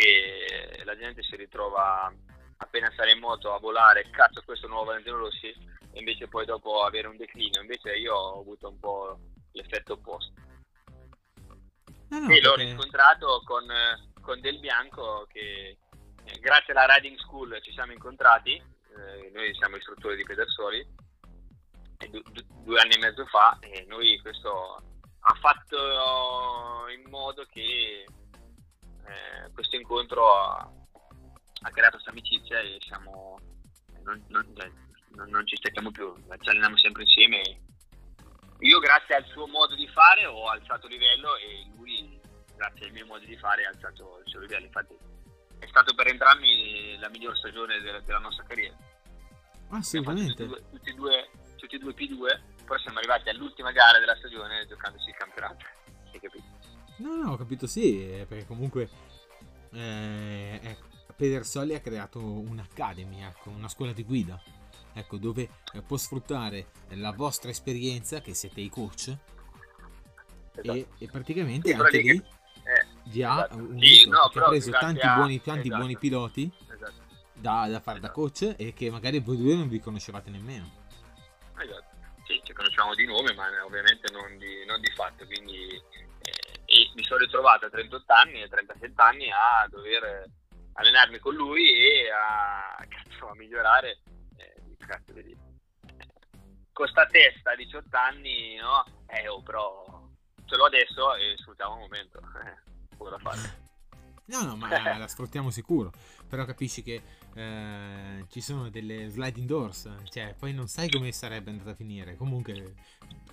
Che 0.01 0.81
la 0.83 0.97
gente 0.97 1.21
si 1.21 1.35
ritrova 1.35 2.11
appena 2.57 2.91
sale 2.95 3.11
in 3.11 3.19
moto 3.19 3.53
a 3.53 3.59
volare, 3.59 4.09
cazzo 4.09 4.41
questo 4.43 4.67
nuovo 4.67 4.85
Valentino 4.85 5.17
Rossi, 5.17 5.47
e 5.47 5.99
invece 5.99 6.27
poi 6.27 6.45
dopo 6.45 6.83
avere 6.83 7.07
un 7.07 7.17
declino, 7.17 7.61
invece 7.61 7.95
io 7.97 8.15
ho 8.15 8.39
avuto 8.39 8.69
un 8.69 8.79
po' 8.79 9.19
l'effetto 9.51 9.93
opposto. 9.93 10.33
No, 12.09 12.19
no, 12.19 12.29
e 12.29 12.41
l'ho 12.41 12.53
perché- 12.53 12.71
riscontrato 12.71 13.41
con, 13.45 13.65
con 14.21 14.41
Del 14.41 14.59
Bianco 14.59 15.27
che 15.31 15.77
eh, 16.25 16.39
grazie 16.39 16.73
alla 16.73 16.95
Riding 16.95 17.17
School 17.19 17.59
ci 17.61 17.71
siamo 17.71 17.93
incontrati, 17.93 18.53
eh, 18.53 19.31
noi 19.33 19.53
siamo 19.55 19.75
istruttori 19.77 20.15
di 20.15 20.23
Pedersoli, 20.23 20.85
du- 22.09 22.21
du- 22.31 22.63
due 22.63 22.79
anni 22.79 22.93
e 22.93 22.99
mezzo 22.99 23.25
fa 23.27 23.57
e 23.61 23.85
noi 23.87 24.19
questo 24.21 24.75
ha 25.23 25.33
fatto 25.35 26.87
in 26.89 27.09
modo 27.09 27.45
che 27.45 28.05
eh, 29.05 29.51
questo 29.53 29.75
incontro 29.75 30.33
ha, 30.33 30.57
ha 31.63 31.69
creato 31.69 31.93
questa 31.93 32.11
amicizia 32.11 32.59
e 32.59 32.77
siamo 32.81 33.39
non, 34.03 34.23
non- 34.29 34.53
cioè, 34.55 34.71
non- 35.15 35.29
non 35.29 35.45
ci 35.47 35.55
stacchiamo 35.57 35.91
più, 35.91 36.13
ci 36.39 36.49
alleniamo 36.49 36.77
sempre 36.77 37.03
insieme. 37.03 37.41
Io 38.59 38.79
grazie 38.79 39.15
al 39.15 39.25
suo 39.25 39.47
modo 39.47 39.75
di 39.75 39.87
fare 39.87 40.25
ho 40.25 40.47
alzato 40.47 40.87
livello 40.87 41.35
e 41.37 41.65
lui 41.75 42.19
grazie 42.55 42.85
al 42.85 42.91
mio 42.91 43.05
modo 43.07 43.25
di 43.25 43.35
fare 43.37 43.65
ha 43.65 43.69
alzato 43.69 44.21
il 44.23 44.29
suo 44.29 44.39
livello. 44.39 44.65
Infatti 44.65 44.95
è 45.59 45.67
stato 45.67 45.93
per 45.95 46.07
entrambi 46.07 46.95
la 46.99 47.09
miglior 47.09 47.35
stagione 47.37 47.79
della, 47.81 47.99
della 48.01 48.19
nostra 48.19 48.43
carriera. 48.45 48.75
Fatto 48.75 49.75
Assolutamente. 49.75 50.33
Tutti, 50.35 50.43
e 50.43 50.47
due- 50.47 50.69
tutti 50.69 50.89
e 50.89 50.93
due, 50.93 51.29
tutti 51.57 51.75
e 51.75 51.79
due 51.79 51.93
P2, 51.93 52.65
poi 52.65 52.79
siamo 52.79 52.97
arrivati 52.99 53.29
all'ultima 53.29 53.71
gara 53.71 53.99
della 53.99 54.15
stagione 54.17 54.65
giocandosi 54.67 55.09
il 55.09 55.15
campionato. 55.15 55.65
Hai 56.11 56.19
capito? 56.19 56.43
No, 57.01 57.15
no, 57.15 57.31
ho 57.31 57.37
capito 57.37 57.65
sì, 57.67 58.01
eh, 58.19 58.25
perché 58.27 58.45
comunque 58.45 58.89
eh, 59.71 60.59
ecco, 60.61 60.87
Pedersoli 61.15 61.73
ha 61.73 61.79
creato 61.79 62.19
un'academy, 62.21 63.23
ecco, 63.23 63.49
una 63.49 63.67
scuola 63.67 63.91
di 63.91 64.03
guida, 64.03 64.41
ecco, 64.93 65.17
dove 65.17 65.49
eh, 65.73 65.81
può 65.81 65.97
sfruttare 65.97 66.67
la 66.89 67.11
vostra 67.11 67.49
esperienza, 67.49 68.21
che 68.21 68.33
siete 68.33 68.61
i 68.61 68.69
coach, 68.69 69.15
Esatto. 70.53 70.71
e, 70.73 70.87
e 70.97 71.07
praticamente 71.07 71.69
Sì, 71.69 71.73
anche 71.73 72.01
lì 72.01 72.09
eh, 72.63 72.85
vi 73.05 73.23
ha 73.23 73.33
esatto. 73.45 73.55
un- 73.55 73.69
Sì, 73.71 73.77
visto 73.79 74.09
no, 74.09 74.29
che 74.29 74.39
ha 74.39 74.47
preso 74.47 74.71
tanti, 74.71 75.05
a- 75.07 75.15
buoni, 75.15 75.41
tanti 75.41 75.67
esatto. 75.67 75.77
buoni 75.79 75.97
piloti 75.97 76.51
esatto. 76.71 76.93
da, 77.33 77.67
da 77.67 77.79
fare 77.79 77.99
da 77.99 78.07
Esatto. 78.11 78.21
coach 78.21 78.53
e 78.57 78.73
che 78.73 78.91
magari 78.91 79.19
voi 79.19 79.37
due 79.37 79.55
non 79.55 79.69
vi 79.69 79.79
conoscevate 79.79 80.29
nemmeno. 80.29 80.69
Esatto. 81.57 81.89
Sì, 82.27 82.39
ci 82.43 82.53
conosciamo 82.53 82.93
di 82.93 83.05
nome, 83.05 83.33
ma 83.33 83.45
ovviamente 83.65 84.11
non 84.11 84.37
di, 84.37 84.63
non 84.67 84.79
di 84.81 84.91
fatto. 84.91 85.25
Quindi 85.25 85.81
e 86.71 86.89
mi 86.95 87.03
sono 87.03 87.19
ritrovato 87.19 87.65
a 87.65 87.69
38 87.69 88.13
anni 88.13 88.41
e 88.41 88.47
37 88.47 88.93
anni 89.01 89.29
a 89.29 89.67
dover 89.67 90.25
allenarmi 90.73 91.19
con 91.19 91.35
lui 91.35 91.69
e 91.69 92.09
a, 92.09 92.77
cazzo, 92.87 93.27
a 93.27 93.35
migliorare. 93.35 93.99
Eh, 94.37 94.77
cazzo, 94.77 95.13
vedi. 95.13 95.37
Con 96.71 96.87
sta 96.87 97.05
testa 97.07 97.51
a 97.51 97.55
18 97.55 97.97
anni, 97.97 98.55
no? 98.55 98.85
Eh, 99.07 99.27
oh, 99.27 99.41
però 99.43 100.09
ce 100.45 100.55
l'ho 100.55 100.65
adesso 100.65 101.13
e 101.15 101.35
sfruttiamo 101.37 101.73
il 101.73 101.79
momento. 101.81 102.19
Eh, 102.41 102.95
poco 102.97 103.09
da 103.09 103.19
fare. 103.19 103.69
No, 104.25 104.43
no, 104.43 104.55
ma 104.55 104.69
la 104.97 105.07
sfruttiamo 105.07 105.49
sicuro. 105.49 105.91
Però 106.29 106.45
capisci 106.45 106.81
che 106.81 107.01
eh, 107.33 108.25
ci 108.29 108.39
sono 108.39 108.69
delle 108.69 109.09
sliding 109.09 109.45
doors. 109.45 109.89
Cioè, 110.09 110.35
poi 110.35 110.53
non 110.53 110.67
sai 110.67 110.89
come 110.89 111.11
sarebbe 111.11 111.49
andata 111.49 111.71
a 111.71 111.75
finire. 111.75 112.15
Comunque, 112.15 112.75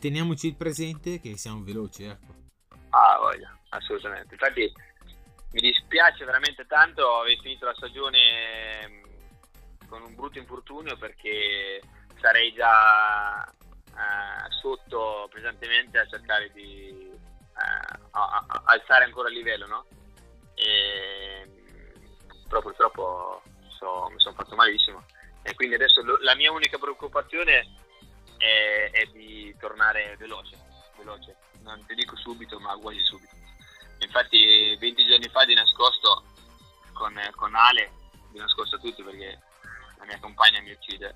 teniamoci 0.00 0.48
il 0.48 0.56
presente 0.56 1.20
che 1.20 1.36
siamo 1.36 1.62
veloci, 1.62 2.02
ecco. 2.04 2.47
Ah, 2.90 3.18
voglia, 3.18 3.56
assolutamente. 3.70 4.34
Infatti 4.34 4.72
mi 5.52 5.60
dispiace 5.60 6.24
veramente 6.24 6.66
tanto 6.66 7.18
aver 7.20 7.38
finito 7.40 7.64
la 7.66 7.74
stagione 7.74 8.88
mh, 8.88 9.86
con 9.88 10.02
un 10.02 10.14
brutto 10.14 10.38
infortunio 10.38 10.96
perché 10.96 11.80
sarei 12.20 12.52
già 12.52 13.44
eh, 13.44 14.50
sotto 14.60 15.28
pesantemente 15.32 15.98
a 15.98 16.06
cercare 16.06 16.50
di 16.52 17.10
eh, 17.10 17.98
alzare 18.64 19.04
ancora 19.04 19.28
il 19.28 19.34
livello, 19.34 19.66
no? 19.66 19.86
E, 20.54 21.46
mh, 21.46 22.48
però 22.48 22.60
purtroppo 22.60 23.42
so- 23.78 24.08
mi 24.10 24.18
sono 24.20 24.34
fatto 24.34 24.54
malissimo 24.54 25.04
e 25.42 25.54
quindi 25.54 25.74
adesso 25.76 26.02
lo- 26.02 26.18
la 26.20 26.34
mia 26.34 26.50
unica 26.52 26.78
preoccupazione 26.78 27.66
è, 28.38 28.90
è 28.92 29.04
di 29.12 29.54
tornare 29.58 30.16
veloce, 30.18 30.56
veloce, 30.96 31.36
non 31.74 31.84
ti 31.86 31.94
dico 31.94 32.16
subito 32.16 32.58
ma 32.58 32.76
quasi 32.76 33.02
subito. 33.04 33.34
Infatti 34.00 34.76
20 34.76 35.06
giorni 35.06 35.28
fa 35.28 35.44
di 35.44 35.54
nascosto 35.54 36.24
con, 36.92 37.14
con 37.34 37.54
Ale, 37.54 37.92
di 38.30 38.38
nascosto 38.38 38.76
a 38.76 38.78
tutti 38.78 39.02
perché 39.02 39.40
la 39.98 40.04
mia 40.04 40.18
compagna 40.20 40.60
mi 40.60 40.70
uccide, 40.70 41.14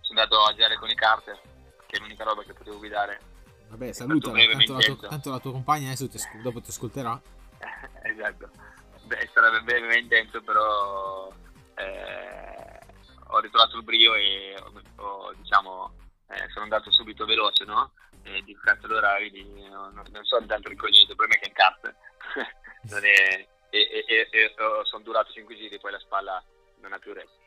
sono 0.00 0.20
andato 0.20 0.42
a 0.44 0.52
girare 0.54 0.76
con 0.76 0.88
i 0.88 0.94
carter, 0.94 1.40
che 1.86 1.96
è 1.96 2.00
l'unica 2.00 2.24
roba 2.24 2.42
che 2.42 2.54
potevo 2.54 2.78
guidare. 2.78 3.20
Vabbè, 3.68 3.90
brevemente 3.92 4.66
Tanto 4.66 4.72
la, 4.72 4.80
tua, 4.80 4.94
detto. 4.94 5.08
tanto 5.08 5.30
la 5.30 5.38
tua 5.38 5.52
compagna 5.52 5.86
adesso 5.86 6.08
ti 6.08 6.18
dopo 6.42 6.60
ti 6.60 6.70
ascolterà. 6.70 7.20
esatto, 8.02 8.50
Beh, 9.04 9.30
sarebbe 9.32 9.60
bene 9.62 9.98
intenso 9.98 10.40
però 10.42 11.32
eh, 11.74 12.78
ho 13.28 13.38
ritrovato 13.40 13.76
il 13.76 13.82
brio 13.82 14.14
e 14.14 14.54
ho, 14.96 15.32
diciamo 15.36 15.92
eh, 16.28 16.48
sono 16.50 16.64
andato 16.64 16.90
subito 16.90 17.24
veloce 17.24 17.64
no? 17.64 17.92
E 18.24 18.42
dico 18.42 18.60
cazzo 18.64 18.86
allora 18.86 19.18
vedi 19.18 19.42
non, 19.68 19.92
non 19.94 20.24
sono 20.24 20.46
tanto 20.46 20.68
ricognito 20.68 21.10
il 21.12 21.16
problema 21.16 21.40
è 21.42 21.46
che 21.46 21.52
kart 21.52 21.94
non 22.90 23.04
è 23.04 23.46
e, 23.70 23.78
e, 23.78 24.04
e, 24.08 24.28
e 24.30 24.54
sono 24.84 25.02
durato 25.02 25.32
5 25.32 25.56
giri 25.56 25.78
poi 25.78 25.92
la 25.92 25.98
spalla 25.98 26.42
non 26.80 26.92
ha 26.92 26.98
più 26.98 27.12
retto 27.12 27.42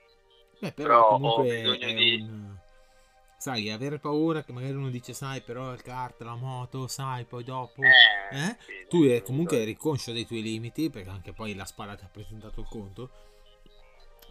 Beh, 0.59 0.71
però, 0.71 0.87
Però 0.87 1.07
ho 1.09 1.17
comunque 1.17 1.45
bisogno 1.55 1.87
è 1.87 1.93
di- 1.93 2.25
un... 2.27 2.55
Sai, 3.37 3.69
avere 3.69 3.99
paura 3.99 4.43
che 4.43 4.51
magari 4.51 4.73
uno 4.73 4.89
dice, 4.89 5.13
sai, 5.13 5.41
però 5.41 5.71
il 5.71 5.83
kart, 5.83 6.19
la 6.23 6.33
moto, 6.33 6.87
sai, 6.87 7.25
poi 7.25 7.43
dopo... 7.43 7.83
eh, 7.83 8.35
Eh? 8.35 8.57
sì, 8.65 8.85
Tu 8.89 9.03
eh, 9.03 9.21
comunque 9.21 9.61
eri 9.61 9.75
conscio 9.75 10.11
dei 10.11 10.25
tuoi 10.25 10.41
limiti, 10.41 10.89
perché 10.89 11.09
anche 11.09 11.33
poi 11.33 11.53
la 11.53 11.65
spalla 11.65 11.95
ti 11.95 12.03
ha 12.03 12.09
presentato 12.11 12.61
il 12.61 12.67
conto. 12.67 13.11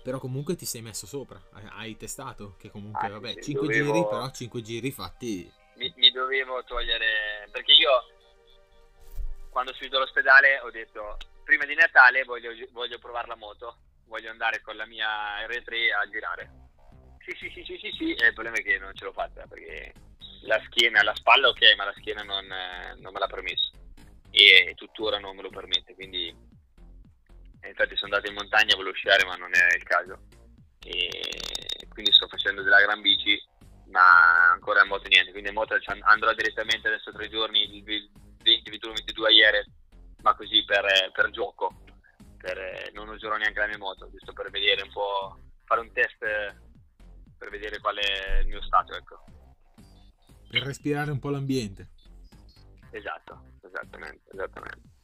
Però 0.02 0.18
comunque 0.18 0.56
ti 0.56 0.66
sei 0.66 0.82
messo 0.82 1.06
sopra, 1.06 1.40
hai- 1.52 1.68
hai 1.70 1.96
testato, 1.96 2.56
che 2.58 2.70
comunque, 2.70 3.06
Ah, 3.06 3.12
vabbè, 3.12 3.34
sì, 3.34 3.40
5 3.42 3.68
dovevo- 3.68 3.92
giri, 3.92 4.04
però 4.08 4.30
5 4.30 4.62
giri 4.62 4.90
fatti... 4.90 5.52
mi, 5.76 5.92
mi 5.96 6.10
dovevo 6.10 6.62
togliere 6.64 7.48
perché 7.50 7.72
io 7.72 7.90
quando 9.50 9.72
sono 9.72 9.84
uscito 9.84 9.98
dall'ospedale 9.98 10.60
ho 10.60 10.70
detto 10.70 11.16
prima 11.44 11.64
di 11.64 11.74
Natale 11.74 12.24
voglio, 12.24 12.50
voglio 12.72 12.98
provare 12.98 13.28
la 13.28 13.36
moto 13.36 13.78
voglio 14.06 14.30
andare 14.30 14.60
con 14.60 14.76
la 14.76 14.86
mia 14.86 15.44
R3 15.46 15.92
a 15.92 16.08
girare. 16.08 16.50
Sì 17.24 17.36
sì 17.36 17.50
sì 17.50 17.64
sì 17.64 17.78
sì 17.78 17.90
sì 17.96 18.14
e 18.14 18.28
il 18.28 18.34
problema 18.34 18.56
è 18.58 18.62
che 18.62 18.78
non 18.78 18.94
ce 18.94 19.04
l'ho 19.04 19.12
fatta 19.12 19.46
perché 19.46 19.92
la 20.42 20.62
schiena 20.66 21.02
la 21.02 21.14
spalla 21.14 21.48
ok 21.48 21.74
ma 21.76 21.84
la 21.84 21.94
schiena 21.96 22.22
non, 22.22 22.46
non 22.46 23.12
me 23.12 23.18
l'ha 23.18 23.26
permesso 23.26 23.72
e 24.30 24.74
tuttora 24.76 25.18
non 25.18 25.34
me 25.34 25.42
lo 25.42 25.50
permette 25.50 25.94
quindi 25.94 26.28
infatti 27.64 27.96
sono 27.96 28.14
andato 28.14 28.30
in 28.30 28.36
montagna 28.36 28.76
volevo 28.76 28.94
sciare 28.94 29.24
ma 29.24 29.34
non 29.34 29.50
è 29.52 29.74
il 29.74 29.82
caso 29.82 30.20
e 30.84 31.88
quindi 31.88 32.12
sto 32.12 32.28
facendo 32.28 32.62
della 32.62 32.80
gran 32.80 33.00
bici 33.00 33.36
ma 33.88 34.50
ancora 34.52 34.82
in 34.82 34.88
moto 34.88 35.08
niente, 35.08 35.30
quindi 35.30 35.48
in 35.48 35.54
moto 35.54 35.76
andrò 36.00 36.32
direttamente 36.34 36.88
adesso 36.88 37.12
tre 37.12 37.28
giorni, 37.28 37.76
il 37.76 37.84
20, 37.84 38.70
21, 38.70 38.92
22 38.92 39.26
a 39.26 39.30
ieri, 39.30 39.64
ma 40.22 40.34
così 40.34 40.64
per, 40.64 40.84
per 41.12 41.30
gioco, 41.30 41.82
per, 42.36 42.90
non 42.92 43.08
userò 43.08 43.36
neanche 43.36 43.60
la 43.60 43.66
mia 43.66 43.78
moto, 43.78 44.10
giusto 44.10 44.32
per 44.32 44.50
vedere 44.50 44.82
un 44.82 44.92
po', 44.92 45.38
fare 45.64 45.80
un 45.80 45.92
test 45.92 46.18
per 46.18 47.50
vedere 47.50 47.78
qual 47.80 47.96
è 47.96 48.38
il 48.40 48.46
mio 48.46 48.62
stato, 48.62 48.94
ecco. 48.94 49.24
Per 50.48 50.62
respirare 50.62 51.10
un 51.10 51.18
po' 51.18 51.30
l'ambiente. 51.30 51.90
Esatto, 52.90 53.58
esattamente, 53.62 54.30
esattamente. 54.32 54.94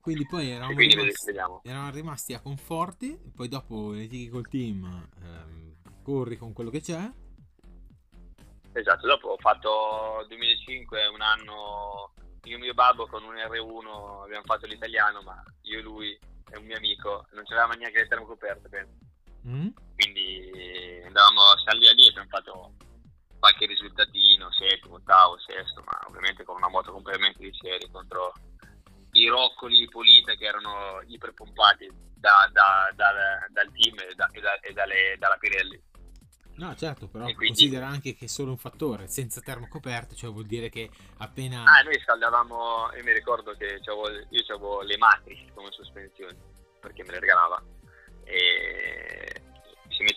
Quindi 0.00 0.26
poi 0.26 0.50
eravamo, 0.50 0.74
quindi 0.74 0.94
rimasti, 0.94 1.30
eravamo 1.62 1.90
rimasti 1.90 2.34
a 2.34 2.40
Conforti, 2.40 3.20
poi 3.34 3.48
dopo 3.48 3.92
litighi 3.92 4.28
col 4.28 4.48
team, 4.48 5.08
ehm, 5.22 5.76
corri 6.02 6.36
con 6.36 6.52
quello 6.54 6.70
che 6.70 6.80
c'è. 6.80 7.12
Esatto, 8.72 9.06
dopo 9.06 9.28
ho 9.30 9.36
fatto 9.38 10.24
2005, 10.28 11.06
un 11.08 11.20
anno, 11.20 12.12
io 12.44 12.56
e 12.56 12.60
mio 12.60 12.74
babbo 12.74 13.06
con 13.06 13.24
un 13.24 13.34
R1 13.34 14.22
abbiamo 14.22 14.44
fatto 14.44 14.66
l'italiano, 14.66 15.22
ma 15.22 15.42
io 15.62 15.78
e 15.78 15.82
lui 15.82 16.18
e 16.52 16.56
un 16.58 16.64
mio 16.64 16.76
amico 16.76 17.26
non 17.32 17.44
c'avevamo 17.44 17.74
neanche 17.74 17.98
le 18.00 18.08
termocoperte, 18.08 18.68
penso. 18.68 18.92
Mm? 19.46 19.68
quindi 19.94 21.02
andavamo 21.06 21.40
lì 21.72 21.88
a 21.88 21.92
lì 21.94 22.08
abbiamo 22.08 22.28
fatto 22.28 22.74
qualche 23.38 23.64
risultatino 23.66 24.52
settimo, 24.52 24.96
ottavo, 24.96 25.38
sesto 25.38 25.82
ma 25.86 25.98
ovviamente 26.08 26.44
con 26.44 26.56
una 26.56 26.68
moto 26.68 26.92
completamente 26.92 27.38
di 27.42 27.56
serie 27.58 27.90
contro 27.90 28.34
i 29.12 29.26
Roccoli, 29.28 29.80
i 29.82 29.88
Polita 29.88 30.34
che 30.34 30.44
erano 30.44 31.00
iperpompati 31.06 31.90
da, 32.14 32.48
da- 32.52 32.90
da- 32.94 33.46
dal 33.48 33.72
team 33.72 33.98
e, 33.98 34.14
e 34.32 34.68
e 34.68 34.72
dalle- 34.74 35.16
dalla 35.18 35.36
Pirelli 35.38 35.82
No, 36.60 36.76
certo, 36.76 37.08
però 37.08 37.24
quindi- 37.24 37.46
considera 37.46 37.86
anche 37.86 38.14
che 38.14 38.26
è 38.26 38.28
solo 38.28 38.50
un 38.50 38.58
fattore, 38.58 39.08
senza 39.08 39.40
termocoperte, 39.40 40.14
cioè 40.14 40.30
vuol 40.30 40.46
dire 40.46 40.68
che 40.68 40.90
appena... 41.18 41.64
ah 41.64 41.80
noi 41.82 41.98
scaldavamo 42.00 42.92
io 42.96 43.02
mi 43.02 43.12
ricordo 43.12 43.52
che 43.56 43.80
io 43.82 44.44
avevo 44.54 44.82
le 44.82 44.96
Matrix 44.98 45.52
come 45.54 45.68
sospensioni 45.70 46.36
perché 46.80 47.02
me 47.04 47.12
le 47.12 47.20
regalava 47.20 47.62
e 48.24 49.20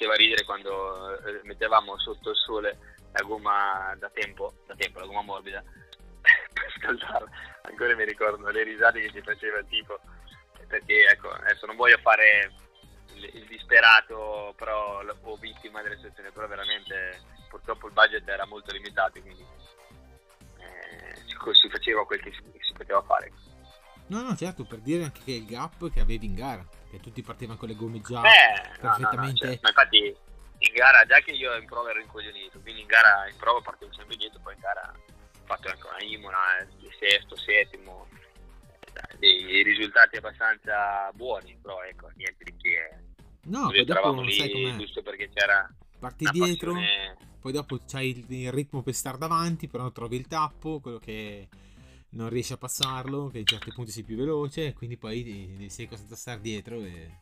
faceva 0.03 0.15
ridere 0.15 0.43
quando 0.43 1.17
eh, 1.25 1.39
mettevamo 1.43 1.97
sotto 1.97 2.31
il 2.31 2.35
sole 2.35 2.77
la 3.13 3.23
gomma 3.23 3.95
da 3.97 4.09
tempo, 4.09 4.53
da 4.65 4.75
tempo 4.75 4.99
la 4.99 5.05
gomma 5.05 5.21
morbida 5.21 5.63
per 6.21 6.73
scaldarla. 6.77 7.29
Ancora 7.63 7.95
mi 7.95 8.05
ricordo 8.05 8.49
le 8.49 8.63
risate 8.63 8.99
che 9.01 9.11
ci 9.11 9.21
faceva 9.21 9.61
tipo, 9.63 9.99
perché 10.67 11.05
ecco, 11.05 11.29
adesso 11.29 11.65
non 11.65 11.75
voglio 11.75 11.97
fare 11.99 12.51
il, 13.23 13.41
il 13.41 13.45
disperato 13.47 14.53
però, 14.57 15.01
o 15.21 15.35
vittima 15.37 15.81
delle 15.81 15.95
situazioni, 15.95 16.31
però 16.31 16.47
veramente 16.47 17.21
purtroppo 17.49 17.87
il 17.87 17.93
budget 17.93 18.27
era 18.27 18.45
molto 18.45 18.71
limitato, 18.71 19.21
quindi 19.21 19.45
eh, 20.57 21.15
si, 21.15 21.35
si, 21.51 21.69
faceva 21.69 22.05
quel 22.05 22.21
che 22.21 22.31
si, 22.31 22.41
si 22.59 22.73
poteva 22.73 23.01
fare. 23.03 23.31
No, 24.07 24.21
no, 24.21 24.35
certo, 24.35 24.65
per 24.65 24.79
dire 24.79 25.03
anche 25.03 25.21
che 25.23 25.31
il 25.31 25.45
gap 25.45 25.91
che 25.91 25.99
avevi 25.99 26.25
in 26.25 26.35
gara, 26.35 26.65
che 26.89 26.99
tutti 26.99 27.21
partivano 27.21 27.57
con 27.57 27.69
le 27.69 27.75
gomme 27.75 28.01
già 28.01 28.21
eh, 28.21 28.77
perfettamente. 28.79 29.15
No, 29.15 29.25
no, 29.25 29.35
certo. 29.35 29.59
Ma 29.61 29.69
infatti 29.69 30.17
in 30.57 30.73
gara, 30.73 31.05
già 31.05 31.19
che 31.19 31.31
io 31.31 31.55
in 31.55 31.65
prova 31.65 31.89
ero 31.89 31.99
incoglionito, 31.99 32.59
quindi 32.59 32.81
in 32.81 32.87
gara 32.87 33.27
in 33.29 33.37
prova 33.37 33.61
partivo 33.61 33.93
sempre 33.93 34.15
dietro, 34.15 34.39
poi 34.41 34.53
in 34.53 34.59
gara 34.59 34.93
ho 34.93 35.45
fatto 35.45 35.69
anche 35.69 35.87
una 35.87 36.03
Imola, 36.03 36.65
di 36.77 36.89
sesto, 36.99 37.35
settimo, 37.35 38.07
eh, 38.93 39.17
dei 39.17 39.63
risultati 39.63 40.17
abbastanza 40.17 41.09
buoni, 41.13 41.57
però 41.61 41.81
ecco, 41.83 42.09
niente 42.15 42.43
di 42.43 42.55
che. 42.57 43.02
No, 43.45 43.67
poi 43.67 43.83
dopo 43.83 44.21
lì 44.21 44.33
sai 44.33 44.51
com'è. 44.51 44.75
giusto 44.77 45.01
perché 45.01 45.29
c'era 45.29 45.69
parti 45.99 46.25
dietro, 46.31 46.73
passione... 46.73 47.17
poi 47.41 47.51
dopo 47.51 47.79
c'hai 47.85 48.25
il 48.27 48.51
ritmo 48.51 48.81
per 48.81 48.93
stare 48.93 49.17
davanti, 49.17 49.67
però 49.67 49.91
trovi 49.91 50.15
il 50.15 50.27
tappo, 50.27 50.79
quello 50.79 50.99
che 50.99 51.47
non 52.11 52.29
riesci 52.29 52.53
a 52.53 52.57
passarlo, 52.57 53.27
che 53.27 53.39
in 53.39 53.45
certi 53.45 53.71
punti 53.73 53.91
sei 53.91 54.03
più 54.03 54.15
veloce, 54.15 54.73
quindi 54.73 54.97
poi 54.97 55.65
sei 55.69 55.87
costretto 55.87 56.13
a 56.13 56.17
stare 56.17 56.41
dietro. 56.41 56.81
E... 56.83 57.21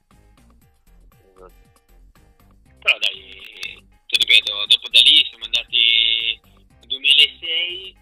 Però 1.36 2.98
dai, 3.00 3.84
ti 4.06 4.18
ripeto, 4.18 4.66
dopo 4.68 4.90
da 4.90 5.00
lì 5.02 5.26
siamo 5.28 5.46
andati 5.46 6.40
nel 6.80 6.88
2006, 6.88 7.96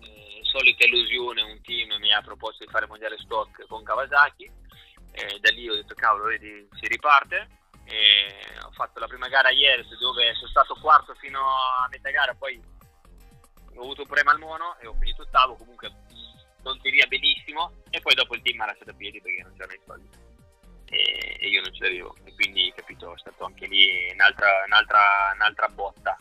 eh, 0.00 0.40
solita 0.42 0.84
illusione, 0.84 1.42
un 1.42 1.60
team 1.62 1.98
mi 1.98 2.12
ha 2.12 2.20
proposto 2.20 2.64
di 2.64 2.70
fare 2.70 2.86
mondiale 2.86 3.16
stock 3.18 3.66
con 3.66 3.82
Kawasaki, 3.82 4.50
eh, 5.16 5.38
da 5.40 5.50
lì 5.50 5.68
ho 5.68 5.74
detto 5.74 5.94
cavolo, 5.94 6.24
vedi, 6.24 6.68
si 6.78 6.86
riparte. 6.86 7.48
E 7.84 8.34
ho 8.64 8.70
fatto 8.72 8.98
la 8.98 9.06
prima 9.06 9.28
gara 9.28 9.50
ieri 9.50 9.86
dove 10.00 10.34
sono 10.34 10.48
stato 10.48 10.74
quarto 10.80 11.14
fino 11.14 11.38
a 11.38 11.86
metà 11.88 12.10
gara, 12.10 12.34
poi 12.34 12.60
ho 13.74 13.80
avuto 13.80 14.00
un 14.00 14.06
problema 14.06 14.32
al 14.32 14.38
mono 14.38 14.76
e 14.80 14.86
ho 14.86 14.94
finito 14.94 15.22
ottavo, 15.22 15.54
comunque 15.54 15.92
tonteria 16.62 17.06
benissimo. 17.06 17.72
E 17.90 18.00
poi 18.00 18.14
dopo 18.14 18.34
il 18.34 18.42
team 18.42 18.56
mi 18.56 18.62
ha 18.62 18.66
lasciato 18.66 18.90
a 18.90 18.94
piedi 18.94 19.20
perché 19.20 19.42
non 19.42 19.52
c'erano 19.52 19.72
i 19.72 19.80
soldi. 19.86 20.08
E, 20.88 21.36
e 21.40 21.48
io 21.48 21.62
non 21.62 21.72
ce 21.72 21.84
l'avevo. 21.84 22.16
E 22.24 22.34
quindi 22.34 22.72
capito 22.76 23.14
è 23.14 23.18
stato 23.18 23.44
anche 23.44 23.66
lì 23.66 24.10
un'altra, 24.12 24.64
un'altra, 24.66 25.32
un'altra 25.34 25.68
botta. 25.68 26.18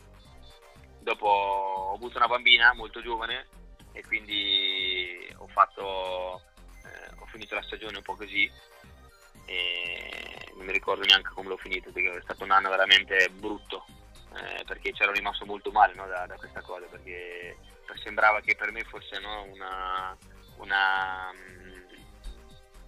Dopo 0.99 1.27
ho 1.27 1.93
avuto 1.93 2.17
una 2.17 2.27
bambina 2.27 2.73
molto 2.73 3.01
giovane 3.01 3.47
e 3.91 4.03
quindi 4.03 5.33
ho 5.37 5.47
fatto 5.47 6.41
eh, 6.83 7.11
ho 7.17 7.25
finito 7.27 7.55
la 7.55 7.61
stagione 7.63 7.97
un 7.97 8.03
po' 8.03 8.15
così 8.15 8.49
e 9.45 10.51
non 10.55 10.65
mi 10.65 10.71
ricordo 10.71 11.03
neanche 11.03 11.29
come 11.33 11.49
l'ho 11.49 11.57
finito 11.57 11.91
perché 11.91 12.17
è 12.17 12.21
stato 12.21 12.43
un 12.43 12.51
anno 12.51 12.69
veramente 12.69 13.29
brutto 13.31 13.85
eh, 14.35 14.63
perché 14.65 14.91
c'ero 14.91 15.11
rimasto 15.11 15.45
molto 15.45 15.71
male 15.71 15.93
no, 15.93 16.07
da, 16.07 16.25
da, 16.25 16.35
questa 16.35 16.61
cosa 16.61 16.85
perché 16.85 17.57
sembrava 18.05 18.39
che 18.41 18.55
per 18.55 18.71
me 18.71 18.83
fosse 18.83 19.19
no, 19.19 19.43
una, 19.51 20.15
una, 20.57 21.31
mm, 21.33 21.81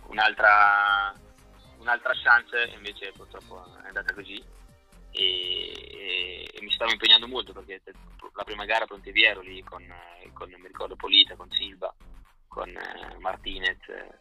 un'altra, 0.09 1.13
un'altra 1.79 2.13
chance, 2.13 2.71
invece 2.75 3.11
purtroppo 3.13 3.65
è 3.83 3.87
andata 3.87 4.13
così. 4.13 4.43
E, 5.11 5.71
e, 5.73 6.49
e, 6.53 6.61
mi 6.61 6.71
stavo 6.71 6.91
impegnando 6.91 7.27
molto 7.27 7.51
perché 7.51 7.81
la 8.35 8.43
prima 8.43 8.65
gara 8.65 8.83
a 8.83 8.87
Ponteviero 8.87 9.41
lì 9.41 9.63
con, 9.63 9.83
con 10.33 10.49
mi 10.49 10.67
ricordo 10.67 10.95
Polita, 10.95 11.35
con 11.35 11.49
Silva, 11.49 11.91
con 12.47 12.69
eh, 12.69 13.17
Martinez 13.17 13.79
eh, 13.87 14.15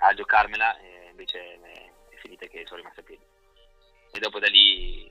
a 0.00 0.14
giocarmela 0.14 0.78
e 0.78 1.08
invece 1.10 1.60
è, 1.60 1.92
finita 2.16 2.46
che 2.46 2.64
sono 2.66 2.80
rimasto 2.80 3.00
a 3.00 3.04
piedi. 3.04 3.24
E 4.12 4.18
dopo 4.18 4.38
da 4.38 4.48
lì 4.48 5.10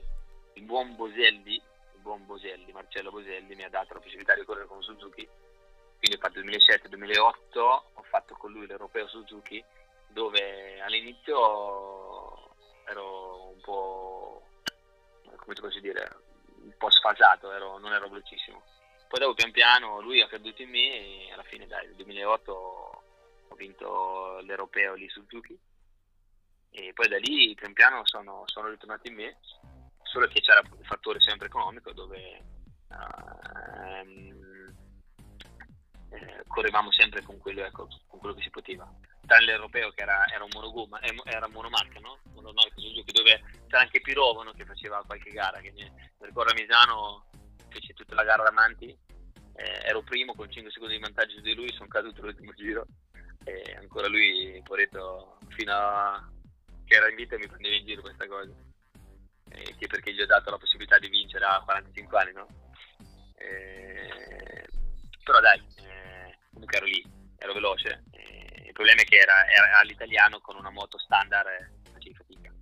il 0.54 0.62
buon 0.62 0.94
Boselli, 0.94 1.54
il 1.54 2.00
buon 2.00 2.24
Boselli, 2.26 2.72
Marcello 2.72 3.10
Boselli 3.10 3.54
mi 3.54 3.64
ha 3.64 3.68
dato 3.68 3.94
la 3.94 4.00
possibilità 4.00 4.34
di 4.34 4.44
correre 4.44 4.66
con 4.66 4.82
Suzuki 4.82 5.28
quindi 6.00 6.16
ho 6.16 6.18
fatto 6.18 6.38
il 6.38 6.46
2007-2008, 6.46 7.58
ho 7.58 8.02
fatto 8.08 8.34
con 8.36 8.50
lui 8.52 8.66
l'Europeo 8.66 9.06
Suzuki, 9.06 9.62
dove 10.08 10.80
all'inizio 10.80 12.54
ero 12.86 13.50
un 13.50 13.60
po', 13.60 14.48
come 15.36 15.54
ti 15.54 15.60
posso 15.60 15.78
dire, 15.78 16.16
un 16.62 16.74
po' 16.78 16.90
sfasato, 16.90 17.52
ero, 17.52 17.76
non 17.76 17.92
ero 17.92 18.08
velocissimo. 18.08 18.62
Poi 19.08 19.20
dopo 19.20 19.34
pian 19.34 19.50
piano 19.50 20.00
lui 20.00 20.22
ha 20.22 20.26
creduto 20.26 20.62
in 20.62 20.70
me 20.70 21.26
e 21.26 21.32
alla 21.32 21.42
fine 21.42 21.66
dai, 21.66 21.84
nel 21.84 21.96
2008 21.96 22.99
ho 23.50 23.56
vinto 23.56 24.38
l'Europeo 24.40 24.94
lì 24.94 25.08
Suzuki 25.08 25.58
e 26.70 26.92
poi 26.92 27.08
da 27.08 27.18
lì 27.18 27.54
pian 27.54 27.72
piano 27.72 28.00
sono, 28.04 28.44
sono 28.46 28.68
ritornato 28.68 29.08
in 29.08 29.14
me, 29.14 29.38
solo 30.02 30.26
che 30.28 30.40
c'era 30.40 30.60
il 30.60 30.86
fattore 30.86 31.20
sempre 31.20 31.46
economico 31.46 31.92
dove... 31.92 32.58
Uh, 32.88 34.38
eh, 36.12 36.42
correvamo 36.48 36.90
sempre 36.90 37.22
con 37.22 37.38
quello, 37.38 37.64
ecco, 37.64 37.86
con 38.08 38.18
quello, 38.18 38.34
che 38.34 38.42
si 38.42 38.50
poteva. 38.50 38.92
Tranne 39.26 39.46
l'europeo 39.46 39.90
che 39.90 40.02
era, 40.02 40.26
era 40.26 40.42
un 40.42 40.50
monogomma, 40.52 41.00
era 41.00 41.48
monomarca, 41.48 42.00
no? 42.00 42.18
Monomarca 42.32 42.74
Suzuki, 42.76 43.12
dove 43.12 43.40
c'era 43.68 43.82
anche 43.82 44.00
Pirovono 44.00 44.50
che 44.52 44.64
faceva 44.64 45.04
qualche 45.06 45.30
gara. 45.30 45.60
Che 45.60 45.70
mi 45.70 45.88
ricordo 46.18 46.50
a 46.50 46.54
Misano 46.54 47.26
fece 47.68 47.92
tutta 47.94 48.16
la 48.16 48.24
gara 48.24 48.42
davanti, 48.42 48.86
eh, 48.86 49.80
ero 49.84 50.02
primo 50.02 50.34
con 50.34 50.50
5 50.50 50.72
secondi 50.72 50.96
di 50.96 51.00
vantaggio 51.00 51.40
di 51.40 51.54
lui, 51.54 51.72
sono 51.72 51.86
caduto 51.86 52.22
l'ultimo 52.22 52.52
giro 52.54 52.86
e 53.44 53.76
ancora 53.76 54.08
lui, 54.08 54.60
poretto, 54.64 55.38
fino 55.48 55.72
a 55.72 56.30
che 56.84 56.96
era 56.96 57.08
in 57.08 57.14
vita 57.14 57.38
mi 57.38 57.46
prendeva 57.46 57.76
in 57.76 57.86
giro 57.86 58.02
questa 58.02 58.26
cosa. 58.26 58.52
Eh, 59.52 59.74
che 59.78 59.86
perché 59.86 60.12
gli 60.12 60.20
ho 60.20 60.26
dato 60.26 60.50
la 60.50 60.58
possibilità 60.58 60.98
di 60.98 61.08
vincere 61.08 61.44
a 61.44 61.62
45 61.64 62.18
anni, 62.18 62.32
no? 62.32 62.46
Eh, 63.36 64.66
però 65.24 65.40
dai, 65.40 65.62
comunque 66.50 66.76
ero 66.76 66.86
lì, 66.86 67.04
ero 67.36 67.52
veloce. 67.52 68.04
Eh, 68.10 68.64
il 68.66 68.72
problema 68.72 69.02
è 69.02 69.04
che 69.04 69.16
era, 69.16 69.46
era, 69.46 69.78
all'italiano 69.78 70.40
con 70.40 70.56
una 70.56 70.70
moto 70.70 70.98
standard 70.98 71.46
e 71.48 71.90
facevi 71.92 72.14
fatica. 72.14 72.52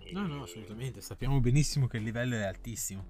E... 0.00 0.12
No, 0.12 0.26
no, 0.26 0.42
assolutamente. 0.42 1.00
Sappiamo 1.00 1.40
benissimo 1.40 1.86
che 1.86 1.98
il 1.98 2.04
livello 2.04 2.36
è 2.36 2.44
altissimo. 2.44 3.06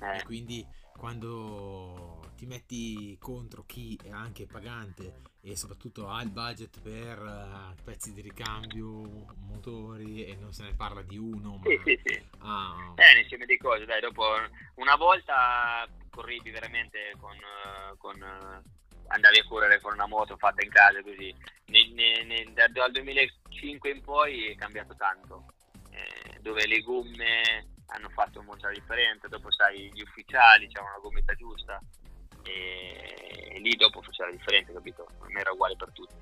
Eh. 0.00 0.16
E 0.18 0.24
quindi 0.24 0.66
quando 0.96 2.27
ti 2.38 2.46
metti 2.46 3.18
contro 3.18 3.64
chi 3.66 3.98
è 4.00 4.10
anche 4.10 4.46
pagante 4.46 5.22
e 5.42 5.56
soprattutto 5.56 6.08
ha 6.08 6.22
il 6.22 6.30
budget 6.30 6.80
per 6.80 7.18
uh, 7.18 7.82
pezzi 7.82 8.12
di 8.12 8.20
ricambio, 8.20 9.26
motori 9.40 10.24
e 10.24 10.36
non 10.36 10.52
se 10.52 10.62
ne 10.62 10.72
parla 10.74 11.02
di 11.02 11.18
uno, 11.18 11.60
sì, 11.64 11.80
sì, 11.84 12.00
sì. 12.04 12.22
Ha... 12.38 12.94
Eh, 12.94 13.12
un 13.14 13.22
insieme 13.22 13.44
di 13.44 13.56
cose, 13.56 13.84
dai, 13.86 14.00
dopo 14.00 14.22
una 14.76 14.94
volta 14.94 15.84
corrivi 16.10 16.50
veramente 16.50 17.12
con, 17.18 17.34
uh, 17.34 17.96
con 17.96 18.14
uh, 18.20 18.70
andavi 19.08 19.38
a 19.40 19.44
correre 19.44 19.80
con 19.80 19.94
una 19.94 20.06
moto 20.06 20.36
fatta 20.36 20.62
in 20.62 20.70
casa 20.70 21.02
così. 21.02 21.34
Nel, 21.66 21.92
nel, 21.92 22.52
dal 22.52 22.92
2005 22.92 23.90
in 23.90 24.00
poi 24.00 24.46
è 24.46 24.54
cambiato 24.54 24.94
tanto, 24.94 25.54
eh, 25.90 26.38
dove 26.40 26.68
le 26.68 26.80
gomme 26.82 27.66
hanno 27.86 28.08
fatto 28.10 28.42
molta 28.42 28.70
differenza, 28.70 29.26
dopo 29.26 29.50
sai 29.50 29.90
gli 29.92 30.02
ufficiali 30.02 30.68
c'erano 30.68 30.92
la 30.92 31.00
gommetta 31.00 31.34
giusta 31.34 31.82
e, 32.48 33.54
e 33.54 33.58
lì 33.60 33.76
dopo 33.76 34.02
faceva 34.02 34.30
la 34.30 34.36
differenza, 34.36 34.72
capito? 34.72 35.06
Non 35.20 35.36
era 35.36 35.52
uguale 35.52 35.76
per 35.76 35.90
tutti. 35.92 36.14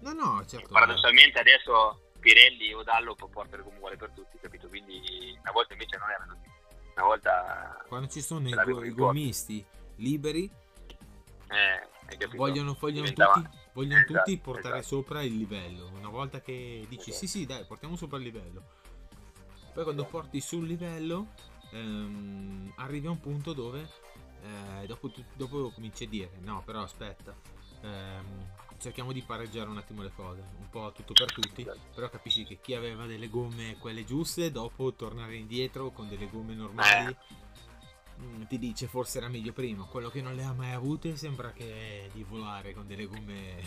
No, 0.00 0.12
no, 0.12 0.44
certo. 0.46 0.68
E 0.68 0.72
paradossalmente 0.72 1.38
adesso 1.38 2.12
Pirelli 2.20 2.72
o 2.72 2.82
Dallo 2.82 3.14
può 3.14 3.28
portare 3.28 3.62
come 3.62 3.76
uguale 3.76 3.96
per 3.96 4.10
tutti, 4.14 4.38
capito? 4.38 4.68
Quindi 4.68 5.36
una 5.40 5.52
volta 5.52 5.72
invece 5.72 5.96
non 5.96 6.10
era 6.10 6.26
così. 6.26 6.48
Una 6.94 7.04
volta... 7.04 7.84
Quando 7.88 8.08
ci 8.08 8.20
sono 8.20 8.48
i, 8.48 8.52
go- 8.52 8.84
i 8.84 8.92
gommisti 8.92 9.64
liberi 9.96 10.50
eh, 11.48 12.26
vogliono, 12.36 12.76
vogliono, 12.78 13.08
tutti, 13.12 13.48
vogliono 13.72 14.00
esatto, 14.00 14.12
tutti, 14.18 14.38
portare 14.38 14.78
esatto. 14.78 14.96
sopra 14.96 15.22
il 15.22 15.36
livello. 15.36 15.90
Una 15.94 16.08
volta 16.08 16.40
che 16.40 16.84
dici 16.88 17.12
sì, 17.12 17.26
sì, 17.26 17.46
dai, 17.46 17.64
portiamo 17.64 17.96
sopra 17.96 18.18
il 18.18 18.24
livello. 18.24 18.78
Poi 19.72 19.84
quando 19.84 20.04
porti 20.04 20.40
sul 20.40 20.66
livello, 20.66 21.32
ehm, 21.72 22.72
arrivi 22.76 23.06
a 23.06 23.10
un 23.10 23.20
punto 23.20 23.52
dove 23.52 23.88
eh, 24.42 24.86
dopo, 24.86 25.10
dopo 25.34 25.70
cominci 25.70 26.04
a 26.04 26.08
dire: 26.08 26.30
no, 26.40 26.62
però 26.64 26.82
aspetta. 26.82 27.34
Ehm, 27.82 28.48
cerchiamo 28.78 29.12
di 29.12 29.22
pareggiare 29.22 29.68
un 29.68 29.76
attimo 29.76 30.02
le 30.02 30.12
cose, 30.14 30.42
un 30.58 30.68
po' 30.70 30.92
tutto 30.92 31.12
per 31.12 31.32
tutti, 31.32 31.66
però 31.94 32.08
capisci 32.08 32.44
che 32.44 32.58
chi 32.60 32.74
aveva 32.74 33.06
delle 33.06 33.28
gomme 33.28 33.76
quelle 33.78 34.04
giuste, 34.04 34.50
dopo 34.50 34.94
tornare 34.94 35.36
indietro 35.36 35.90
con 35.90 36.08
delle 36.08 36.28
gomme 36.28 36.54
normali 36.54 37.10
eh. 37.10 37.48
Mm, 38.20 38.42
ti 38.44 38.58
dice 38.58 38.86
forse 38.86 39.18
era 39.18 39.28
meglio 39.28 39.52
prima. 39.52 39.84
Quello 39.84 40.10
che 40.10 40.20
non 40.20 40.34
le 40.34 40.44
ha 40.44 40.52
mai 40.52 40.72
avute 40.72 41.16
sembra 41.16 41.52
che 41.52 42.10
di 42.12 42.22
volare 42.22 42.74
con 42.74 42.86
delle 42.86 43.06
gomme. 43.06 43.62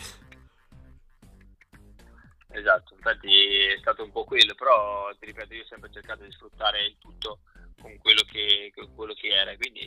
esatto, 2.50 2.94
infatti 2.94 3.36
è 3.74 3.78
stato 3.80 4.04
un 4.04 4.12
po' 4.12 4.26
quello, 4.26 4.54
però 4.54 5.12
ti 5.18 5.26
ripeto, 5.26 5.54
io 5.56 5.64
ho 5.64 5.68
sempre 5.68 5.92
cercato 5.92 6.24
di 6.24 6.32
sfruttare 6.32 6.86
il 6.86 6.98
tutto 7.00 7.40
con 7.80 7.98
quello 7.98 8.22
che, 8.30 8.72
con 8.76 8.94
quello 8.96 9.14
che 9.14 9.28
era, 9.28 9.56
quindi 9.56 9.82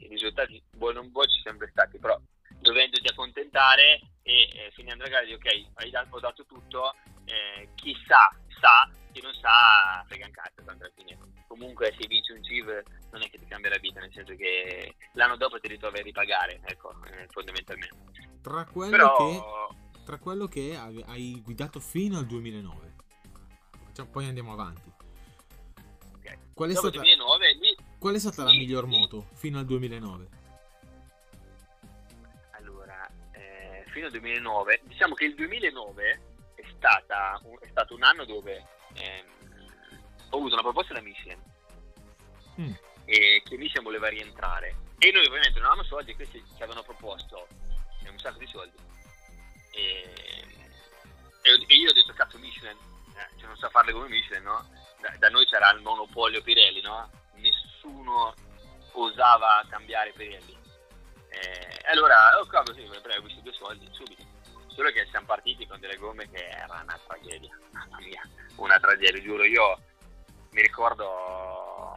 i 0.00 0.08
risultati 0.08 0.62
buoni 0.70 0.98
o 0.98 1.00
non 1.02 1.10
buoni 1.10 1.30
ci 1.30 1.40
sono 1.42 1.58
sempre 1.58 1.70
stati, 1.70 1.98
però 1.98 2.20
dovendoti 2.60 3.06
accontentare 3.08 4.00
e 4.22 4.42
eh, 4.52 4.70
finendo 4.74 5.04
la 5.04 5.10
gara 5.10 5.24
di 5.24 5.32
ok, 5.32 5.66
hai 5.74 5.90
dato, 5.90 6.16
ho 6.16 6.20
dato 6.20 6.44
tutto, 6.44 6.94
eh, 7.24 7.68
chi 7.74 7.94
sa, 8.06 8.28
sa, 8.60 8.90
chi 9.12 9.20
non 9.22 9.32
sa, 9.34 10.04
frega 10.06 10.26
un 10.26 10.32
cazzo, 10.32 10.64
tanto 10.64 10.84
alla 10.84 10.92
fine. 10.94 11.16
Comunque 11.46 11.94
se 11.98 12.06
vinci 12.06 12.32
un 12.32 12.44
CIV 12.44 12.82
non 13.10 13.22
è 13.22 13.30
che 13.30 13.38
ti 13.38 13.46
cambia 13.46 13.70
la 13.70 13.78
vita, 13.78 14.00
nel 14.00 14.12
senso 14.12 14.34
che 14.36 14.94
l'anno 15.12 15.36
dopo 15.36 15.58
ti 15.58 15.68
ritrovi 15.68 15.98
a 15.98 16.02
ripagare, 16.02 16.60
ecco, 16.64 16.92
eh, 17.06 17.26
fondamentalmente. 17.30 17.96
Tra 18.42 18.64
quello, 18.66 18.90
Però, 18.90 19.16
che, 19.16 20.02
tra 20.04 20.18
quello 20.18 20.46
che 20.46 20.76
hai 20.76 21.02
hai 21.06 21.40
guidato 21.42 21.80
fino 21.80 22.18
al 22.18 22.26
2009, 22.26 22.94
cioè, 23.94 24.06
poi 24.06 24.26
andiamo 24.26 24.52
avanti. 24.52 24.97
Qual 26.58 26.70
è 26.70 26.74
stata, 26.74 26.90
2009 26.90 27.54
lì 27.60 27.76
qual 28.00 28.14
è 28.16 28.18
stata 28.18 28.42
la 28.42 28.50
Sì, 28.50 28.58
miglior 28.58 28.88
sì. 28.90 28.98
moto 28.98 29.28
fino 29.34 29.58
al 29.60 29.64
2009? 29.64 30.28
Allora, 32.50 33.08
eh, 33.30 33.84
fino 33.92 34.06
al 34.06 34.10
2009, 34.10 34.80
diciamo 34.82 35.14
che 35.14 35.26
il 35.26 35.34
2009 35.36 36.20
è, 36.56 36.62
stata, 36.76 37.40
è 37.60 37.68
stato 37.70 37.94
un 37.94 38.02
anno 38.02 38.24
dove 38.24 38.66
ehm, 38.94 39.26
ho 40.30 40.36
avuto 40.36 40.54
una 40.54 40.62
proposta 40.62 40.94
da 40.94 41.00
Michelin 41.00 41.40
Mm. 42.60 42.72
e 43.04 43.40
che 43.44 43.56
Michelin 43.56 43.84
voleva 43.84 44.08
rientrare 44.08 44.74
e 44.98 45.12
noi 45.12 45.24
ovviamente 45.26 45.60
non 45.60 45.68
avevamo 45.68 45.84
soldi 45.86 46.10
e 46.10 46.16
questi 46.16 46.42
ci 46.56 46.60
avevano 46.60 46.82
proposto 46.82 47.46
eh, 48.02 48.08
un 48.08 48.18
sacco 48.18 48.38
di 48.38 48.48
soldi 48.48 48.76
e, 49.70 50.12
e- 51.42 51.74
io 51.76 51.90
ho 51.90 51.92
detto 51.92 52.12
cazzo 52.14 52.36
Michelin 52.38 52.76
eh, 53.14 53.38
cioè 53.38 53.46
non 53.46 53.56
sa 53.58 53.68
farle 53.68 53.92
come 53.92 54.08
Michelin 54.08 54.42
no? 54.42 54.68
Da, 55.10 55.16
da 55.18 55.28
noi 55.28 55.46
c'era 55.46 55.70
il 55.72 55.80
monopolio 55.80 56.42
Pirelli 56.42 56.80
no? 56.82 57.10
nessuno 57.34 58.34
osava 58.92 59.64
cambiare 59.68 60.12
Pirelli 60.12 60.58
eh, 61.28 61.90
allora, 61.90 62.38
oh 62.38 62.46
cavolo, 62.46 62.74
sì, 62.74 62.88
prego 63.00 63.22
questi 63.22 63.42
due 63.42 63.52
soldi 63.52 63.88
subito. 63.92 64.24
Solo 64.66 64.90
che 64.90 65.06
siamo 65.10 65.26
partiti 65.26 65.66
con 65.66 65.80
delle 65.80 65.96
gomme 65.96 66.28
che 66.30 66.48
era 66.48 66.80
una 66.82 66.98
tragedia, 67.06 67.56
mamma 67.70 67.98
mia, 67.98 68.22
una 68.56 68.78
tragedia, 68.78 69.22
giuro. 69.22 69.44
Io 69.44 69.78
mi 70.50 70.62
ricordo, 70.62 71.94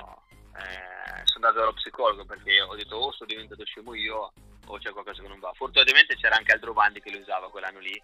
eh, 0.58 1.26
sono 1.26 1.46
andato 1.46 1.60
dallo 1.60 1.74
psicologo 1.74 2.26
perché 2.26 2.62
ho 2.62 2.76
detto 2.76 2.96
o 2.96 3.12
sono 3.12 3.30
diventato 3.30 3.66
scemo 3.66 3.94
io 3.94 4.32
o 4.68 4.78
c'è 4.78 4.92
qualcosa 4.92 5.22
che 5.22 5.28
non 5.28 5.40
va. 5.40 5.52
Fortunatamente 5.54 6.16
c'era 6.16 6.36
anche 6.36 6.54
Aldro 6.54 6.74
Bandi 6.74 7.02
che 7.02 7.12
lo 7.12 7.20
usava 7.20 7.50
quell'anno 7.50 7.80
lì 7.80 8.02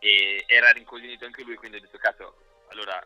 e 0.00 0.44
era 0.46 0.70
rincoglionito 0.70 1.24
anche 1.24 1.42
lui, 1.42 1.56
quindi 1.56 1.78
ho 1.78 1.80
detto 1.80 1.98
cazzo, 1.98 2.36
allora 2.70 3.04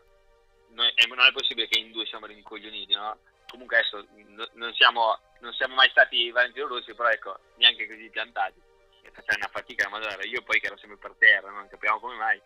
noi- 0.73 0.93
eh, 0.95 1.07
non 1.07 1.19
è 1.19 1.31
possibile 1.31 1.67
che 1.67 1.79
in 1.79 1.91
due 1.91 2.05
siamo 2.05 2.25
rincoglioniti, 2.25 2.93
no? 2.93 3.17
Comunque 3.47 3.77
adesso 3.77 4.05
no- 4.11 4.49
non 4.53 4.73
siamo, 4.73 5.19
non 5.39 5.53
siamo 5.53 5.75
mai 5.75 5.89
stati 5.89 6.31
Valentino 6.31 6.67
Rossi, 6.67 6.93
però 6.93 7.09
ecco, 7.09 7.37
neanche 7.55 7.87
così 7.87 8.09
piantati. 8.09 8.61
Facciamo 9.11 9.37
una 9.37 9.49
fatica, 9.51 9.89
ma 9.89 9.97
allora 9.97 10.23
io 10.23 10.41
poi 10.41 10.59
che 10.59 10.67
ero 10.67 10.77
sempre 10.77 10.97
per 10.97 11.13
terra, 11.19 11.51
non 11.51 11.67
capiamo 11.67 11.99
come 11.99 12.15
mai. 12.15 12.41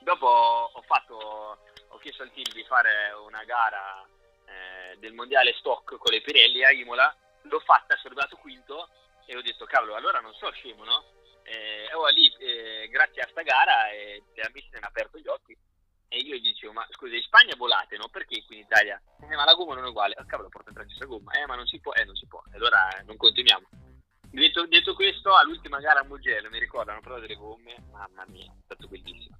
Dopo 0.00 0.26
ho 0.26 0.82
fatto, 0.82 1.58
ho 1.88 1.98
chiesto 1.98 2.22
al 2.22 2.32
team 2.32 2.50
di 2.52 2.64
fare 2.64 3.10
una 3.12 3.44
gara 3.44 4.06
eh, 4.46 4.96
del 4.98 5.12
mondiale 5.12 5.52
stock 5.54 5.96
con 5.96 6.12
le 6.12 6.22
Pirelli 6.22 6.64
a 6.64 6.72
Imola, 6.72 7.14
l'ho 7.42 7.60
fatta, 7.60 7.96
sono 7.96 8.14
arrivato 8.14 8.36
quinto 8.36 8.88
e 9.26 9.36
ho 9.36 9.42
detto 9.42 9.66
cavolo, 9.66 9.96
allora 9.96 10.20
non 10.20 10.32
so 10.34 10.50
scemo, 10.52 10.84
no? 10.84 11.04
E 11.42 11.88
allora 11.90 12.10
lì, 12.10 12.32
eh, 12.38 12.88
grazie 12.88 13.22
a 13.22 13.28
sta 13.28 13.42
gara, 13.42 13.90
eh, 13.90 14.22
la 14.36 14.50
Michelin 14.52 14.84
ha 14.84 14.88
aperto 14.88 15.18
gli 15.18 15.28
occhi 15.28 15.56
e 16.08 16.18
io 16.18 16.36
gli 16.36 16.52
dicevo, 16.52 16.72
ma 16.72 16.86
scusa, 16.90 17.14
in 17.14 17.22
Spagna 17.22 17.54
volate, 17.56 17.96
no? 17.96 18.08
Perché 18.08 18.42
qui 18.46 18.56
in 18.56 18.62
Italia? 18.62 19.00
Eh, 19.20 19.36
ma 19.36 19.44
la 19.44 19.54
gomma 19.54 19.74
non 19.74 19.84
è 19.84 19.88
uguale. 19.88 20.14
Ah, 20.14 20.24
cavolo, 20.24 20.48
porta 20.48 20.70
in 20.70 20.76
traccia 20.76 21.04
gomma. 21.04 21.32
Eh, 21.32 21.46
ma 21.46 21.54
non 21.54 21.66
si 21.66 21.78
può. 21.80 21.92
Eh, 21.92 22.04
non 22.04 22.16
si 22.16 22.26
può. 22.26 22.42
Allora 22.52 22.98
eh, 22.98 23.02
non 23.04 23.16
continuiamo. 23.16 23.66
Detto, 24.30 24.66
detto 24.66 24.94
questo, 24.94 25.34
all'ultima 25.34 25.80
gara 25.80 26.00
a 26.00 26.04
Mugello, 26.04 26.48
mi 26.50 26.58
ricordo, 26.58 26.90
hanno 26.90 27.00
provato 27.00 27.22
delle 27.22 27.36
gomme. 27.36 27.76
Mamma 27.90 28.24
mia, 28.28 28.46
è 28.46 28.62
stato 28.64 28.88
bellissimo. 28.88 29.36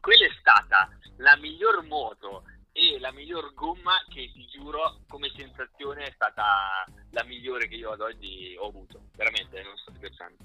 Quella 0.00 0.26
è 0.26 0.30
stata 0.38 0.88
la 1.18 1.36
miglior 1.36 1.82
moto 1.84 2.44
e 2.70 2.98
la 3.00 3.10
miglior 3.10 3.54
gomma 3.54 4.04
che 4.08 4.30
ti 4.32 4.46
giuro 4.46 5.00
come 5.08 5.32
sensazione 5.34 6.04
è 6.04 6.12
stata 6.12 6.84
la 7.10 7.24
migliore 7.24 7.66
che 7.66 7.76
io 7.76 7.90
ad 7.90 8.00
oggi 8.00 8.54
ho 8.56 8.68
avuto. 8.68 9.08
Veramente, 9.16 9.62
non 9.62 9.76
sto 9.76 9.92
scherzando. 9.96 10.36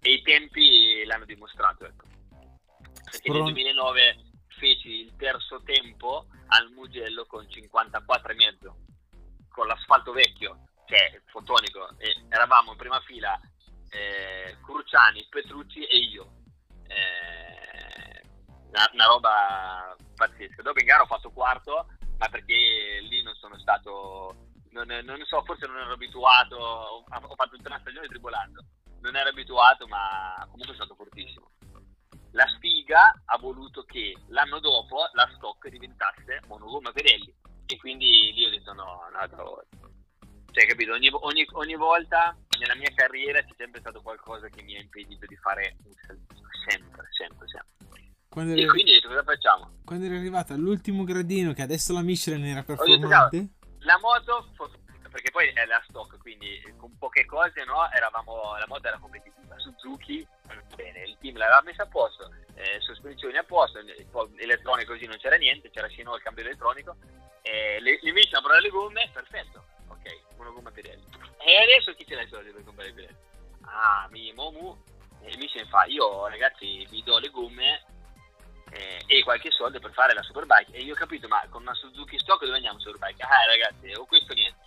E 0.00 0.12
i 0.12 0.22
tempi 0.22 1.04
l'hanno 1.04 1.24
dimostrato, 1.24 1.86
ecco. 1.86 2.06
Perché 3.04 3.30
nel 3.30 3.40
Spron- 3.40 3.52
2009 3.52 4.31
feci 4.62 5.00
il 5.00 5.16
terzo 5.16 5.60
tempo 5.64 6.26
al 6.46 6.70
Mugello 6.70 7.26
con 7.26 7.44
54,5 7.44 8.70
con 9.48 9.66
l'asfalto 9.66 10.12
vecchio, 10.12 10.68
cioè 10.86 11.20
fotonico, 11.26 11.98
e 11.98 12.24
eravamo 12.28 12.70
in 12.70 12.78
prima 12.78 13.00
fila 13.00 13.38
eh, 13.90 14.56
Cruciani, 14.62 15.26
Petrucci 15.28 15.84
e 15.84 15.98
io. 15.98 16.30
Eh, 16.86 18.22
una, 18.68 18.88
una 18.92 19.06
roba 19.06 19.96
pazzesca. 20.14 20.62
Dopo 20.62 20.78
in 20.78 20.86
gara 20.86 21.02
ho 21.02 21.06
fatto 21.06 21.32
quarto, 21.32 21.88
ma 22.16 22.28
perché 22.28 23.00
lì 23.02 23.20
non 23.22 23.34
sono 23.34 23.58
stato, 23.58 24.48
non, 24.70 24.86
non 24.86 25.22
so, 25.24 25.42
forse 25.42 25.66
non 25.66 25.78
ero 25.78 25.92
abituato, 25.92 26.56
ho, 26.56 27.04
ho 27.04 27.34
fatto 27.34 27.56
tutta 27.56 27.68
una 27.68 27.80
stagione 27.80 28.06
tribolando, 28.06 28.64
non 29.00 29.16
ero 29.16 29.28
abituato, 29.28 29.88
ma 29.88 30.36
comunque 30.48 30.72
è 30.72 30.76
stato 30.76 30.94
fortissimo 30.94 31.51
la 32.32 32.46
sfiga 32.56 33.22
ha 33.24 33.38
voluto 33.38 33.82
che 33.84 34.16
l'anno 34.28 34.58
dopo 34.58 35.08
la 35.12 35.28
stock 35.36 35.68
diventasse 35.68 36.40
monogomma 36.48 36.90
Pirelli 36.92 37.32
e 37.66 37.76
quindi 37.78 38.32
lì 38.34 38.44
ho 38.46 38.50
detto 38.50 38.72
no, 38.72 39.06
un'altra 39.10 39.42
volta. 39.42 39.76
Cioè, 40.52 40.66
capito? 40.66 40.92
Ogni, 40.92 41.08
ogni- 41.10 41.48
ogni 41.52 41.76
volta 41.76 42.36
nella 42.58 42.74
mia 42.74 42.92
carriera 42.94 43.40
c'è 43.42 43.54
sempre 43.56 43.80
stato 43.80 44.02
qualcosa 44.02 44.48
che 44.48 44.62
mi 44.62 44.76
ha 44.76 44.80
impedito 44.80 45.24
di 45.26 45.36
fare 45.36 45.76
un 45.84 45.92
salto. 46.06 46.34
Sempre, 46.68 47.06
sempre, 47.10 47.46
sempre. 47.48 48.10
Quando 48.28 48.52
E 48.52 48.60
eri, 48.60 48.68
quindi 48.68 48.90
ho 48.90 48.94
detto 48.94 49.08
cosa 49.08 49.22
facciamo? 49.22 49.70
quando 49.84 50.04
eri 50.06 50.16
arrivata 50.16 50.52
all'ultimo 50.54 51.04
gradino, 51.04 51.52
che 51.54 51.62
adesso 51.62 51.92
la 51.94 52.02
Michelin 52.02 52.44
era 52.44 52.60
detto, 52.60 52.74
performante, 52.84 53.48
La 53.80 53.98
moto, 54.00 54.48
perché 55.12 55.30
poi 55.30 55.48
è 55.48 55.66
la 55.66 55.80
stock, 55.86 56.18
quindi 56.18 56.60
con 56.78 56.96
poche 56.96 57.26
cose, 57.26 57.62
no? 57.64 57.88
Eravamo, 57.92 58.56
la 58.56 58.66
moto 58.66 58.88
era 58.88 58.98
competitiva. 58.98 59.58
Suzuki, 59.58 60.26
bene, 60.74 61.02
il 61.02 61.16
team 61.20 61.36
l'aveva 61.36 61.60
messa 61.62 61.82
a 61.82 61.86
posto, 61.86 62.32
eh, 62.54 62.80
sospensioni 62.80 63.36
a 63.36 63.44
posto, 63.44 63.78
elettronico 64.38 64.92
così 64.92 65.06
non 65.06 65.18
c'era 65.18 65.36
niente, 65.36 65.70
c'era 65.70 65.88
sino 65.90 66.16
il 66.16 66.22
cambio 66.22 66.44
elettronico. 66.44 66.96
Eh, 67.42 67.78
le, 67.80 67.98
le 68.00 68.12
Michelin 68.12 68.44
hanno 68.44 68.58
le 68.58 68.68
gomme, 68.70 69.10
perfetto, 69.12 69.64
ok, 69.88 70.36
monogomma 70.36 70.70
Pirelli. 70.70 71.04
E 71.38 71.56
adesso 71.62 71.92
chi 71.94 72.06
ce 72.06 72.14
l'ha 72.14 72.22
i 72.22 72.28
soldi 72.28 72.50
per 72.50 72.64
comprare 72.64 72.92
Pirelli? 72.92 73.16
Ah, 73.66 74.08
mi 74.10 74.32
Momu, 74.32 74.82
e 75.20 75.36
Michelin 75.36 75.68
fa, 75.68 75.84
io 75.84 76.26
ragazzi 76.26 76.86
vi 76.88 77.02
do 77.02 77.18
le 77.18 77.28
gomme 77.28 77.84
eh, 78.70 79.02
e 79.06 79.22
qualche 79.22 79.50
soldo 79.50 79.78
per 79.78 79.92
fare 79.92 80.14
la 80.14 80.22
Superbike. 80.22 80.72
E 80.72 80.80
io 80.80 80.94
ho 80.94 80.96
capito, 80.96 81.28
ma 81.28 81.44
con 81.50 81.62
una 81.62 81.74
Suzuki 81.74 82.18
Stock 82.18 82.42
dove 82.44 82.56
andiamo 82.56 82.80
Superbike? 82.80 83.22
Ah 83.22 83.44
ragazzi, 83.46 83.92
o 83.92 84.06
questo 84.06 84.32
niente. 84.32 84.58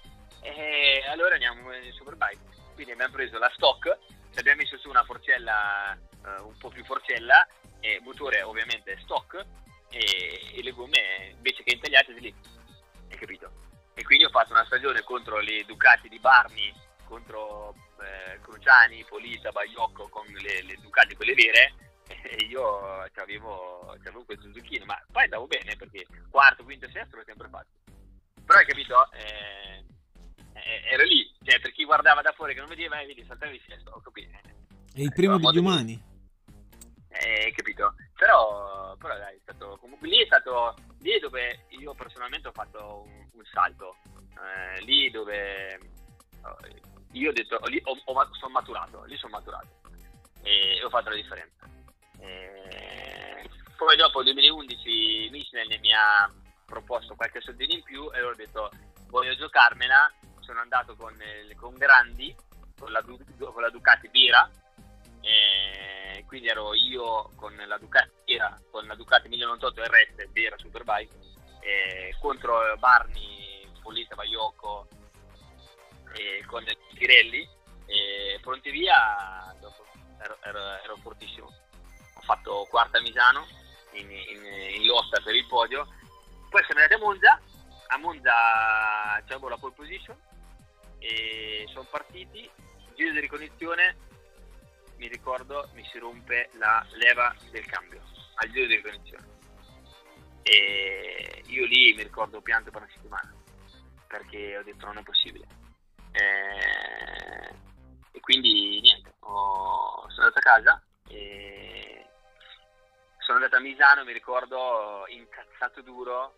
E 0.46 1.04
allora 1.08 1.34
andiamo 1.34 1.74
in 1.74 1.92
Superbike. 1.92 2.54
Quindi 2.76 2.92
abbiamo 2.92 3.14
preso 3.14 3.40
la 3.40 3.52
Stock, 3.56 3.98
ci 4.32 4.40
abbiamo 4.40 4.62
messo 4.62 4.78
su 4.78 4.90
una 4.90 5.04
forcella 5.04 5.94
eh, 5.94 6.42
un 6.42 6.56
po' 6.60 6.70
più 6.70 6.86
forcella, 6.86 7.48
e 7.80 8.00
motore 8.04 8.44
ovviamente 8.44 8.96
Stock, 9.02 9.44
e, 9.90 10.54
e 10.54 10.62
le 10.62 10.72
gomme 10.72 11.32
invece 11.36 11.64
che 11.64 11.74
intagliate 11.74 12.14
di 12.14 12.20
lì. 12.20 12.36
Hai 13.10 13.18
capito? 13.18 13.52
E 13.96 14.04
quindi 14.04 14.26
ho 14.26 14.30
fatto 14.30 14.52
una 14.52 14.66
stagione 14.66 15.02
contro 15.02 15.40
le 15.40 15.64
Ducati 15.66 16.10
di 16.10 16.20
Barni, 16.20 16.72
contro 17.06 17.74
eh, 18.02 18.40
Cruciani, 18.42 19.04
Polita, 19.06 19.52
Baiocco 19.52 20.10
con 20.10 20.26
le, 20.28 20.62
le 20.62 20.78
Ducati 20.80 21.16
quelle 21.16 21.34
vere 21.34 21.74
e 22.22 22.46
io 22.46 23.02
avevo, 23.16 23.98
quel 24.26 24.40
Suzuki, 24.40 24.80
ma 24.86 25.02
poi 25.12 25.24
andavo 25.24 25.48
bene 25.48 25.76
perché 25.76 26.06
quarto, 26.30 26.64
quinto 26.64 26.88
sesto 26.92 27.16
l'ho 27.16 27.24
sempre 27.26 27.50
fatto. 27.50 27.74
Però 28.46 28.60
hai 28.60 28.66
capito? 28.66 29.12
Eh, 29.14 29.84
eh, 30.56 30.94
ero 30.94 31.04
lì, 31.04 31.30
cioè 31.44 31.60
per 31.60 31.72
chi 31.72 31.84
guardava 31.86 32.22
da 32.22 32.32
fuori 32.34 32.54
che 32.54 32.60
non 32.60 32.70
vedeva, 32.70 33.00
eh, 33.00 33.06
vedi, 33.06 33.24
saltavi 33.26 33.56
il 33.56 33.64
sesto, 33.68 33.92
ho 33.92 34.02
capito. 34.02 34.30
è 34.94 35.02
il 35.02 35.12
primo 35.14 35.34
degli 35.34 35.42
moto 35.44 35.60
di- 35.60 35.66
umani. 35.66 36.04
Eh, 37.18 37.54
capito? 37.56 37.96
Però, 38.16 38.96
però 38.98 39.18
dai, 39.18 39.36
è 39.36 39.40
stato 39.42 39.78
comunque 39.80 40.08
lì 40.10 40.22
è 40.22 40.26
stato 40.26 40.76
lì 41.00 41.12
è 41.12 41.20
dove 41.20 41.66
io 41.70 41.94
personalmente 41.94 42.50
ho 42.50 42.52
fatto 42.52 43.04
un, 43.06 43.30
un 43.32 43.44
salto. 43.54 43.96
Eh, 44.36 44.82
lì 44.84 45.10
dove 45.12 45.76
eh, 45.76 46.82
io 47.14 47.30
ho 47.30 47.34
detto, 47.34 47.58
lì 47.68 47.80
ho, 47.86 47.98
ho- 48.04 48.30
sono 48.34 48.52
maturato, 48.52 49.04
lì 49.06 49.16
sono 49.18 49.32
maturato 49.38 49.70
e 50.44 50.84
ho 50.84 50.90
fatto 50.90 51.10
la 51.10 51.16
differenza. 51.16 51.66
Eh, 52.20 53.50
poi 53.78 53.96
dopo 53.96 54.20
il 54.20 54.34
2011 54.34 55.30
Michelin 55.32 55.80
mi 55.80 55.94
ha 55.94 56.30
proposto 56.66 57.16
qualche 57.16 57.40
soldino 57.42 57.74
in 57.74 57.84
più 57.84 58.12
e 58.12 58.18
allora 58.18 58.34
ho 58.34 58.36
detto 58.36 58.70
voglio 59.08 59.36
giocarmela, 59.36 60.12
sono 60.46 60.62
andato 60.62 60.96
con, 60.96 61.20
eh, 61.20 61.56
con 61.56 61.74
Grandi, 61.76 62.36
con 62.78 62.92
la, 62.92 63.02
con 63.02 63.62
la 63.62 63.70
Ducati 63.70 64.08
Bira, 64.10 64.50
quindi 66.28 66.48
ero 66.48 66.74
io 66.76 67.32
con 67.36 67.56
la 67.56 67.78
Ducati 67.78 68.12
era 68.26 68.56
con 68.70 68.86
la 68.86 68.94
Ducati 68.94 69.28
1098 69.28 69.84
RS 69.84 70.32
vera 70.32 70.56
Superbike 70.58 71.18
contro 72.20 72.76
Barni, 72.78 73.68
Polita, 73.82 74.14
Baiocco 74.14 74.88
con 76.46 76.64
Tirelli 76.94 77.48
e 77.86 78.40
pronti 78.42 78.70
via 78.70 79.54
dopo, 79.60 79.86
ero, 80.20 80.38
ero, 80.42 80.60
ero, 80.84 80.96
fortissimo. 80.98 81.48
Ho 81.48 82.22
fatto 82.22 82.68
quarta 82.70 82.98
a 82.98 83.02
Misano 83.02 83.46
in, 83.92 84.10
in, 84.10 84.44
in, 84.76 84.86
lotta 84.86 85.20
per 85.24 85.36
il 85.36 85.46
podio. 85.48 85.88
Poi 86.50 86.64
siamo 86.64 86.82
andati 86.82 86.94
a 86.94 87.04
Monza. 87.04 87.40
A 87.88 87.98
Monza 87.98 89.24
c'avevo 89.28 89.50
la 89.50 89.58
pole 89.58 89.74
position 89.76 90.18
e 91.00 91.66
sono 91.70 91.88
partiti. 91.90 92.50
Giro 92.96 93.12
di 93.12 93.20
ricognizione 93.20 93.98
mi 94.98 95.08
ricordo 95.08 95.70
mi 95.74 95.84
si 95.92 96.00
rompe 96.00 96.50
la 96.54 96.86
leva 96.94 97.36
del 97.52 97.66
cambio 97.66 98.02
al 98.36 98.50
giro 98.50 98.68
di 98.68 98.76
ricognizione. 98.76 99.34
E 100.44 101.44
io 101.48 101.66
lì 101.66 101.94
mi 101.94 102.04
ricordo 102.04 102.42
pianto 102.42 102.72
per 102.72 102.82
una 102.82 102.92
settimana 102.94 103.34
perché 104.08 104.58
ho 104.58 104.64
detto 104.64 104.86
non 104.86 104.98
è 104.98 105.04
possibile. 105.04 105.46
E, 106.12 107.54
e 108.12 108.20
quindi 108.22 108.80
niente 108.82 109.16
ho, 109.20 110.06
sono 110.10 110.28
andato 110.28 110.40
a 110.40 110.42
casa 110.42 110.84
e 111.10 112.06
sono 113.18 113.38
andato 113.38 113.58
a 113.58 113.60
Misano 113.60 114.06
mi 114.06 114.14
ricordo 114.14 115.06
incazzato 115.08 115.82
duro 115.82 116.36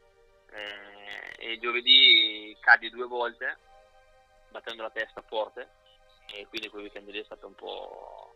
eh, 0.52 1.52
e 1.52 1.60
giovedì 1.60 2.56
cadi 2.62 2.90
due 2.90 3.06
volte 3.06 3.58
battendo 4.50 4.84
la 4.84 4.90
testa 4.90 5.22
forte 5.22 5.70
e 6.34 6.46
quindi 6.48 6.70
quel 6.70 6.84
weekend 6.84 7.10
lì 7.10 7.20
è 7.20 7.26
stato 7.26 7.48
un 7.48 7.56
po' 7.56 8.36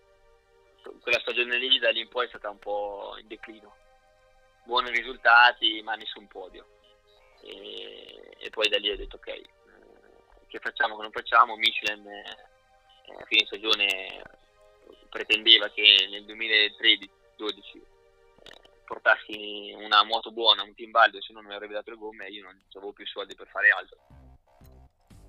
quella 1.02 1.20
stagione 1.20 1.58
lì 1.58 1.78
da 1.80 1.92
lì 1.92 2.02
in 2.02 2.10
poi 2.10 2.26
è 2.26 2.30
stata 2.30 2.50
un 2.50 2.60
po' 2.60 3.16
in 3.20 3.28
declino. 3.28 3.76
Buoni 4.64 4.90
risultati 4.92 5.82
ma 5.82 5.96
nessun 5.96 6.28
podio. 6.28 6.68
E, 7.42 8.36
e 8.38 8.50
poi 8.50 8.70
da 8.70 8.78
lì 8.78 8.90
ho 8.90 8.96
detto 8.96 9.16
ok 9.16 9.28
eh, 9.28 9.44
che 10.48 10.60
facciamo 10.60 10.96
che 10.96 11.02
non 11.02 11.12
facciamo? 11.12 11.56
Michelin 11.56 12.08
eh, 12.08 12.38
a 13.20 13.26
fine 13.26 13.46
stagione 13.46 14.22
pretendeva 15.10 15.70
che 15.70 16.08
nel 16.10 16.24
2013-12 16.26 17.10
eh, 17.38 17.82
portassi 18.86 19.74
una 19.76 20.04
moto 20.04 20.32
buona, 20.32 20.64
un 20.64 20.76
team 20.76 20.92
baldo, 20.92 21.22
se 21.22 21.34
no 21.34 21.42
non 21.42 21.52
avrei 21.52 21.70
dato 21.70 21.90
le 21.90 21.98
gomme 21.98 22.28
e 22.28 22.32
io 22.32 22.44
non 22.44 22.62
avevo 22.74 22.94
più 22.94 23.06
soldi 23.08 23.36
per 23.36 23.48
fare 23.48 23.70
altro 23.70 24.21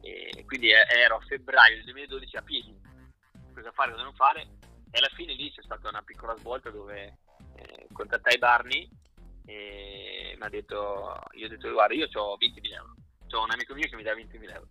e 0.02 0.44
quindi 0.44 0.70
ero 0.70 1.16
a 1.16 1.20
febbraio 1.20 1.76
del 1.76 1.84
2012 1.84 2.36
a 2.36 2.42
piedi 2.42 2.82
cosa 3.52 3.70
fare, 3.72 3.92
cosa 3.92 4.02
non 4.02 4.14
fare? 4.14 4.42
E 4.90 4.98
alla 4.98 5.10
fine 5.14 5.34
lì 5.34 5.50
c'è 5.52 5.62
stata 5.62 5.88
una 5.88 6.02
piccola 6.02 6.36
svolta 6.36 6.70
dove 6.70 7.18
eh, 7.56 7.86
contattai 7.92 8.38
Barney 8.38 8.88
e 9.44 10.34
mi 10.38 10.44
ha 10.44 10.48
detto 10.48 11.20
io 11.32 11.46
ho 11.46 11.48
detto 11.48 11.70
guarda 11.70 11.94
io 11.94 12.08
ho 12.12 12.36
20.000 12.36 12.72
euro. 12.74 12.94
Ho 13.32 13.44
un 13.44 13.50
amico 13.50 13.74
mio 13.74 13.88
che 13.88 13.96
mi 13.96 14.02
dà 14.02 14.12
20.000 14.12 14.52
euro. 14.52 14.68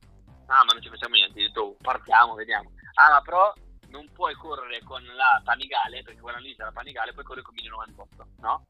Ah 0.47 0.63
ma 0.65 0.73
non 0.73 0.81
ci 0.81 0.89
facciamo 0.89 1.15
niente. 1.15 1.39
Ho 1.39 1.47
detto 1.47 1.61
oh, 1.61 1.75
partiamo 1.81 2.35
vediamo. 2.35 2.71
Ah 2.95 3.11
ma 3.11 3.21
però 3.21 3.53
non 3.89 4.07
puoi 4.13 4.35
correre 4.35 4.83
con 4.83 5.03
la 5.03 5.41
Panigale 5.43 6.03
perché 6.03 6.19
quella 6.19 6.37
lì 6.37 6.55
c'è 6.55 6.63
la 6.63 6.71
Panigale 6.71 7.13
poi 7.13 7.23
corri 7.23 7.41
con 7.41 7.53
1098 7.55 8.27
no? 8.39 8.65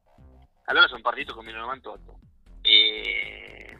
allora 0.64 0.88
sono 0.88 1.00
partito 1.00 1.32
con 1.32 1.44
1098 1.44 2.18
e 2.62 3.78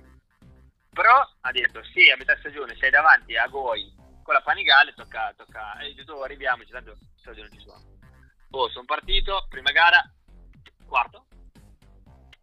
però 0.93 1.27
ha 1.41 1.51
detto 1.53 1.83
sì 1.85 2.11
a 2.11 2.17
metà 2.17 2.37
stagione 2.39 2.77
sei 2.77 2.91
davanti 2.91 3.37
a 3.37 3.47
Goi 3.47 3.95
con 4.23 4.35
la 4.35 4.43
Panigale 4.43 4.95
tocca, 4.95 5.33
tocca 5.37 5.79
e 5.79 5.95
detto 5.95 6.15
oh, 6.15 6.23
arriviamoci 6.23 6.71
tanto 6.71 6.97
stagione 7.17 7.49
ci 7.51 7.61
sono 7.61 7.83
oh 8.51 8.69
sono 8.69 8.85
partito 8.85 9.47
prima 9.49 9.71
gara 9.73 10.03
quarto. 10.93 11.27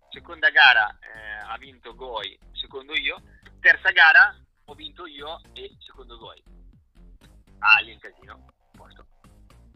Seconda 0.09 0.49
gara 0.49 0.89
eh, 1.01 1.45
ha 1.47 1.55
vinto 1.59 1.93
Goi 1.93 2.37
secondo 2.53 2.93
io. 2.95 3.21
Terza 3.59 3.91
gara 3.91 4.35
ho 4.65 4.73
vinto 4.73 5.05
io 5.05 5.39
e 5.53 5.75
secondo 5.77 6.17
Goi. 6.17 6.43
Ah 7.59 7.79
lì 7.81 7.91
in 7.91 7.99
casino 7.99 8.45
posto. 8.71 9.05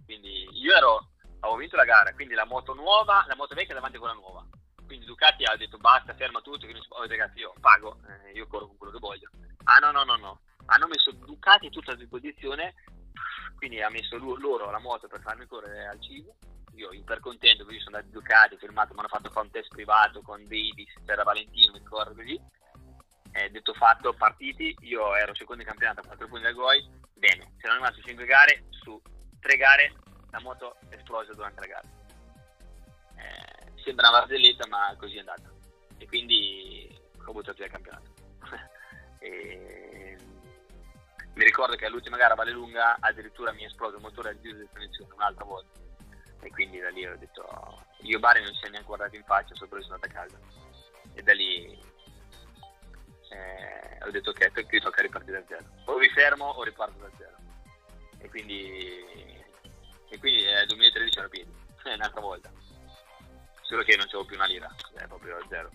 Quindi 0.06 0.48
io 0.54 0.76
ero 0.76 1.10
avevo 1.42 1.60
vinto 1.60 1.76
la 1.76 1.86
gara 1.86 2.14
quindi 2.14 2.34
la 2.34 2.46
moto 2.46 2.74
nuova 2.74 3.26
la 3.28 3.36
moto 3.36 3.54
vecchia 3.54 3.74
davanti 3.74 3.98
a 3.98 4.00
quella 4.00 4.16
nuova 4.16 4.48
quindi 4.94 5.06
Ducati 5.08 5.44
ha 5.44 5.58
detto 5.58 5.80
basta, 5.80 6.14
ferma 6.14 6.40
tutto, 6.42 6.68
che 6.68 6.72
non 6.72 6.82
si 6.84 6.88
può, 6.88 7.04
ragazzi 7.04 7.40
io 7.40 7.54
pago, 7.60 7.98
eh, 8.08 8.32
io 8.34 8.46
corro 8.46 8.68
con 8.68 8.78
quello 8.78 8.94
che 8.94 9.00
voglio. 9.00 9.30
Ah 9.64 9.80
no, 9.80 9.90
no, 9.90 10.04
no, 10.04 10.16
no, 10.18 10.42
hanno 10.68 10.86
messo 10.86 11.12
Ducati 11.12 11.72
tutta 11.72 11.94
a 11.94 11.96
disposizione, 11.96 12.76
quindi 13.56 13.82
ha 13.82 13.90
messo 13.90 14.18
loro 14.18 14.70
la 14.70 14.78
moto 14.78 15.08
per 15.08 15.22
farmi 15.22 15.48
correre 15.48 15.88
al 15.88 16.00
cibo, 16.00 16.36
io 16.76 16.92
iper 16.92 17.22
contento, 17.22 17.66
così 17.66 17.80
sono 17.80 17.98
andati 17.98 18.14
Ducati, 18.14 18.54
ho 18.54 18.58
firmato, 18.58 18.94
mi 18.94 19.00
hanno 19.00 19.08
fatto 19.08 19.32
fare 19.32 19.48
un 19.48 19.52
test 19.52 19.70
privato 19.70 20.22
con 20.22 20.44
Davis, 20.44 20.94
c'era 21.06 21.24
Valentino, 21.24 21.72
mi 21.72 21.80
ricordo 21.80 22.14
così, 22.14 22.40
eh, 23.32 23.50
detto 23.50 23.74
fatto, 23.74 24.14
partiti, 24.14 24.76
io 24.82 25.16
ero 25.16 25.34
secondo 25.34 25.64
in 25.64 25.68
campionato 25.68 26.02
a 26.02 26.06
4 26.06 26.28
punti 26.28 26.44
da 26.44 26.52
Goi, 26.52 26.88
bene, 27.16 27.54
c'erano 27.58 27.80
rimaste 27.80 28.04
5 28.06 28.26
gare, 28.26 28.66
su 28.70 29.02
3 29.40 29.58
gare 29.58 29.96
la 30.30 30.40
moto 30.42 30.78
esplosa 30.90 31.34
durante 31.34 31.62
la 31.62 31.66
gara. 31.66 32.03
Eh, 33.84 33.90
sembra 33.90 34.10
una 34.10 34.20
barzelletta 34.20 34.68
ma 34.68 34.96
così 34.98 35.18
è 35.18 35.20
andata. 35.20 35.52
E 35.98 36.08
quindi 36.08 37.00
ho 37.26 37.32
buttato 37.32 37.58
via 37.58 37.66
il 37.66 37.72
campionato. 37.72 38.12
E... 39.24 40.18
mi 41.36 41.46
ricordo 41.46 41.78
che 41.78 41.86
all'ultima 41.86 42.18
gara 42.18 42.34
a 42.34 42.36
Vallelunga 42.36 42.98
addirittura 43.00 43.54
mi 43.54 43.64
è 43.64 43.68
esploso 43.68 43.96
il 43.96 44.02
motore 44.02 44.32
al 44.32 44.42
giro 44.42 44.58
di 44.58 44.68
definizione 44.68 45.14
un'altra 45.14 45.46
volta. 45.46 45.80
E 46.42 46.50
quindi 46.50 46.80
da 46.80 46.90
lì 46.90 47.06
ho 47.06 47.18
detto 47.18 47.86
io 48.02 48.20
Bari 48.20 48.44
non 48.44 48.52
ci 48.52 48.56
siamo 48.56 48.72
neanche 48.72 48.88
guardati 48.88 49.16
in 49.16 49.24
faccia 49.24 49.56
sopra 49.56 49.80
sono 49.80 49.96
andato 49.96 50.12
a 50.12 50.22
casa. 50.22 50.38
E 51.14 51.22
da 51.22 51.34
lì 51.34 51.80
eh, 53.30 54.06
ho 54.06 54.12
detto 54.12 54.32
ok 54.32 54.66
qui 54.68 54.82
tocca 54.82 55.02
ripartire 55.02 55.40
da 55.40 55.46
zero. 55.48 55.66
O 55.86 55.98
mi 55.98 56.10
fermo 56.10 56.48
o 56.48 56.64
riparto 56.64 57.00
da 57.00 57.10
zero. 57.18 57.38
E 58.18 58.30
quindi 58.30 59.42
e 60.10 60.20
quindi 60.20 60.44
nel 60.44 60.68
2013 60.68 61.18
ero 61.18 61.30
piedi 61.30 61.54
un'altra 61.96 62.20
volta 62.20 62.52
solo 63.64 63.84
che 63.84 63.96
non 63.96 64.06
c'avevo 64.06 64.26
più 64.26 64.36
una 64.36 64.46
lira, 64.46 64.74
è 64.94 65.08
proprio 65.08 65.38
zero. 65.50 65.70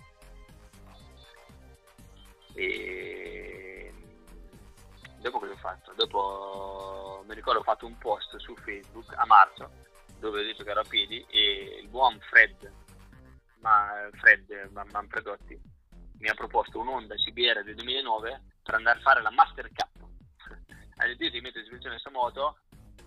E 2.55 3.93
dopo 5.19 5.39
cosa 5.39 5.53
ho 5.53 5.57
fatto? 5.57 5.93
Dopo 5.95 7.25
mi 7.27 7.35
ricordo 7.35 7.61
ho 7.61 7.65
fatto 7.65 7.87
un 7.87 7.99
post 7.99 8.37
su 8.37 8.55
Facebook 8.57 9.13
a 9.17 9.27
marzo 9.27 9.71
dove 10.19 10.41
ho 10.41 10.45
detto 10.45 10.65
che 10.65 10.71
ero 10.71 10.81
a 10.81 10.89
piedi 10.89 11.25
e 11.29 11.79
il 11.81 11.89
buon 11.89 12.19
Fred, 12.21 12.73
ma 13.61 14.09
Fred 14.13 14.71
Manfredotti 14.73 15.61
mi 16.19 16.29
ha 16.29 16.35
proposto 16.35 16.81
un'Onda 16.81 17.15
CBR 17.15 17.63
del 17.63 17.77
2009 17.77 18.43
per 18.63 18.75
andare 18.75 18.99
a 18.99 19.03
fare 19.03 19.23
la 19.23 19.31
Master 19.31 19.71
Cup. 19.73 20.09
Ha 20.97 21.07
detto 21.07 21.25
io 21.25 21.31
ti 21.31 21.41
metto 21.41 21.59
in 21.59 21.63
disposizione 21.63 22.01
questa 22.01 22.11
moto, 22.11 22.59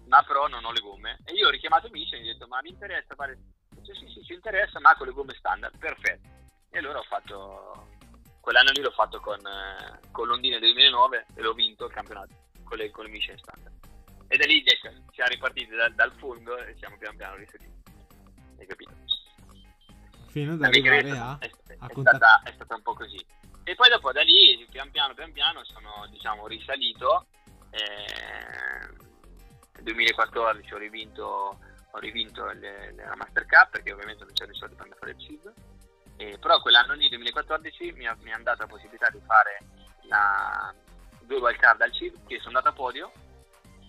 ma 0.05 0.23
però 0.23 0.47
non 0.47 0.63
ho 0.63 0.71
le 0.71 0.79
gomme. 0.79 1.19
E 1.25 1.33
io 1.33 1.47
ho 1.47 1.51
richiamato 1.51 1.89
Michelin 1.89 2.23
e 2.23 2.27
gli 2.27 2.29
ho 2.29 2.33
detto 2.33 2.47
ma 2.47 2.61
mi 2.61 2.69
interessa 2.69 3.15
fare 3.15 3.37
sì, 3.83 3.93
sì, 3.93 4.07
sì, 4.13 4.23
ci 4.23 4.33
interessa, 4.33 4.79
ma 4.79 4.95
con 4.95 5.07
le 5.07 5.13
gomme 5.13 5.33
standard, 5.33 5.77
perfetto. 5.77 6.27
E 6.69 6.77
allora 6.77 6.99
ho 6.99 7.03
fatto, 7.03 7.87
quell'anno 8.39 8.71
lì 8.71 8.81
l'ho 8.81 8.91
fatto 8.91 9.19
con, 9.19 9.39
eh, 9.45 9.99
con 10.11 10.27
l'Ondine 10.27 10.59
del 10.59 10.73
2009 10.73 11.25
e 11.35 11.41
l'ho 11.41 11.53
vinto 11.53 11.85
il 11.85 11.93
campionato 11.93 12.33
con 12.63 12.77
le, 12.77 12.89
con 12.89 13.05
le 13.05 13.11
Michelin 13.11 13.39
standard. 13.39 13.75
E 14.27 14.37
da 14.37 14.45
lì 14.45 14.63
siamo 15.11 15.29
ripartiti 15.29 15.75
dal, 15.75 15.93
dal 15.93 16.13
fondo 16.13 16.57
e 16.57 16.75
siamo 16.77 16.97
pian 16.97 17.17
piano 17.17 17.35
risaliti. 17.35 17.83
Hai 18.57 18.65
capito? 18.65 18.93
Fino 20.29 20.53
ad 20.53 20.63
arrivare 20.63 21.09
a, 21.09 21.37
è, 21.39 21.49
a 21.79 21.87
è, 21.87 21.99
stata, 21.99 22.41
è 22.43 22.51
stata 22.53 22.75
un 22.75 22.81
po' 22.81 22.93
così. 22.93 23.19
E 23.63 23.75
poi 23.75 23.89
dopo 23.89 24.13
da 24.13 24.21
lì, 24.21 24.65
pian 24.71 24.89
piano, 24.89 25.13
pian 25.13 25.33
piano, 25.33 25.65
sono 25.65 26.07
diciamo 26.09 26.47
risalito. 26.47 27.25
Eh, 27.71 29.09
nel 29.73 29.83
2014 29.83 30.73
ho 30.73 30.77
rivinto 30.77 31.59
ho 31.91 31.99
rivinto 31.99 32.45
la 32.45 33.15
Master 33.15 33.45
Cup 33.45 33.71
perché 33.71 33.91
ovviamente 33.91 34.23
non 34.23 34.33
c'erano 34.33 34.55
i 34.55 34.59
soldi 34.59 34.75
per 34.75 34.83
andare 34.85 35.01
a 35.01 35.05
fare 35.05 35.11
il 35.11 35.19
CID 35.19 35.53
eh, 36.21 36.37
però 36.37 36.61
quell'anno 36.61 36.93
lì, 36.93 37.09
2014, 37.09 37.93
mi 37.93 38.05
ha, 38.05 38.15
mi 38.21 38.31
dato 38.43 38.61
la 38.61 38.67
possibilità 38.67 39.09
di 39.09 39.19
fare 39.25 39.57
la, 40.03 40.71
due 41.21 41.39
wildcard 41.39 41.81
al 41.81 41.91
CID 41.91 42.27
che 42.27 42.37
sono 42.37 42.57
andato 42.57 42.69
a 42.69 42.73
podio. 42.73 43.11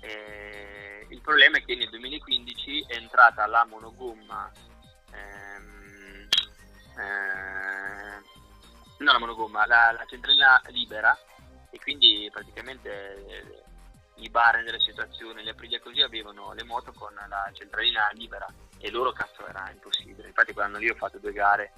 Eh, 0.01 1.07
il 1.11 1.21
problema 1.21 1.59
è 1.59 1.63
che 1.63 1.75
nel 1.75 1.91
2015 1.91 2.87
è 2.89 2.97
entrata 2.97 3.47
la 3.47 3.67
monogomma 3.67 4.51
ehm, 5.13 6.29
eh, 6.99 8.23
non 8.97 9.13
la 9.13 9.19
monogomma, 9.19 9.67
la, 9.67 9.93
la 9.93 10.05
centralina 10.07 10.61
libera 10.69 11.17
e 11.71 11.79
quindi 11.79 12.31
praticamente 12.33 13.63
i 14.17 14.29
bar 14.29 14.63
nelle 14.63 14.81
situazioni, 14.81 15.43
le 15.43 15.51
Aprilia 15.51 15.81
così 15.81 16.01
avevano 16.01 16.53
le 16.53 16.65
moto 16.65 16.93
con 16.93 17.15
la 17.15 17.51
centralina 17.53 18.09
libera 18.13 18.47
e 18.79 18.91
loro 18.91 19.13
cazzo 19.13 19.47
era 19.47 19.71
impossibile. 19.71 20.29
Infatti 20.29 20.53
quell'anno 20.53 20.79
lì 20.79 20.89
ho 20.89 20.95
fatto 20.95 21.19
due 21.19 21.33
gare, 21.33 21.73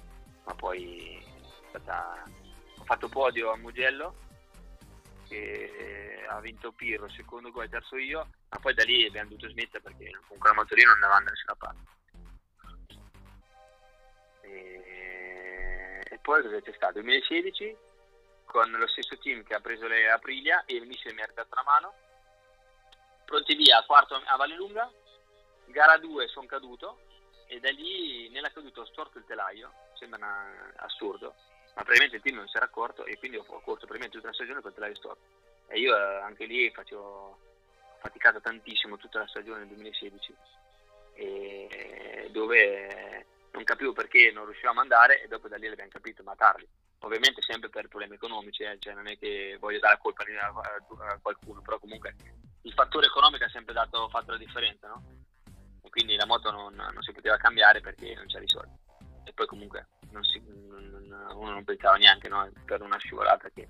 ma 0.45 0.53
poi 0.53 1.23
stata... 1.69 2.23
ho 2.77 2.83
fatto 2.83 3.09
podio 3.09 3.51
a 3.51 3.57
Mugello 3.57 4.23
che 5.27 6.25
ha 6.27 6.39
vinto 6.39 6.71
Pirro, 6.71 7.09
secondo 7.09 7.51
gol, 7.51 7.69
terzo 7.69 7.97
io, 7.97 8.27
ma 8.49 8.59
poi 8.59 8.73
da 8.73 8.83
lì 8.83 9.05
abbiamo 9.05 9.29
dovuto 9.29 9.49
smettere 9.49 9.81
perché 9.81 10.11
con 10.27 10.37
quella 10.37 10.55
motorina 10.55 10.93
non 10.93 11.03
andava 11.03 11.23
da 11.23 11.31
nessuna 11.31 11.55
parte. 11.55 11.93
E, 14.41 16.01
e 16.03 16.19
poi 16.19 16.41
cosa 16.41 16.61
c'è 16.61 16.73
stato? 16.73 16.93
2016 16.93 17.77
con 18.45 18.71
lo 18.71 18.87
stesso 18.87 19.17
team 19.17 19.43
che 19.43 19.53
ha 19.53 19.59
preso 19.59 19.87
le 19.87 20.09
Aprilia 20.09 20.63
e 20.65 20.75
il 20.75 20.87
Michel 20.87 21.13
mi 21.13 21.21
ha 21.21 21.29
dato 21.33 21.49
una 21.51 21.63
mano. 21.63 21.93
Pronti 23.25 23.55
via, 23.55 23.83
quarto 23.85 24.15
a 24.23 24.35
Vallelunga, 24.35 24.91
gara 25.65 25.97
2 25.97 26.27
sono 26.27 26.45
caduto. 26.45 26.99
E 27.47 27.59
da 27.59 27.69
lì 27.69 28.29
nella 28.29 28.49
caduta 28.51 28.81
ho 28.81 28.85
storto 28.85 29.19
il 29.19 29.25
telaio, 29.25 29.71
sembra 29.93 30.17
una, 30.17 30.73
assurdo, 30.77 31.35
ma 31.75 31.83
probabilmente 31.83 32.15
il 32.15 32.21
team 32.23 32.37
non 32.37 32.47
si 32.47 32.57
era 32.57 32.65
accorto 32.65 33.05
e 33.05 33.19
quindi 33.19 33.37
ho 33.37 33.43
corso 33.43 33.85
probabilmente 33.85 34.17
tutta 34.17 34.29
la 34.29 34.33
stagione 34.33 34.61
con 34.61 34.69
il 34.71 34.75
telaio 34.75 34.95
storto. 34.95 35.23
E 35.67 35.79
io 35.79 35.95
eh, 35.95 36.21
anche 36.21 36.45
lì 36.45 36.71
facevo, 36.71 37.01
ho 37.01 37.37
faticato 37.99 38.41
tantissimo 38.41 38.97
tutta 38.97 39.19
la 39.19 39.27
stagione 39.27 39.59
del 39.59 39.67
2016, 39.67 40.35
e 41.13 42.29
dove 42.31 43.25
non 43.51 43.63
capivo 43.63 43.93
perché 43.93 44.31
non 44.31 44.45
riuscivamo 44.45 44.81
ad 44.81 44.91
andare 44.91 45.23
e 45.23 45.27
dopo 45.27 45.47
da 45.47 45.57
lì 45.57 45.67
l'abbiamo 45.67 45.91
capito, 45.91 46.23
ma 46.23 46.35
tardi. 46.35 46.67
Ovviamente 46.99 47.41
sempre 47.41 47.69
per 47.69 47.87
problemi 47.87 48.15
economici, 48.15 48.63
eh, 48.63 48.77
cioè 48.79 48.93
non 48.93 49.07
è 49.07 49.17
che 49.17 49.57
voglio 49.59 49.79
dare 49.79 49.99
colpa 50.01 50.23
a, 50.23 50.47
a 50.47 51.19
qualcuno, 51.21 51.61
però 51.61 51.77
comunque 51.77 52.15
il 52.65 52.73
fattore 52.73 53.05
economico 53.05 53.43
ha 53.43 53.49
sempre 53.49 53.73
dato, 53.73 54.09
fatto 54.09 54.31
la 54.31 54.37
differenza, 54.37 54.87
no? 54.87 55.03
E 55.81 55.89
quindi 55.89 56.15
la 56.15 56.25
moto 56.25 56.51
non, 56.51 56.73
non 56.73 57.01
si 57.01 57.11
poteva 57.11 57.37
cambiare 57.37 57.79
perché 57.79 58.13
non 58.15 58.25
c'era 58.25 58.43
i 58.43 58.49
soldi. 58.49 58.75
E 59.23 59.33
poi 59.33 59.45
comunque 59.45 59.87
non 60.11 60.23
si, 60.23 60.41
non, 60.45 61.29
uno 61.35 61.51
non 61.51 61.63
pensava 61.63 61.95
neanche 61.97 62.27
no, 62.27 62.49
per 62.65 62.81
una 62.81 62.97
scivolata 62.97 63.49
che 63.49 63.67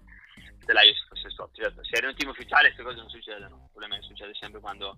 te 0.66 0.74
l'hai 0.74 0.94
fosse 1.10 1.30
storto. 1.30 1.62
Certo, 1.62 1.84
se 1.84 1.98
eri 1.98 2.08
un 2.08 2.16
team 2.16 2.30
ufficiale 2.30 2.74
queste 2.74 2.84
cose 2.84 2.98
non 2.98 3.10
succedono, 3.10 3.56
il 3.56 3.70
problema 3.72 3.96
è 3.96 4.00
che 4.00 4.06
succede 4.06 4.34
sempre 4.34 4.62
quando 4.62 4.98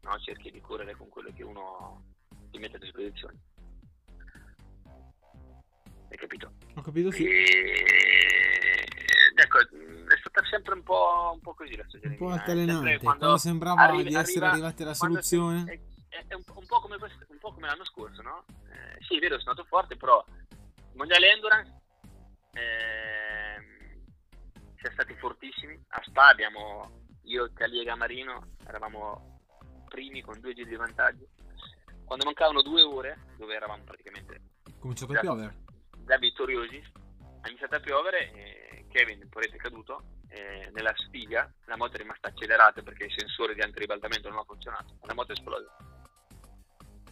no, 0.00 0.18
cerchi 0.20 0.50
di 0.50 0.60
correre 0.60 0.96
con 0.96 1.08
quello 1.08 1.30
che 1.34 1.42
uno 1.42 2.02
ti 2.50 2.58
mette 2.58 2.76
a 2.76 2.80
disposizione. 2.80 3.38
Hai 6.10 6.16
capito? 6.16 6.52
Ho 6.74 6.82
capito 6.82 7.10
sì. 7.10 7.26
E... 7.26 8.86
Ecco, 9.34 9.58
è 10.14 10.18
stata 10.18 10.44
sempre 10.46 10.74
un 10.74 10.82
po', 10.82 11.30
un 11.34 11.40
po 11.40 11.54
così 11.54 11.76
la 11.76 11.84
stagione. 11.86 12.12
Un 12.12 12.18
po' 12.18 12.30
altalenante, 12.30 12.98
quando, 12.98 13.36
sembrava 13.36 13.82
arriva, 13.82 14.08
di 14.08 14.14
essere 14.14 14.46
arriva, 14.46 14.50
arrivati 14.50 14.82
alla 14.82 14.94
soluzione. 14.94 15.64
È, 15.64 16.16
è, 16.16 16.24
è 16.26 16.34
un, 16.34 16.42
un, 16.54 16.66
po 16.66 16.80
questo, 16.80 17.26
un, 17.28 17.38
po 17.38 17.52
come 17.52 17.66
l'anno 17.66 17.84
scorso, 17.84 18.20
no? 18.22 18.44
Eh, 18.70 19.02
sì, 19.04 19.16
è 19.16 19.20
vero, 19.20 19.38
sono 19.38 19.54
stato 19.54 19.68
forte, 19.68 19.96
però 19.96 20.24
il 20.26 20.96
mondiale 20.96 21.30
endurance 21.30 21.80
eh, 22.54 24.02
siamo 24.80 24.94
stati 24.94 25.14
fortissimi. 25.14 25.80
A 25.88 26.02
Spa 26.04 26.28
abbiamo, 26.28 27.04
io, 27.22 27.50
Calia 27.52 27.82
e 27.82 27.84
Gamarino, 27.84 28.54
eravamo 28.66 29.40
primi 29.88 30.20
con 30.22 30.40
due 30.40 30.54
giri 30.54 30.70
di 30.70 30.76
vantaggio. 30.76 31.28
Quando 32.04 32.24
mancavano 32.24 32.62
due 32.62 32.82
ore, 32.82 33.34
dove 33.36 33.54
eravamo 33.54 33.84
praticamente... 33.84 34.40
Cominciato 34.80 35.12
a 35.12 35.20
piovere. 35.20 35.56
Da 35.98 36.18
vittoriosi, 36.18 36.82
ha 37.42 37.48
iniziato 37.48 37.76
a 37.76 37.80
piovere 37.80 38.32
e 38.32 38.69
Kevin, 38.90 39.26
porrete 39.28 39.56
è 39.56 39.58
caduto, 39.58 40.02
nella 40.72 40.92
spiga 40.96 41.52
la 41.66 41.76
moto 41.76 41.94
è 41.94 41.98
rimasta 41.98 42.28
accelerata 42.28 42.82
perché 42.82 43.04
il 43.04 43.14
sensore 43.16 43.54
di 43.54 43.60
antiribaltamento 43.60 44.28
non 44.28 44.38
ha 44.38 44.44
funzionato, 44.44 44.98
la 45.02 45.14
moto 45.14 45.32
è 45.32 45.34
esplosa. 45.36 45.76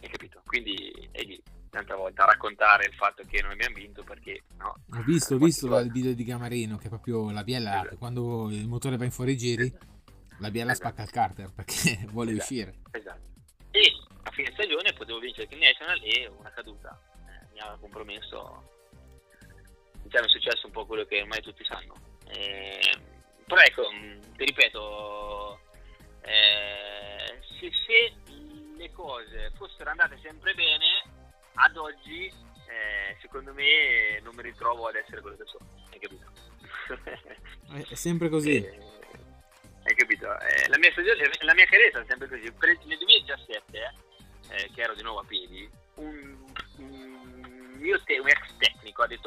Hai 0.01 0.09
capito? 0.09 0.41
Quindi 0.45 1.09
è 1.11 1.21
lì, 1.23 1.41
tanta 1.69 1.95
volta, 1.95 2.23
a 2.23 2.27
raccontare 2.27 2.85
il 2.85 2.93
fatto 2.93 3.23
che 3.27 3.41
non 3.41 3.51
abbiamo 3.51 3.75
vinto 3.75 4.03
perché 4.03 4.43
no. 4.57 4.75
Ho 4.93 5.03
visto, 5.03 5.35
ho 5.35 5.37
visto 5.37 5.77
il 5.79 5.91
video 5.91 6.13
di 6.13 6.23
Gamarino 6.23 6.77
che 6.77 6.89
proprio 6.89 7.31
la 7.31 7.43
biella, 7.43 7.81
esatto. 7.81 7.97
quando 7.97 8.49
il 8.49 8.67
motore 8.67 8.97
va 8.97 9.05
in 9.05 9.11
fuori 9.11 9.35
giri, 9.35 9.63
esatto. 9.63 9.85
la 10.39 10.51
biella 10.51 10.71
esatto. 10.71 10.87
spacca 10.87 11.03
il 11.03 11.11
carter 11.11 11.53
perché 11.53 12.05
vuole 12.11 12.31
esatto. 12.31 12.43
uscire. 12.43 12.75
Esatto. 12.91 13.27
E 13.71 13.93
a 14.23 14.31
fine 14.31 14.51
stagione 14.53 14.93
potevo 14.93 15.19
vincere 15.19 15.47
il 15.51 15.59
National 15.59 15.99
e 16.03 16.27
una 16.27 16.51
caduta 16.51 16.99
eh, 17.27 17.47
mi 17.53 17.59
ha 17.59 17.77
compromesso 17.79 18.77
diciamo 20.09 20.25
è 20.25 20.29
successo 20.29 20.65
un 20.65 20.73
po' 20.73 20.85
quello 20.87 21.05
che 21.05 21.21
ormai 21.21 21.41
tutti 21.41 21.63
sanno. 21.63 21.93
Eh, 22.27 22.97
però 23.45 23.61
ecco, 23.61 23.91
mm, 23.91 24.19
ti 24.35 24.45
ripeto, 24.45 25.59
eh, 26.21 27.39
se, 27.59 27.71
se, 27.85 28.13
le 28.75 28.91
cose 28.91 29.51
fossero 29.55 29.89
andate 29.91 30.17
sempre 30.21 30.53
bene, 30.55 31.03
ad 31.53 31.77
oggi 31.77 32.25
eh, 32.25 33.17
secondo 33.21 33.53
me 33.53 34.19
non 34.23 34.33
mi 34.35 34.41
ritrovo 34.41 34.87
ad 34.87 34.95
essere 34.95 35.21
quello 35.21 35.37
che 35.37 35.45
sono, 35.45 35.69
hai 35.91 35.99
capito? 35.99 37.85
è 37.91 37.95
sempre 37.95 38.29
così. 38.29 38.55
Eh, 38.55 38.79
hai 39.83 39.95
capito? 39.95 40.25
Eh, 40.39 40.67
la, 40.69 40.77
mia 40.79 40.91
stagione, 40.91 41.29
la 41.41 41.53
mia 41.53 41.65
carriera 41.65 42.01
è 42.01 42.05
sempre 42.07 42.27
così. 42.27 42.51
Per 42.51 42.77
nel 42.85 42.97
2017, 42.97 43.93
eh, 44.49 44.71
che 44.73 44.81
ero 44.81 44.95
di 44.95 45.03
nuovo 45.03 45.19
a 45.19 45.25
piedi, 45.25 45.69
un 45.95 46.48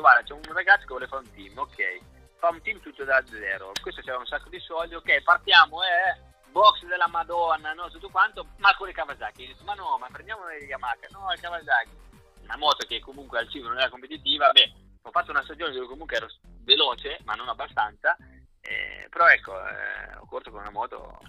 guarda 0.03 0.23
c'è 0.23 0.33
un 0.33 0.53
ragazzo 0.53 0.81
che 0.81 0.89
vuole 0.89 1.07
fare 1.07 1.23
un 1.23 1.33
team, 1.33 1.57
ok, 1.57 2.01
fa 2.37 2.49
un 2.49 2.61
team 2.61 2.81
tutto 2.81 3.05
da 3.05 3.25
zero, 3.25 3.73
questo 3.81 4.03
c'era 4.03 4.19
un 4.19 4.27
sacco 4.27 4.49
di 4.51 4.59
soldi, 4.59 4.95
ok, 4.95 5.23
partiamo, 5.23 5.81
eh, 5.83 6.21
box 6.51 6.85
della 6.85 7.09
Madonna, 7.09 7.73
no, 7.73 7.89
tutto 7.89 8.11
quanto, 8.11 8.49
ma 8.59 8.75
con 8.77 8.89
le 8.89 8.93
Kawasaki, 8.93 9.47
detto 9.47 9.65
ma 9.65 9.75
no, 9.75 9.97
ma 9.99 10.09
prendiamo 10.11 10.47
le 10.47 10.65
Yamaha, 10.65 10.97
no, 11.11 11.33
il 11.33 11.41
Kawasaki, 11.41 11.97
una 12.43 12.57
moto 12.57 12.85
che 12.87 13.01
comunque 13.01 13.39
al 13.39 13.49
cibo 13.49 13.69
non 13.69 13.79
era 13.79 13.89
competitiva, 13.89 14.51
beh, 14.51 14.73
ho 15.03 15.11
fatto 15.11 15.31
una 15.31 15.43
stagione 15.45 15.73
dove 15.73 15.87
comunque 15.87 16.17
ero 16.17 16.29
veloce, 16.65 17.21
ma 17.25 17.35
non 17.35 17.49
abbastanza, 17.49 18.17
eh, 18.61 19.07
però 19.09 19.29
ecco, 19.29 19.55
eh, 19.67 20.17
ho 20.19 20.27
corso 20.27 20.51
con 20.51 20.61
una 20.61 20.71
moto 20.71 21.21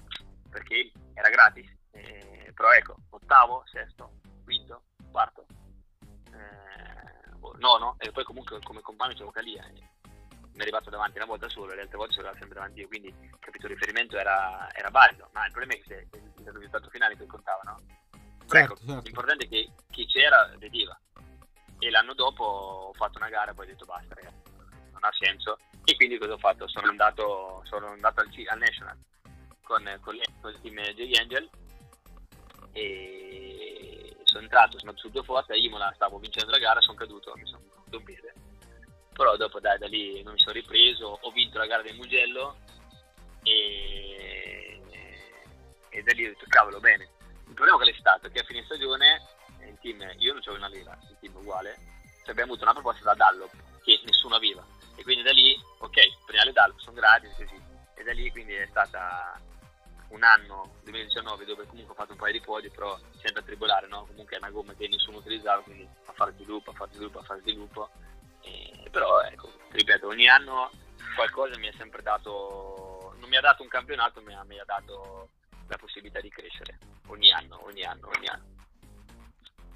perché 0.49 0.91
era 1.13 1.29
gratis, 1.29 1.71
eh, 1.91 2.51
però 2.53 2.71
ecco, 2.71 2.95
ottavo, 3.11 3.63
sesto, 3.71 4.13
quinto, 4.43 4.83
quarto, 5.11 5.45
nono 7.57 7.95
e 7.99 8.11
poi 8.11 8.23
comunque 8.23 8.59
come 8.61 8.81
compagno 8.81 9.13
c'è 9.13 9.31
Calia 9.31 9.65
mi 9.71 10.59
è 10.59 10.61
arrivato 10.61 10.89
davanti 10.89 11.17
una 11.17 11.25
volta 11.25 11.49
solo 11.49 11.71
e 11.71 11.75
le 11.75 11.81
altre 11.81 11.97
volte 11.97 12.13
sono 12.13 12.31
sempre 12.33 12.53
davanti 12.53 12.81
io 12.81 12.87
quindi 12.87 13.13
capito 13.39 13.65
il 13.65 13.73
riferimento 13.73 14.17
era, 14.17 14.71
era 14.73 14.89
valido 14.89 15.29
ma 15.33 15.45
il 15.45 15.51
problema 15.51 15.73
è 15.73 15.81
che 15.81 16.07
il 16.11 16.51
risultato 16.51 16.89
finale 16.89 17.17
che 17.17 17.25
contava 17.25 17.61
no? 17.63 17.81
Certo, 18.45 18.57
ecco, 18.57 18.75
certo. 18.75 19.01
l'importante 19.03 19.45
è 19.45 19.49
che 19.49 19.71
chi 19.89 20.05
c'era 20.05 20.51
vedeva 20.57 20.99
e 21.79 21.89
l'anno 21.89 22.13
dopo 22.13 22.43
ho 22.43 22.93
fatto 22.93 23.17
una 23.17 23.29
gara 23.29 23.51
e 23.51 23.53
poi 23.53 23.65
ho 23.65 23.69
detto 23.69 23.85
basta 23.85 24.13
ragazzi 24.13 24.51
non 24.91 25.03
ha 25.03 25.11
senso 25.17 25.57
e 25.85 25.95
quindi 25.95 26.17
cosa 26.17 26.33
ho 26.33 26.37
fatto? 26.37 26.67
sono 26.67 26.89
andato, 26.89 27.61
sono 27.65 27.87
andato 27.87 28.21
al, 28.21 28.29
al 28.47 28.57
National 28.59 28.97
con, 29.63 29.83
con, 30.01 30.15
con 30.39 30.51
il 30.51 30.59
team 30.61 30.79
J-Angel 30.93 31.49
e 32.73 33.92
sono 34.33 34.43
entrato, 34.43 34.79
sono 34.79 34.89
andato 34.89 35.07
su 35.07 35.13
due 35.13 35.23
forze, 35.23 35.53
a 35.53 35.55
Imola 35.55 35.91
stavo 35.93 36.17
vincendo 36.17 36.51
la 36.51 36.57
gara, 36.57 36.81
sono 36.81 36.97
caduto, 36.97 37.33
mi 37.35 37.45
sono 37.45 37.61
rotto 37.75 37.97
un 37.97 38.03
piede. 38.03 38.33
Però 39.13 39.37
dopo 39.37 39.59
dai, 39.59 39.77
da 39.77 39.87
lì 39.87 40.23
non 40.23 40.33
mi 40.33 40.39
sono 40.39 40.53
ripreso, 40.53 41.19
ho 41.21 41.31
vinto 41.31 41.59
la 41.59 41.67
gara 41.67 41.83
del 41.83 41.95
Mugello 41.95 42.57
e, 43.43 44.81
e 45.89 46.01
da 46.01 46.13
lì 46.13 46.25
ho 46.25 46.29
detto 46.29 46.45
cavolo 46.47 46.79
bene. 46.79 47.09
Il 47.47 47.53
problema 47.53 47.77
qual 47.77 47.89
è 47.89 47.97
stato? 47.97 48.29
Che 48.29 48.39
a 48.39 48.43
fine 48.43 48.63
stagione 48.63 49.21
il 49.67 49.77
team, 49.79 50.01
io 50.17 50.33
non 50.33 50.41
c'avevo 50.41 50.65
una 50.65 50.73
lira, 50.73 50.97
il 51.09 51.17
team 51.19 51.35
uguale, 51.35 51.75
cioè 52.21 52.31
abbiamo 52.31 52.53
avuto 52.53 52.63
una 52.63 52.73
proposta 52.73 53.03
da 53.03 53.13
Dallop 53.13 53.51
che 53.83 54.01
nessuno 54.05 54.35
aveva 54.35 54.65
e 54.95 55.03
quindi 55.03 55.23
da 55.23 55.31
lì 55.31 55.55
ok, 55.77 56.25
prendiamo 56.25 56.51
Dallop, 56.51 56.79
sono 56.79 56.95
gratis 56.95 57.35
così 57.35 57.61
e 57.95 58.03
da 58.03 58.13
lì 58.13 58.31
quindi 58.31 58.53
è 58.53 58.67
stata 58.69 59.39
un 60.13 60.23
anno, 60.23 60.75
2019, 60.83 61.45
dove 61.45 61.65
comunque 61.65 61.93
ho 61.93 61.97
fatto 61.97 62.11
un 62.11 62.17
paio 62.17 62.33
di 62.33 62.41
podi, 62.41 62.69
però 62.69 62.97
sempre 63.19 63.41
a 63.41 63.43
tribolare, 63.43 63.87
no? 63.87 64.05
Comunque 64.05 64.35
è 64.35 64.39
una 64.39 64.51
gomma 64.51 64.73
che 64.73 64.87
nessuno 64.87 65.17
utilizzava, 65.17 65.61
quindi 65.63 65.87
a 66.05 66.13
fare 66.13 66.33
sviluppo, 66.33 66.69
a 66.69 66.73
fare 66.73 66.91
sviluppo, 66.93 67.19
a 67.19 67.23
fare 67.23 67.41
sviluppo. 67.41 67.89
E, 68.41 68.87
però 68.91 69.21
ecco, 69.21 69.51
ripeto, 69.71 70.07
ogni 70.07 70.27
anno 70.27 70.71
qualcosa 71.15 71.57
mi 71.57 71.67
ha 71.67 71.73
sempre 71.77 72.01
dato, 72.03 73.15
non 73.19 73.27
mi 73.27 73.37
ha 73.37 73.41
dato 73.41 73.63
un 73.63 73.69
campionato, 73.69 74.21
ma 74.21 74.43
mi 74.43 74.59
ha 74.59 74.65
dato 74.65 75.29
la 75.67 75.77
possibilità 75.77 76.21
di 76.21 76.29
crescere 76.29 76.77
ogni 77.07 77.31
anno, 77.31 77.65
ogni 77.65 77.83
anno, 77.83 78.09
ogni 78.15 78.27
anno. 78.27 78.51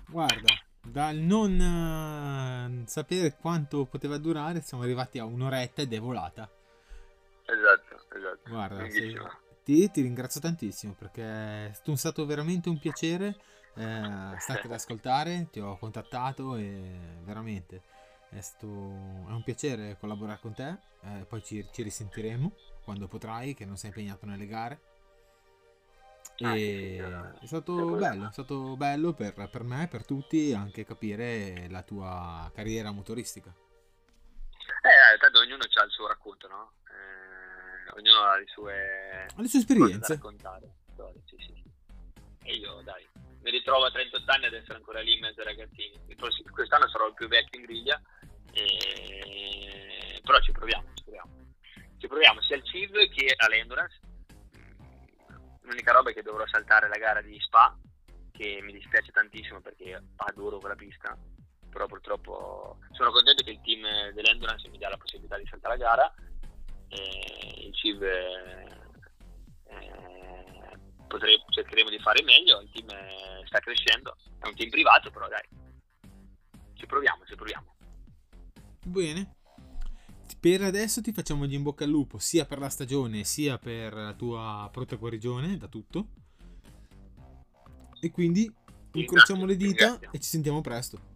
Guarda, 0.08 0.54
dal 0.82 1.16
non 1.16 2.84
uh, 2.84 2.88
sapere 2.88 3.36
quanto 3.36 3.86
poteva 3.86 4.18
durare, 4.18 4.62
siamo 4.62 4.84
arrivati 4.84 5.18
a 5.18 5.26
un'oretta 5.26 5.82
ed 5.82 5.94
è 5.94 6.00
volata. 6.00 6.48
Esatto, 7.46 8.16
esatto. 8.16 8.50
Guarda, 8.50 8.90
sei, 8.90 9.18
ti, 9.68 9.92
ti 9.92 10.02
ringrazio 10.02 10.40
tantissimo 10.40 10.94
perché 10.94 11.22
è 11.68 11.72
stato 11.74 12.26
veramente 12.26 12.70
un 12.70 12.80
piacere 12.80 13.36
eh, 13.76 14.36
starti 14.40 14.66
ad 14.66 14.72
ascoltare, 14.72 15.50
ti 15.52 15.60
ho 15.60 15.78
contattato 15.78 16.56
e 16.56 17.20
veramente 17.24 17.82
è, 18.30 18.40
stato, 18.40 18.66
è 18.66 19.32
un 19.32 19.42
piacere 19.44 19.98
collaborare 20.00 20.40
con 20.40 20.54
te, 20.54 20.78
eh, 21.02 21.26
poi 21.28 21.44
ci, 21.44 21.68
ci, 21.74 21.84
risentiremo 21.84 22.56
quando 22.86 23.10
potrai, 23.10 23.54
che 23.54 23.66
non 23.66 23.76
sei 23.76 23.90
impegnato 23.90 24.26
nelle 24.26 24.48
gare. 24.48 24.80
Ah, 26.40 26.56
e 26.56 27.04
è 27.42 27.46
stato 27.46 27.96
bello, 27.96 28.30
è 28.30 28.32
stato 28.32 28.78
bello 28.78 29.12
per, 29.12 29.34
per 29.34 29.64
me, 29.64 29.90
per 29.90 30.06
tutti, 30.06 30.54
anche 30.54 30.86
capire 30.86 31.68
la 31.70 31.82
tua 31.82 32.50
carriera 32.56 32.92
motoristica. 32.92 33.54
Eh, 34.82 35.18
tanto 35.20 35.40
ognuno 35.40 35.64
ha 35.64 35.84
il 35.84 35.92
suo 35.92 36.08
racconto, 36.08 36.48
no? 36.48 36.72
Ognuno 38.00 38.20
ha 38.22 38.38
le 38.38 38.46
sue, 38.48 39.26
ha 39.36 39.42
le 39.42 39.48
sue 39.48 39.60
esperienze. 39.60 40.14
raccontare. 40.14 40.76
Sì, 41.26 41.36
sì, 41.38 41.54
sì. 41.54 41.64
E 42.44 42.54
io, 42.54 42.82
dai, 42.84 43.06
mi 43.42 43.52
ritrovo 43.52 43.86
a 43.86 43.92
38 43.92 44.32
anni 44.32 44.46
ad 44.46 44.54
essere 44.54 44.76
ancora 44.76 45.02
lì 45.02 45.14
in 45.14 45.20
mezzo 45.20 45.42
ai 45.42 45.48
ragazzini. 45.48 46.00
Quest'anno 46.52 46.90
sarò 46.90 47.08
il 47.08 47.14
più 47.14 47.28
vecchio 47.28 47.60
in 47.60 47.66
griglia, 47.66 48.02
e... 48.52 50.20
però 50.24 50.40
ci 50.42 50.52
proviamo, 50.52 50.88
ci 50.96 51.04
proviamo. 51.04 51.36
Ci 51.98 52.08
proviamo 52.08 52.42
sia 52.42 52.56
al 52.56 52.64
CIV 52.64 53.10
che 53.10 53.34
all'Endurance. 53.38 54.00
L'unica 55.62 55.92
roba 55.92 56.12
è 56.12 56.14
che 56.14 56.22
dovrò 56.22 56.48
saltare 56.48 56.88
la 56.88 56.98
gara 56.98 57.22
di 57.22 57.38
Spa, 57.40 57.78
che 58.32 58.60
mi 58.62 58.72
dispiace 58.72 59.12
tantissimo 59.12 59.60
perché 59.62 60.00
adoro 60.16 60.60
quella 60.60 60.76
pista, 60.76 61.18
però 61.70 61.86
purtroppo 61.88 62.80
sono 62.92 63.12
contento 63.12 63.44
che 63.44 63.52
il 63.52 63.62
team 63.62 64.12
dell'Endurance 64.12 64.70
mi 64.70 64.78
dia 64.78 64.90
la 64.90 64.98
possibilità 64.98 65.38
di 65.38 65.48
saltare 65.50 65.78
la 65.78 65.84
gara. 65.84 66.14
E 66.90 67.66
il 67.68 67.74
CIV 67.74 68.04
eh, 68.04 68.68
potrei, 71.08 71.42
cercheremo 71.50 71.90
di 71.90 72.00
fare 72.00 72.24
meglio, 72.24 72.62
il 72.62 72.70
team 72.72 72.88
sta 73.46 73.60
crescendo, 73.60 74.16
è 74.40 74.48
un 74.48 74.56
team 74.56 74.70
privato, 74.70 75.10
però 75.12 75.28
dai, 75.28 75.48
ci 76.74 76.86
proviamo, 76.86 77.26
ci 77.26 77.36
proviamo. 77.36 77.76
Bene. 78.86 79.36
Per 80.40 80.62
adesso 80.62 81.02
ti 81.02 81.12
facciamo 81.12 81.46
gli 81.46 81.54
in 81.54 81.64
bocca 81.64 81.84
al 81.84 81.90
lupo 81.90 82.20
sia 82.20 82.46
per 82.46 82.60
la 82.60 82.70
stagione 82.70 83.24
sia 83.24 83.58
per 83.58 83.94
la 83.94 84.14
tua 84.14 84.70
protaguarigione 84.72 85.58
da 85.58 85.68
tutto. 85.68 86.10
E 88.00 88.12
quindi 88.12 88.54
incrociamo 88.94 89.46
le 89.46 89.56
dita 89.56 90.00
e 90.12 90.20
ci 90.20 90.30
sentiamo 90.30 90.62
presto. 90.62 91.16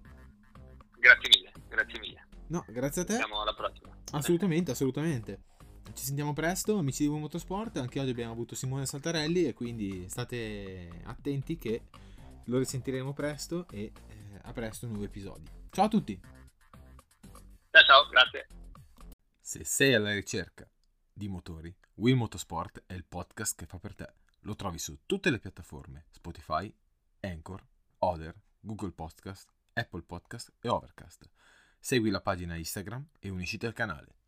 Grazie 0.98 1.30
mille, 1.30 1.52
grazie 1.70 2.00
mille. 2.00 2.28
No, 2.48 2.66
grazie 2.68 3.04
a 3.04 3.06
te. 3.06 3.16
Siamo 3.16 3.42
alla 3.42 3.54
prossima. 3.54 3.96
Assolutamente, 4.12 4.72
assolutamente. 4.72 5.44
Ci 5.94 6.06
sentiamo 6.06 6.32
presto, 6.32 6.78
amici 6.78 7.04
di 7.04 7.10
Motorsport. 7.10 7.78
Anche 7.78 8.00
oggi 8.00 8.12
abbiamo 8.12 8.32
avuto 8.32 8.56
Simone 8.56 8.86
Saltarelli 8.86 9.46
e 9.46 9.54
quindi 9.54 10.08
state 10.08 11.02
attenti 11.04 11.58
che 11.58 11.88
lo 12.46 12.58
risentiremo 12.58 13.14
presto 13.14 13.68
e 13.70 13.92
eh, 14.08 14.40
a 14.42 14.54
presto 14.54 14.88
nuovi 14.88 15.06
episodi. 15.06 15.44
Ciao 15.70 15.86
a 15.86 15.88
tutti! 15.90 16.20
Ciao 17.70 17.84
ciao, 17.84 18.08
grazie. 18.10 18.48
Se 19.40 19.66
sei 19.66 19.94
alla 19.94 20.14
ricerca 20.14 20.70
di 21.12 21.28
motori, 21.28 21.76
Will 21.96 22.16
Motorsport 22.16 22.84
è 22.86 22.94
il 22.94 23.06
podcast 23.06 23.58
che 23.58 23.66
fa 23.66 23.78
per 23.78 23.94
te. 23.94 24.14
Lo 24.42 24.56
trovi 24.56 24.80
su 24.80 25.00
tutte 25.06 25.30
le 25.30 25.40
piattaforme 25.40 26.06
Spotify, 26.10 26.74
Anchor, 27.20 27.66
Other, 28.00 28.34
Google 28.60 28.92
Podcast, 28.92 29.52
Apple 29.74 30.04
Podcast 30.04 30.54
e 30.62 30.70
Overcast. 30.70 31.30
Segui 31.80 32.10
la 32.10 32.22
pagina 32.22 32.56
Instagram 32.56 33.10
e 33.20 33.30
unisciti 33.30 33.66
al 33.66 33.74
canale. 33.74 34.20